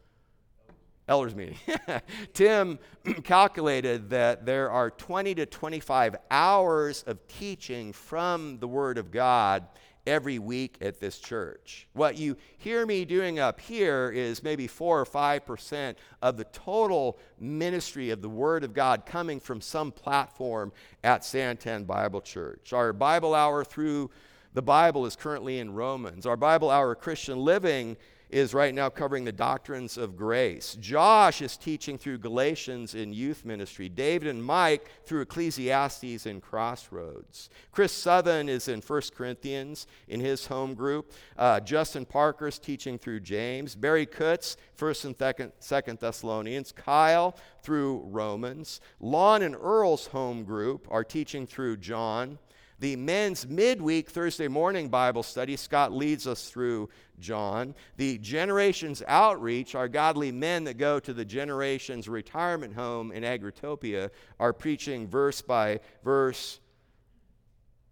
elders 1.08 1.34
meeting. 1.34 1.56
Tim 2.32 2.78
calculated 3.24 4.10
that 4.10 4.46
there 4.46 4.70
are 4.70 4.90
20 4.90 5.34
to 5.34 5.46
25 5.46 6.16
hours 6.30 7.02
of 7.06 7.26
teaching 7.28 7.92
from 7.92 8.58
the 8.60 8.68
Word 8.68 8.98
of 8.98 9.10
God 9.10 9.66
every 10.06 10.38
week 10.38 10.76
at 10.80 11.00
this 11.00 11.18
church. 11.18 11.86
What 11.92 12.18
you 12.18 12.36
hear 12.58 12.84
me 12.86 13.04
doing 13.04 13.38
up 13.38 13.60
here 13.60 14.10
is 14.10 14.42
maybe 14.42 14.66
4 14.66 15.00
or 15.00 15.06
5% 15.06 15.94
of 16.20 16.36
the 16.36 16.44
total 16.44 17.18
ministry 17.38 18.10
of 18.10 18.22
the 18.22 18.28
Word 18.28 18.64
of 18.64 18.74
God 18.74 19.06
coming 19.06 19.40
from 19.40 19.60
some 19.60 19.92
platform 19.92 20.72
at 21.04 21.22
Santan 21.22 21.86
Bible 21.86 22.20
Church. 22.20 22.72
Our 22.72 22.92
Bible 22.92 23.34
hour 23.34 23.64
through 23.64 24.10
the 24.54 24.62
Bible 24.62 25.06
is 25.06 25.16
currently 25.16 25.58
in 25.58 25.72
Romans. 25.72 26.26
Our 26.26 26.36
Bible 26.36 26.70
hour 26.70 26.94
Christian 26.94 27.38
living 27.38 27.96
is 28.32 28.54
right 28.54 28.74
now 28.74 28.88
covering 28.88 29.24
the 29.24 29.32
doctrines 29.32 29.98
of 29.98 30.16
grace. 30.16 30.76
Josh 30.80 31.42
is 31.42 31.58
teaching 31.58 31.98
through 31.98 32.18
Galatians 32.18 32.94
in 32.94 33.12
youth 33.12 33.44
ministry. 33.44 33.90
David 33.90 34.26
and 34.28 34.42
Mike 34.42 34.90
through 35.04 35.20
Ecclesiastes 35.20 36.24
in 36.24 36.40
Crossroads. 36.40 37.50
Chris 37.70 37.92
Southern 37.92 38.48
is 38.48 38.68
in 38.68 38.80
1 38.80 39.02
Corinthians 39.14 39.86
in 40.08 40.18
his 40.18 40.46
home 40.46 40.72
group. 40.72 41.12
Uh, 41.36 41.60
Justin 41.60 42.06
Parker 42.06 42.48
is 42.48 42.58
teaching 42.58 42.98
through 42.98 43.20
James. 43.20 43.74
Barry 43.74 44.06
Kutz, 44.06 44.56
1st 44.78 45.04
and 45.04 45.18
2nd, 45.18 45.52
2nd 45.60 45.98
Thessalonians. 46.00 46.72
Kyle 46.72 47.36
through 47.62 48.00
Romans. 48.06 48.80
Lon 48.98 49.42
and 49.42 49.54
Earl's 49.54 50.06
home 50.06 50.42
group 50.42 50.88
are 50.90 51.04
teaching 51.04 51.46
through 51.46 51.76
John. 51.76 52.38
The 52.82 52.96
men's 52.96 53.46
midweek 53.46 54.10
Thursday 54.10 54.48
morning 54.48 54.88
Bible 54.88 55.22
study, 55.22 55.54
Scott 55.54 55.92
leads 55.92 56.26
us 56.26 56.50
through 56.50 56.88
John. 57.20 57.76
The 57.96 58.18
Generations 58.18 59.04
Outreach, 59.06 59.76
our 59.76 59.86
godly 59.86 60.32
men 60.32 60.64
that 60.64 60.78
go 60.78 60.98
to 60.98 61.14
the 61.14 61.24
Generations 61.24 62.08
Retirement 62.08 62.74
Home 62.74 63.12
in 63.12 63.22
Agritopia, 63.22 64.10
are 64.40 64.52
preaching 64.52 65.06
verse 65.06 65.40
by 65.40 65.78
verse 66.02 66.58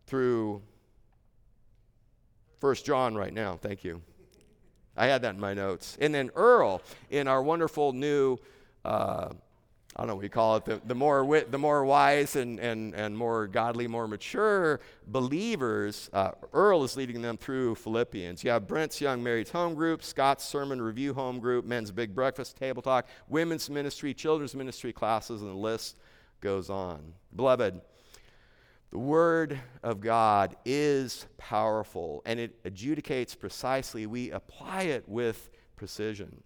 through 0.08 0.60
First 2.58 2.84
John 2.84 3.14
right 3.14 3.32
now. 3.32 3.54
Thank 3.62 3.84
you. 3.84 4.02
I 4.96 5.06
had 5.06 5.22
that 5.22 5.36
in 5.36 5.40
my 5.40 5.54
notes. 5.54 5.96
And 6.00 6.12
then 6.12 6.30
Earl, 6.34 6.82
in 7.10 7.28
our 7.28 7.44
wonderful 7.44 7.92
new 7.92 8.38
uh, 8.84 9.28
I 9.96 10.02
don't 10.02 10.08
know 10.08 10.14
what 10.14 10.22
you 10.22 10.30
call 10.30 10.56
it, 10.56 10.64
the, 10.64 10.80
the, 10.84 10.94
more, 10.94 11.24
wit, 11.24 11.50
the 11.50 11.58
more 11.58 11.84
wise 11.84 12.36
and, 12.36 12.60
and, 12.60 12.94
and 12.94 13.16
more 13.16 13.48
godly, 13.48 13.88
more 13.88 14.06
mature 14.06 14.80
believers, 15.08 16.08
uh, 16.12 16.30
Earl 16.52 16.84
is 16.84 16.96
leading 16.96 17.20
them 17.22 17.36
through 17.36 17.74
Philippians. 17.74 18.44
You 18.44 18.50
have 18.50 18.68
Brent's 18.68 19.00
Young 19.00 19.20
Married 19.20 19.48
Home 19.48 19.74
Group, 19.74 20.04
Scott's 20.04 20.44
Sermon 20.44 20.80
Review 20.80 21.12
Home 21.14 21.40
Group, 21.40 21.64
Men's 21.64 21.90
Big 21.90 22.14
Breakfast 22.14 22.56
Table 22.56 22.82
Talk, 22.82 23.08
Women's 23.28 23.68
Ministry, 23.68 24.14
Children's 24.14 24.54
Ministry 24.54 24.92
classes, 24.92 25.42
and 25.42 25.50
the 25.50 25.54
list 25.54 25.98
goes 26.40 26.70
on. 26.70 27.12
Beloved, 27.34 27.80
the 28.92 28.98
Word 28.98 29.58
of 29.82 30.00
God 30.00 30.56
is 30.64 31.26
powerful 31.36 32.22
and 32.26 32.38
it 32.38 32.62
adjudicates 32.64 33.38
precisely. 33.38 34.06
We 34.06 34.30
apply 34.30 34.82
it 34.82 35.08
with 35.08 35.50
precision. 35.76 36.42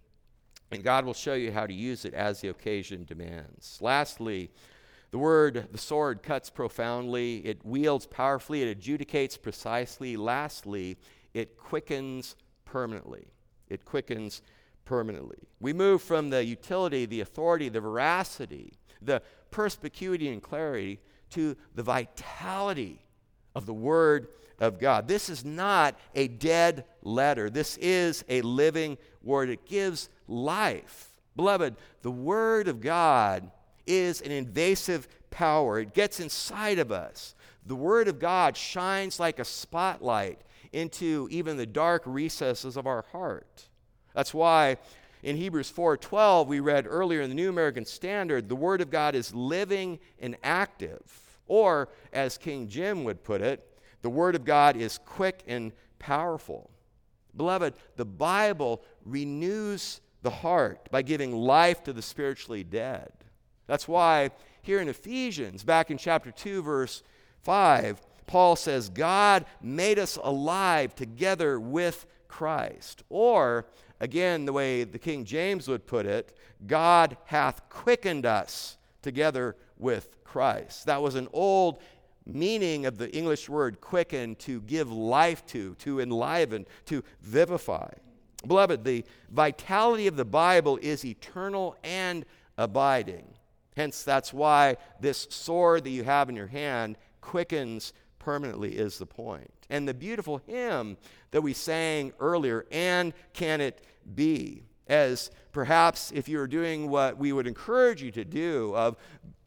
And 0.75 0.83
God 0.83 1.05
will 1.05 1.13
show 1.13 1.33
you 1.33 1.53
how 1.53 1.65
to 1.65 1.73
use 1.73 2.03
it 2.03 2.13
as 2.13 2.41
the 2.41 2.49
occasion 2.49 3.05
demands. 3.05 3.79
Lastly, 3.81 4.51
the 5.11 5.17
word, 5.17 5.69
the 5.71 5.77
sword, 5.77 6.21
cuts 6.21 6.49
profoundly, 6.49 7.37
it 7.37 7.65
wields 7.65 8.05
powerfully, 8.05 8.61
it 8.61 8.77
adjudicates 8.77 9.41
precisely. 9.41 10.17
Lastly, 10.17 10.97
it 11.33 11.57
quickens 11.57 12.35
permanently. 12.65 13.27
It 13.69 13.85
quickens 13.85 14.41
permanently. 14.83 15.47
We 15.61 15.71
move 15.71 16.01
from 16.01 16.29
the 16.29 16.43
utility, 16.43 17.05
the 17.05 17.21
authority, 17.21 17.69
the 17.69 17.79
veracity, 17.79 18.73
the 19.01 19.21
perspicuity 19.51 20.27
and 20.27 20.43
clarity 20.43 20.99
to 21.29 21.55
the 21.73 21.83
vitality 21.83 22.99
of 23.55 23.65
the 23.65 23.73
Word 23.73 24.27
of 24.59 24.77
God. 24.79 25.07
This 25.07 25.29
is 25.29 25.45
not 25.45 25.97
a 26.15 26.27
dead 26.27 26.83
letter, 27.01 27.49
this 27.49 27.77
is 27.77 28.25
a 28.27 28.41
living 28.41 28.97
Word. 29.23 29.49
It 29.49 29.65
gives 29.65 30.09
life. 30.27 31.11
Beloved, 31.35 31.75
the 32.01 32.11
Word 32.11 32.67
of 32.67 32.81
God 32.81 33.51
is 33.85 34.21
an 34.21 34.31
invasive 34.31 35.07
power, 35.29 35.79
it 35.79 35.93
gets 35.93 36.19
inside 36.19 36.79
of 36.79 36.91
us. 36.91 37.35
The 37.65 37.75
Word 37.75 38.07
of 38.07 38.19
God 38.19 38.55
shines 38.55 39.19
like 39.19 39.39
a 39.39 39.45
spotlight 39.45 40.41
into 40.71 41.27
even 41.31 41.57
the 41.57 41.65
dark 41.65 42.03
recesses 42.05 42.77
of 42.77 42.87
our 42.87 43.05
heart. 43.11 43.67
That's 44.13 44.33
why 44.33 44.77
in 45.23 45.37
Hebrews 45.37 45.71
4:12 45.71 46.47
we 46.47 46.59
read 46.59 46.85
earlier 46.87 47.21
in 47.21 47.29
the 47.29 47.35
New 47.35 47.49
American 47.49 47.85
Standard, 47.85 48.47
the 48.47 48.55
word 48.55 48.79
of 48.79 48.91
God 48.91 49.15
is 49.15 49.33
living 49.33 49.99
and 50.19 50.37
active. 50.43 51.39
Or 51.47 51.89
as 52.13 52.37
King 52.37 52.67
Jim 52.67 53.03
would 53.03 53.23
put 53.23 53.41
it, 53.41 53.79
the 54.01 54.09
word 54.09 54.35
of 54.35 54.45
God 54.45 54.75
is 54.75 54.99
quick 54.99 55.43
and 55.47 55.71
powerful. 55.97 56.69
Beloved, 57.35 57.73
the 57.95 58.05
Bible 58.05 58.83
renews 59.03 59.99
the 60.25 60.29
heart 60.31 60.89
by 60.91 61.03
giving 61.03 61.31
life 61.31 61.83
to 61.83 61.93
the 61.93 62.01
spiritually 62.01 62.63
dead. 62.63 63.11
That's 63.67 63.87
why 63.87 64.31
here 64.63 64.81
in 64.81 64.89
Ephesians, 64.89 65.63
back 65.63 65.91
in 65.91 65.97
chapter 65.97 66.31
2, 66.31 66.63
verse 66.63 67.03
5, 67.43 68.01
Paul 68.25 68.55
says, 68.55 68.89
God 68.89 69.45
made 69.61 69.99
us 69.99 70.17
alive 70.21 70.95
together 70.95 71.59
with 71.59 72.07
Christ. 72.27 73.03
Or, 73.09 73.67
again, 73.99 74.45
the 74.45 74.53
way 74.53 74.83
the 74.83 74.97
King 74.97 75.25
James 75.25 75.67
would 75.67 75.85
put 75.85 76.07
it, 76.07 76.35
God 76.65 77.17
hath 77.25 77.69
quickened 77.69 78.25
us 78.25 78.77
together 79.03 79.55
with 79.77 80.23
Christ. 80.23 80.87
That 80.87 81.03
was 81.03 81.13
an 81.13 81.27
old 81.33 81.77
meaning 82.25 82.87
of 82.87 82.97
the 82.97 83.15
English 83.15 83.47
word 83.47 83.79
quicken 83.79 84.35
to 84.37 84.61
give 84.61 84.91
life 84.91 85.45
to, 85.47 85.75
to 85.75 86.01
enliven, 86.01 86.65
to 86.87 87.03
vivify. 87.21 87.91
Beloved, 88.47 88.83
the 88.83 89.05
vitality 89.29 90.07
of 90.07 90.15
the 90.15 90.25
Bible 90.25 90.77
is 90.81 91.03
eternal 91.03 91.75
and 91.83 92.25
abiding. 92.57 93.25
Hence, 93.75 94.03
that's 94.03 94.33
why 94.33 94.77
this 94.99 95.27
sword 95.29 95.83
that 95.83 95.89
you 95.89 96.03
have 96.03 96.29
in 96.29 96.35
your 96.35 96.47
hand 96.47 96.97
quickens 97.21 97.91
permanently, 98.25 98.75
is 98.75 98.97
the 98.97 99.05
point. 99.05 99.51
And 99.69 99.87
the 99.87 99.93
beautiful 99.93 100.41
hymn 100.47 100.97
that 101.29 101.41
we 101.41 101.53
sang 101.53 102.11
earlier, 102.19 102.65
and 102.71 103.13
can 103.33 103.61
it 103.61 103.85
be? 104.15 104.63
As 104.87 105.29
perhaps 105.51 106.11
if 106.11 106.27
you 106.27 106.39
were 106.39 106.47
doing 106.47 106.89
what 106.89 107.19
we 107.19 107.31
would 107.31 107.45
encourage 107.45 108.01
you 108.01 108.11
to 108.11 108.25
do, 108.25 108.75
of 108.75 108.97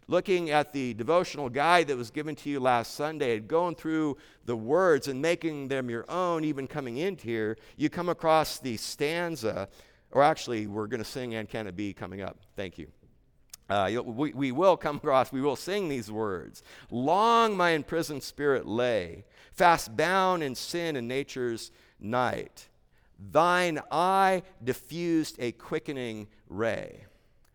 looking 0.09 0.51
at 0.51 0.73
the 0.73 0.95
devotional 0.95 1.49
guide 1.51 1.87
that 1.87 1.97
was 1.97 2.11
given 2.11 2.35
to 2.35 2.49
you 2.49 2.59
last 2.59 2.95
Sunday 2.95 3.37
and 3.37 3.47
going 3.47 3.75
through 3.75 4.17
the 4.47 4.57
words 4.57 5.07
and 5.07 5.21
making 5.21 5.69
them 5.69 5.91
your 5.91 6.11
own, 6.11 6.45
even 6.45 6.67
coming 6.67 6.97
into 6.97 7.25
here, 7.25 7.57
you 7.77 7.91
come 7.91 8.09
across 8.09 8.59
the 8.59 8.77
stanza, 8.79 9.69
or 10.11 10.23
actually, 10.23 10.67
we're 10.67 10.87
going 10.87 11.03
to 11.03 11.09
sing 11.09 11.35
And 11.35 11.49
Can 11.49 11.67
It 11.67 11.77
Be 11.77 11.93
coming 11.93 12.23
up. 12.23 12.39
Thank 12.57 12.79
you. 12.79 12.89
Uh, 13.69 14.01
we, 14.03 14.33
we 14.33 14.51
will 14.51 14.79
come 14.79 14.97
across, 14.97 15.31
we 15.31 15.43
will 15.43 15.57
sing 15.57 15.91
these 15.91 16.11
words. 16.11 16.63
Long 16.91 17.55
my 17.55 17.71
imprisoned 17.71 18.23
spirit 18.23 18.67
lay, 18.67 19.25
fast 19.53 19.95
bound 19.95 20.43
in 20.43 20.55
sin 20.55 20.97
and 20.97 21.07
nature's 21.07 21.71
night. 22.01 22.69
Thine 23.19 23.81
eye 23.91 24.43
diffused 24.65 25.37
a 25.39 25.53
quickening 25.53 26.29
ray 26.49 27.05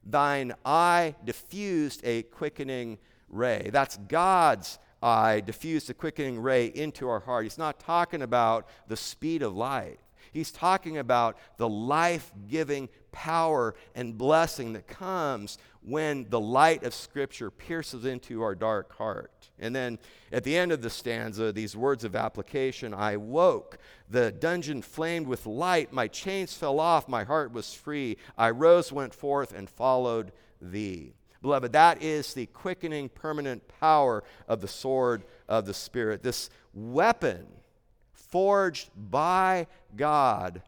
thine 0.06 0.54
eye 0.66 1.16
diffused 1.24 2.02
a 2.04 2.24
quickening 2.24 2.98
ray. 3.30 3.70
That's 3.72 3.98
God's 3.98 4.80
eye 5.02 5.42
diffused 5.42 5.90
a 5.90 5.94
quickening 5.94 6.40
ray 6.40 6.68
into 6.68 7.08
our 7.10 7.20
heart. 7.20 7.44
He's 7.44 7.58
not 7.58 7.80
talking 7.80 8.22
about 8.22 8.68
the 8.88 8.98
speed 8.98 9.42
of 9.42 9.56
light. 9.56 10.00
He's 10.32 10.52
talking 10.52 10.98
about 10.98 11.38
the 11.58 11.70
life 11.70 12.32
giving 12.48 12.90
power 13.12 13.76
and 13.94 14.18
blessing 14.18 14.74
that 14.74 14.88
comes 14.88 15.58
when 15.86 16.26
the 16.30 16.40
light 16.40 16.84
of 16.84 16.94
Scripture 16.94 17.52
pierces 17.52 18.06
into 18.06 18.42
our 18.42 18.56
dark 18.56 18.96
heart. 18.98 19.50
And 19.60 19.76
then 19.76 20.00
at 20.32 20.44
the 20.44 20.58
end 20.58 20.72
of 20.72 20.82
the 20.82 20.90
stanza, 20.90 21.52
these 21.52 21.76
words 21.76 22.04
of 22.04 22.16
application 22.16 22.94
I 22.94 23.18
woke, 23.18 23.78
the 24.10 24.32
dungeon 24.32 24.82
flamed 24.82 25.28
with 25.28 25.46
light, 25.46 25.92
my 25.92 26.08
chains 26.08 26.54
fell 26.54 26.80
off, 26.80 27.08
my 27.08 27.24
heart 27.24 27.52
was 27.52 27.74
free. 27.74 28.18
I 28.38 28.50
rose, 28.52 28.92
went 28.92 29.14
forth, 29.14 29.54
and 29.54 29.70
followed 29.70 30.32
thee. 30.62 31.14
Beloved, 31.42 31.74
that 31.74 32.02
is 32.02 32.34
the 32.34 32.46
quickening, 32.48 33.10
permanent 33.10 33.68
power 33.80 34.24
of 34.48 34.62
the 34.62 34.68
sword 34.68 35.26
of 35.50 35.66
the 35.66 35.74
Spirit. 35.74 36.24
This 36.24 36.50
weapon 36.74 37.46
forged 38.14 38.90
by 38.96 39.68
God 39.96 40.62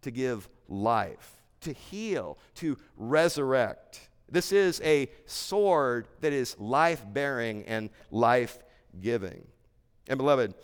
to 0.00 0.10
give 0.10 0.48
life, 0.68 1.36
to 1.60 1.72
heal, 1.72 2.38
to 2.56 2.78
resurrect. 2.96 4.08
This 4.30 4.52
is 4.52 4.80
a 4.82 5.10
sword 5.26 6.08
that 6.20 6.32
is 6.32 6.58
life 6.58 7.04
bearing 7.12 7.64
and 7.66 7.90
life 8.10 8.58
giving. 9.00 9.46
And 10.08 10.18
beloved, 10.18 10.54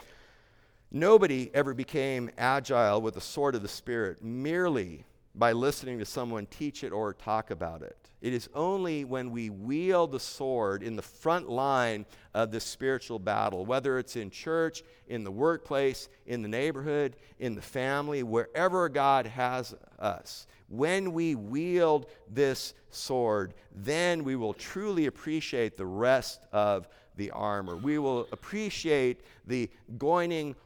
nobody 0.90 1.50
ever 1.54 1.74
became 1.74 2.30
agile 2.38 3.00
with 3.00 3.14
the 3.14 3.20
sword 3.20 3.54
of 3.54 3.62
the 3.62 3.68
Spirit 3.68 4.22
merely 4.22 5.04
by 5.38 5.52
listening 5.52 6.00
to 6.00 6.04
someone 6.04 6.46
teach 6.46 6.82
it 6.82 6.92
or 6.92 7.14
talk 7.14 7.50
about 7.50 7.82
it. 7.82 7.96
It 8.20 8.32
is 8.32 8.48
only 8.52 9.04
when 9.04 9.30
we 9.30 9.48
wield 9.48 10.10
the 10.10 10.18
sword 10.18 10.82
in 10.82 10.96
the 10.96 11.02
front 11.02 11.48
line 11.48 12.04
of 12.34 12.50
the 12.50 12.58
spiritual 12.58 13.20
battle, 13.20 13.64
whether 13.64 13.98
it's 13.98 14.16
in 14.16 14.30
church, 14.30 14.82
in 15.06 15.22
the 15.22 15.30
workplace, 15.30 16.08
in 16.26 16.42
the 16.42 16.48
neighborhood, 16.48 17.16
in 17.38 17.54
the 17.54 17.62
family, 17.62 18.24
wherever 18.24 18.88
God 18.88 19.26
has 19.26 19.74
us. 20.00 20.48
When 20.68 21.12
we 21.12 21.36
wield 21.36 22.06
this 22.28 22.74
sword, 22.90 23.54
then 23.72 24.24
we 24.24 24.34
will 24.34 24.54
truly 24.54 25.06
appreciate 25.06 25.76
the 25.76 25.86
rest 25.86 26.40
of 26.52 26.88
the 27.14 27.30
armor. 27.30 27.76
We 27.76 27.98
will 27.98 28.26
appreciate 28.32 29.20
the 29.46 29.70
goining, 29.96 30.56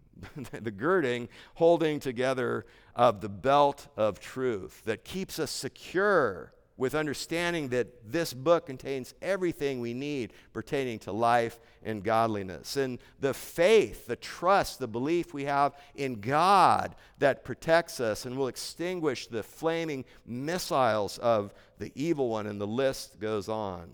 the 0.52 0.70
girding, 0.70 1.28
holding 1.54 1.98
together 1.98 2.64
of 2.94 3.20
the 3.20 3.28
belt 3.28 3.88
of 3.96 4.20
truth 4.20 4.82
that 4.84 5.04
keeps 5.04 5.38
us 5.38 5.50
secure 5.50 6.52
with 6.76 6.94
understanding 6.94 7.68
that 7.68 8.10
this 8.10 8.32
book 8.32 8.66
contains 8.66 9.14
everything 9.22 9.80
we 9.80 9.94
need 9.94 10.32
pertaining 10.52 10.98
to 10.98 11.12
life 11.12 11.60
and 11.84 12.02
godliness. 12.02 12.76
And 12.76 12.98
the 13.20 13.34
faith, 13.34 14.06
the 14.06 14.16
trust, 14.16 14.78
the 14.78 14.88
belief 14.88 15.34
we 15.34 15.44
have 15.44 15.74
in 15.94 16.20
God 16.20 16.96
that 17.18 17.44
protects 17.44 18.00
us 18.00 18.26
and 18.26 18.36
will 18.36 18.48
extinguish 18.48 19.26
the 19.26 19.42
flaming 19.42 20.04
missiles 20.26 21.18
of 21.18 21.52
the 21.78 21.92
evil 21.94 22.30
one, 22.30 22.46
and 22.46 22.60
the 22.60 22.66
list 22.66 23.20
goes 23.20 23.48
on. 23.48 23.90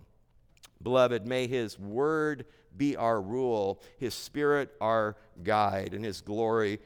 Beloved, 0.83 1.27
may 1.27 1.47
His 1.47 1.79
word 1.79 2.47
be 2.77 2.97
our 2.97 3.21
rule, 3.21 3.83
His 3.99 4.15
spirit 4.15 4.75
our 4.81 5.17
guide, 5.43 5.95
and 5.95 6.05
His 6.05 6.21
glory 6.21 6.79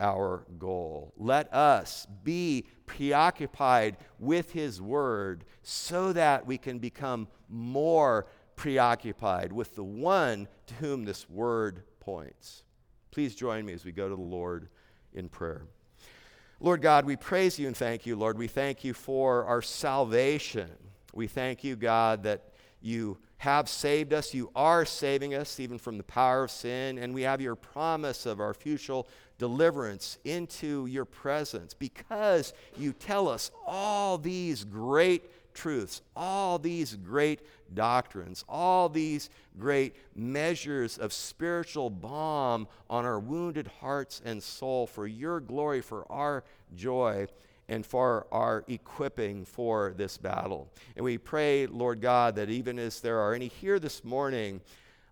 our 0.00 0.44
goal. 0.58 1.12
Let 1.16 1.52
us 1.52 2.06
be 2.24 2.66
preoccupied 2.86 3.98
with 4.18 4.52
His 4.52 4.80
Word 4.80 5.44
so 5.62 6.12
that 6.12 6.46
we 6.46 6.58
can 6.58 6.78
become 6.78 7.28
more 7.48 8.26
preoccupied 8.56 9.52
with 9.52 9.76
the 9.76 9.84
one 9.84 10.48
to 10.66 10.74
whom 10.74 11.04
this 11.04 11.28
Word 11.28 11.84
points. 12.00 12.64
Please 13.10 13.34
join 13.34 13.64
me 13.64 13.72
as 13.72 13.84
we 13.84 13.92
go 13.92 14.08
to 14.08 14.16
the 14.16 14.20
Lord 14.20 14.68
in 15.12 15.28
prayer. 15.28 15.66
Lord 16.60 16.82
God, 16.82 17.06
we 17.06 17.16
praise 17.16 17.58
you 17.58 17.66
and 17.66 17.76
thank 17.76 18.04
you, 18.04 18.16
Lord. 18.16 18.36
We 18.36 18.46
thank 18.46 18.84
you 18.84 18.92
for 18.92 19.44
our 19.46 19.62
salvation. 19.62 20.70
We 21.14 21.26
thank 21.26 21.64
you, 21.64 21.74
God, 21.74 22.24
that 22.24 22.49
you 22.80 23.18
have 23.38 23.68
saved 23.68 24.12
us. 24.12 24.34
You 24.34 24.50
are 24.54 24.84
saving 24.84 25.34
us 25.34 25.58
even 25.60 25.78
from 25.78 25.96
the 25.96 26.04
power 26.04 26.44
of 26.44 26.50
sin. 26.50 26.98
And 26.98 27.14
we 27.14 27.22
have 27.22 27.40
your 27.40 27.56
promise 27.56 28.26
of 28.26 28.40
our 28.40 28.52
future 28.54 29.02
deliverance 29.38 30.18
into 30.24 30.86
your 30.86 31.06
presence 31.06 31.72
because 31.72 32.52
you 32.76 32.92
tell 32.92 33.28
us 33.28 33.50
all 33.66 34.18
these 34.18 34.64
great 34.64 35.54
truths, 35.54 36.02
all 36.14 36.58
these 36.58 36.94
great 36.96 37.40
doctrines, 37.72 38.44
all 38.48 38.88
these 38.88 39.30
great 39.58 39.96
measures 40.14 40.98
of 40.98 41.12
spiritual 41.12 41.90
balm 41.90 42.68
on 42.88 43.04
our 43.04 43.18
wounded 43.18 43.66
hearts 43.80 44.20
and 44.24 44.42
soul 44.42 44.86
for 44.86 45.06
your 45.06 45.40
glory, 45.40 45.80
for 45.80 46.10
our 46.12 46.44
joy 46.76 47.26
and 47.70 47.86
for 47.86 48.26
our 48.32 48.64
equipping 48.66 49.44
for 49.44 49.94
this 49.96 50.18
battle. 50.18 50.68
And 50.96 51.04
we 51.04 51.16
pray, 51.16 51.66
Lord 51.66 52.00
God, 52.00 52.34
that 52.34 52.50
even 52.50 52.78
as 52.80 53.00
there 53.00 53.20
are 53.20 53.32
any 53.32 53.46
here 53.46 53.78
this 53.78 54.04
morning 54.04 54.60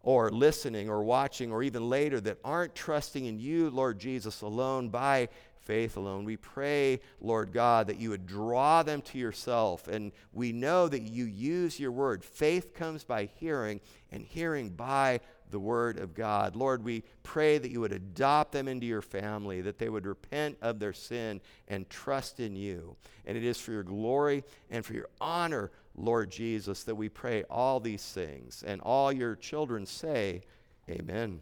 or 0.03 0.29
listening 0.31 0.91
or 0.91 1.05
watching 1.05 1.53
or 1.53 1.63
even 1.63 1.89
later 1.89 2.21
that 2.21 2.39
aren't 2.45 2.75
trusting 2.75 3.25
in 3.25 3.39
you, 3.39 3.71
Lord 3.71 4.01
Jesus, 4.01 4.43
alone 4.43 4.89
by 4.89 5.29
faith 5.61 5.97
alone. 5.97 6.25
We 6.25 6.37
pray, 6.37 7.01
Lord 7.21 7.53
God, 7.53 7.87
that 7.87 7.99
you 7.99 8.11
would 8.11 8.27
draw 8.27 8.83
them 8.83 9.03
to 9.03 9.19
yourself. 9.19 9.87
And 9.87 10.13
we 10.33 10.51
know 10.51 10.89
that 10.89 11.03
you 11.03 11.27
use 11.27 11.79
your 11.79 11.93
word. 11.93 12.25
Faith 12.25 12.75
comes 12.75 13.05
by 13.05 13.29
hearing, 13.39 13.81
and 14.11 14.25
hearing 14.25 14.71
by 14.71 15.21
the 15.51 15.59
Word 15.59 15.99
of 15.99 16.15
God. 16.15 16.57
Lord, 16.57 16.85
we 16.85 17.05
pray 17.23 17.59
that 17.59 17.71
you 17.71 17.81
would 17.81 17.93
adopt 17.93 18.53
them 18.53 18.69
into 18.69 18.87
your 18.87 19.03
family, 19.03 19.61
that 19.61 19.79
they 19.79 19.89
would 19.89 20.07
repent 20.07 20.59
of 20.63 20.79
their 20.79 20.93
sin 20.93 21.41
and 21.69 21.89
trust 21.89 22.41
in 22.41 22.57
you. 22.57 22.97
And 23.27 23.37
it 23.37 23.45
is 23.45 23.59
for 23.59 23.73
your 23.73 23.83
glory 23.83 24.45
and 24.71 24.85
for 24.85 24.95
your 24.95 25.09
honor, 25.21 25.71
Lord 25.97 26.31
Jesus, 26.31 26.85
that 26.85 26.95
we 26.95 27.09
pray 27.09 27.45
all 27.45 27.81
these 27.81 28.05
things. 28.05 28.65
And 28.67 28.81
all 28.81 29.13
your 29.13 29.37
children 29.37 29.87
say, 29.87 30.43
Amen. 30.91 31.41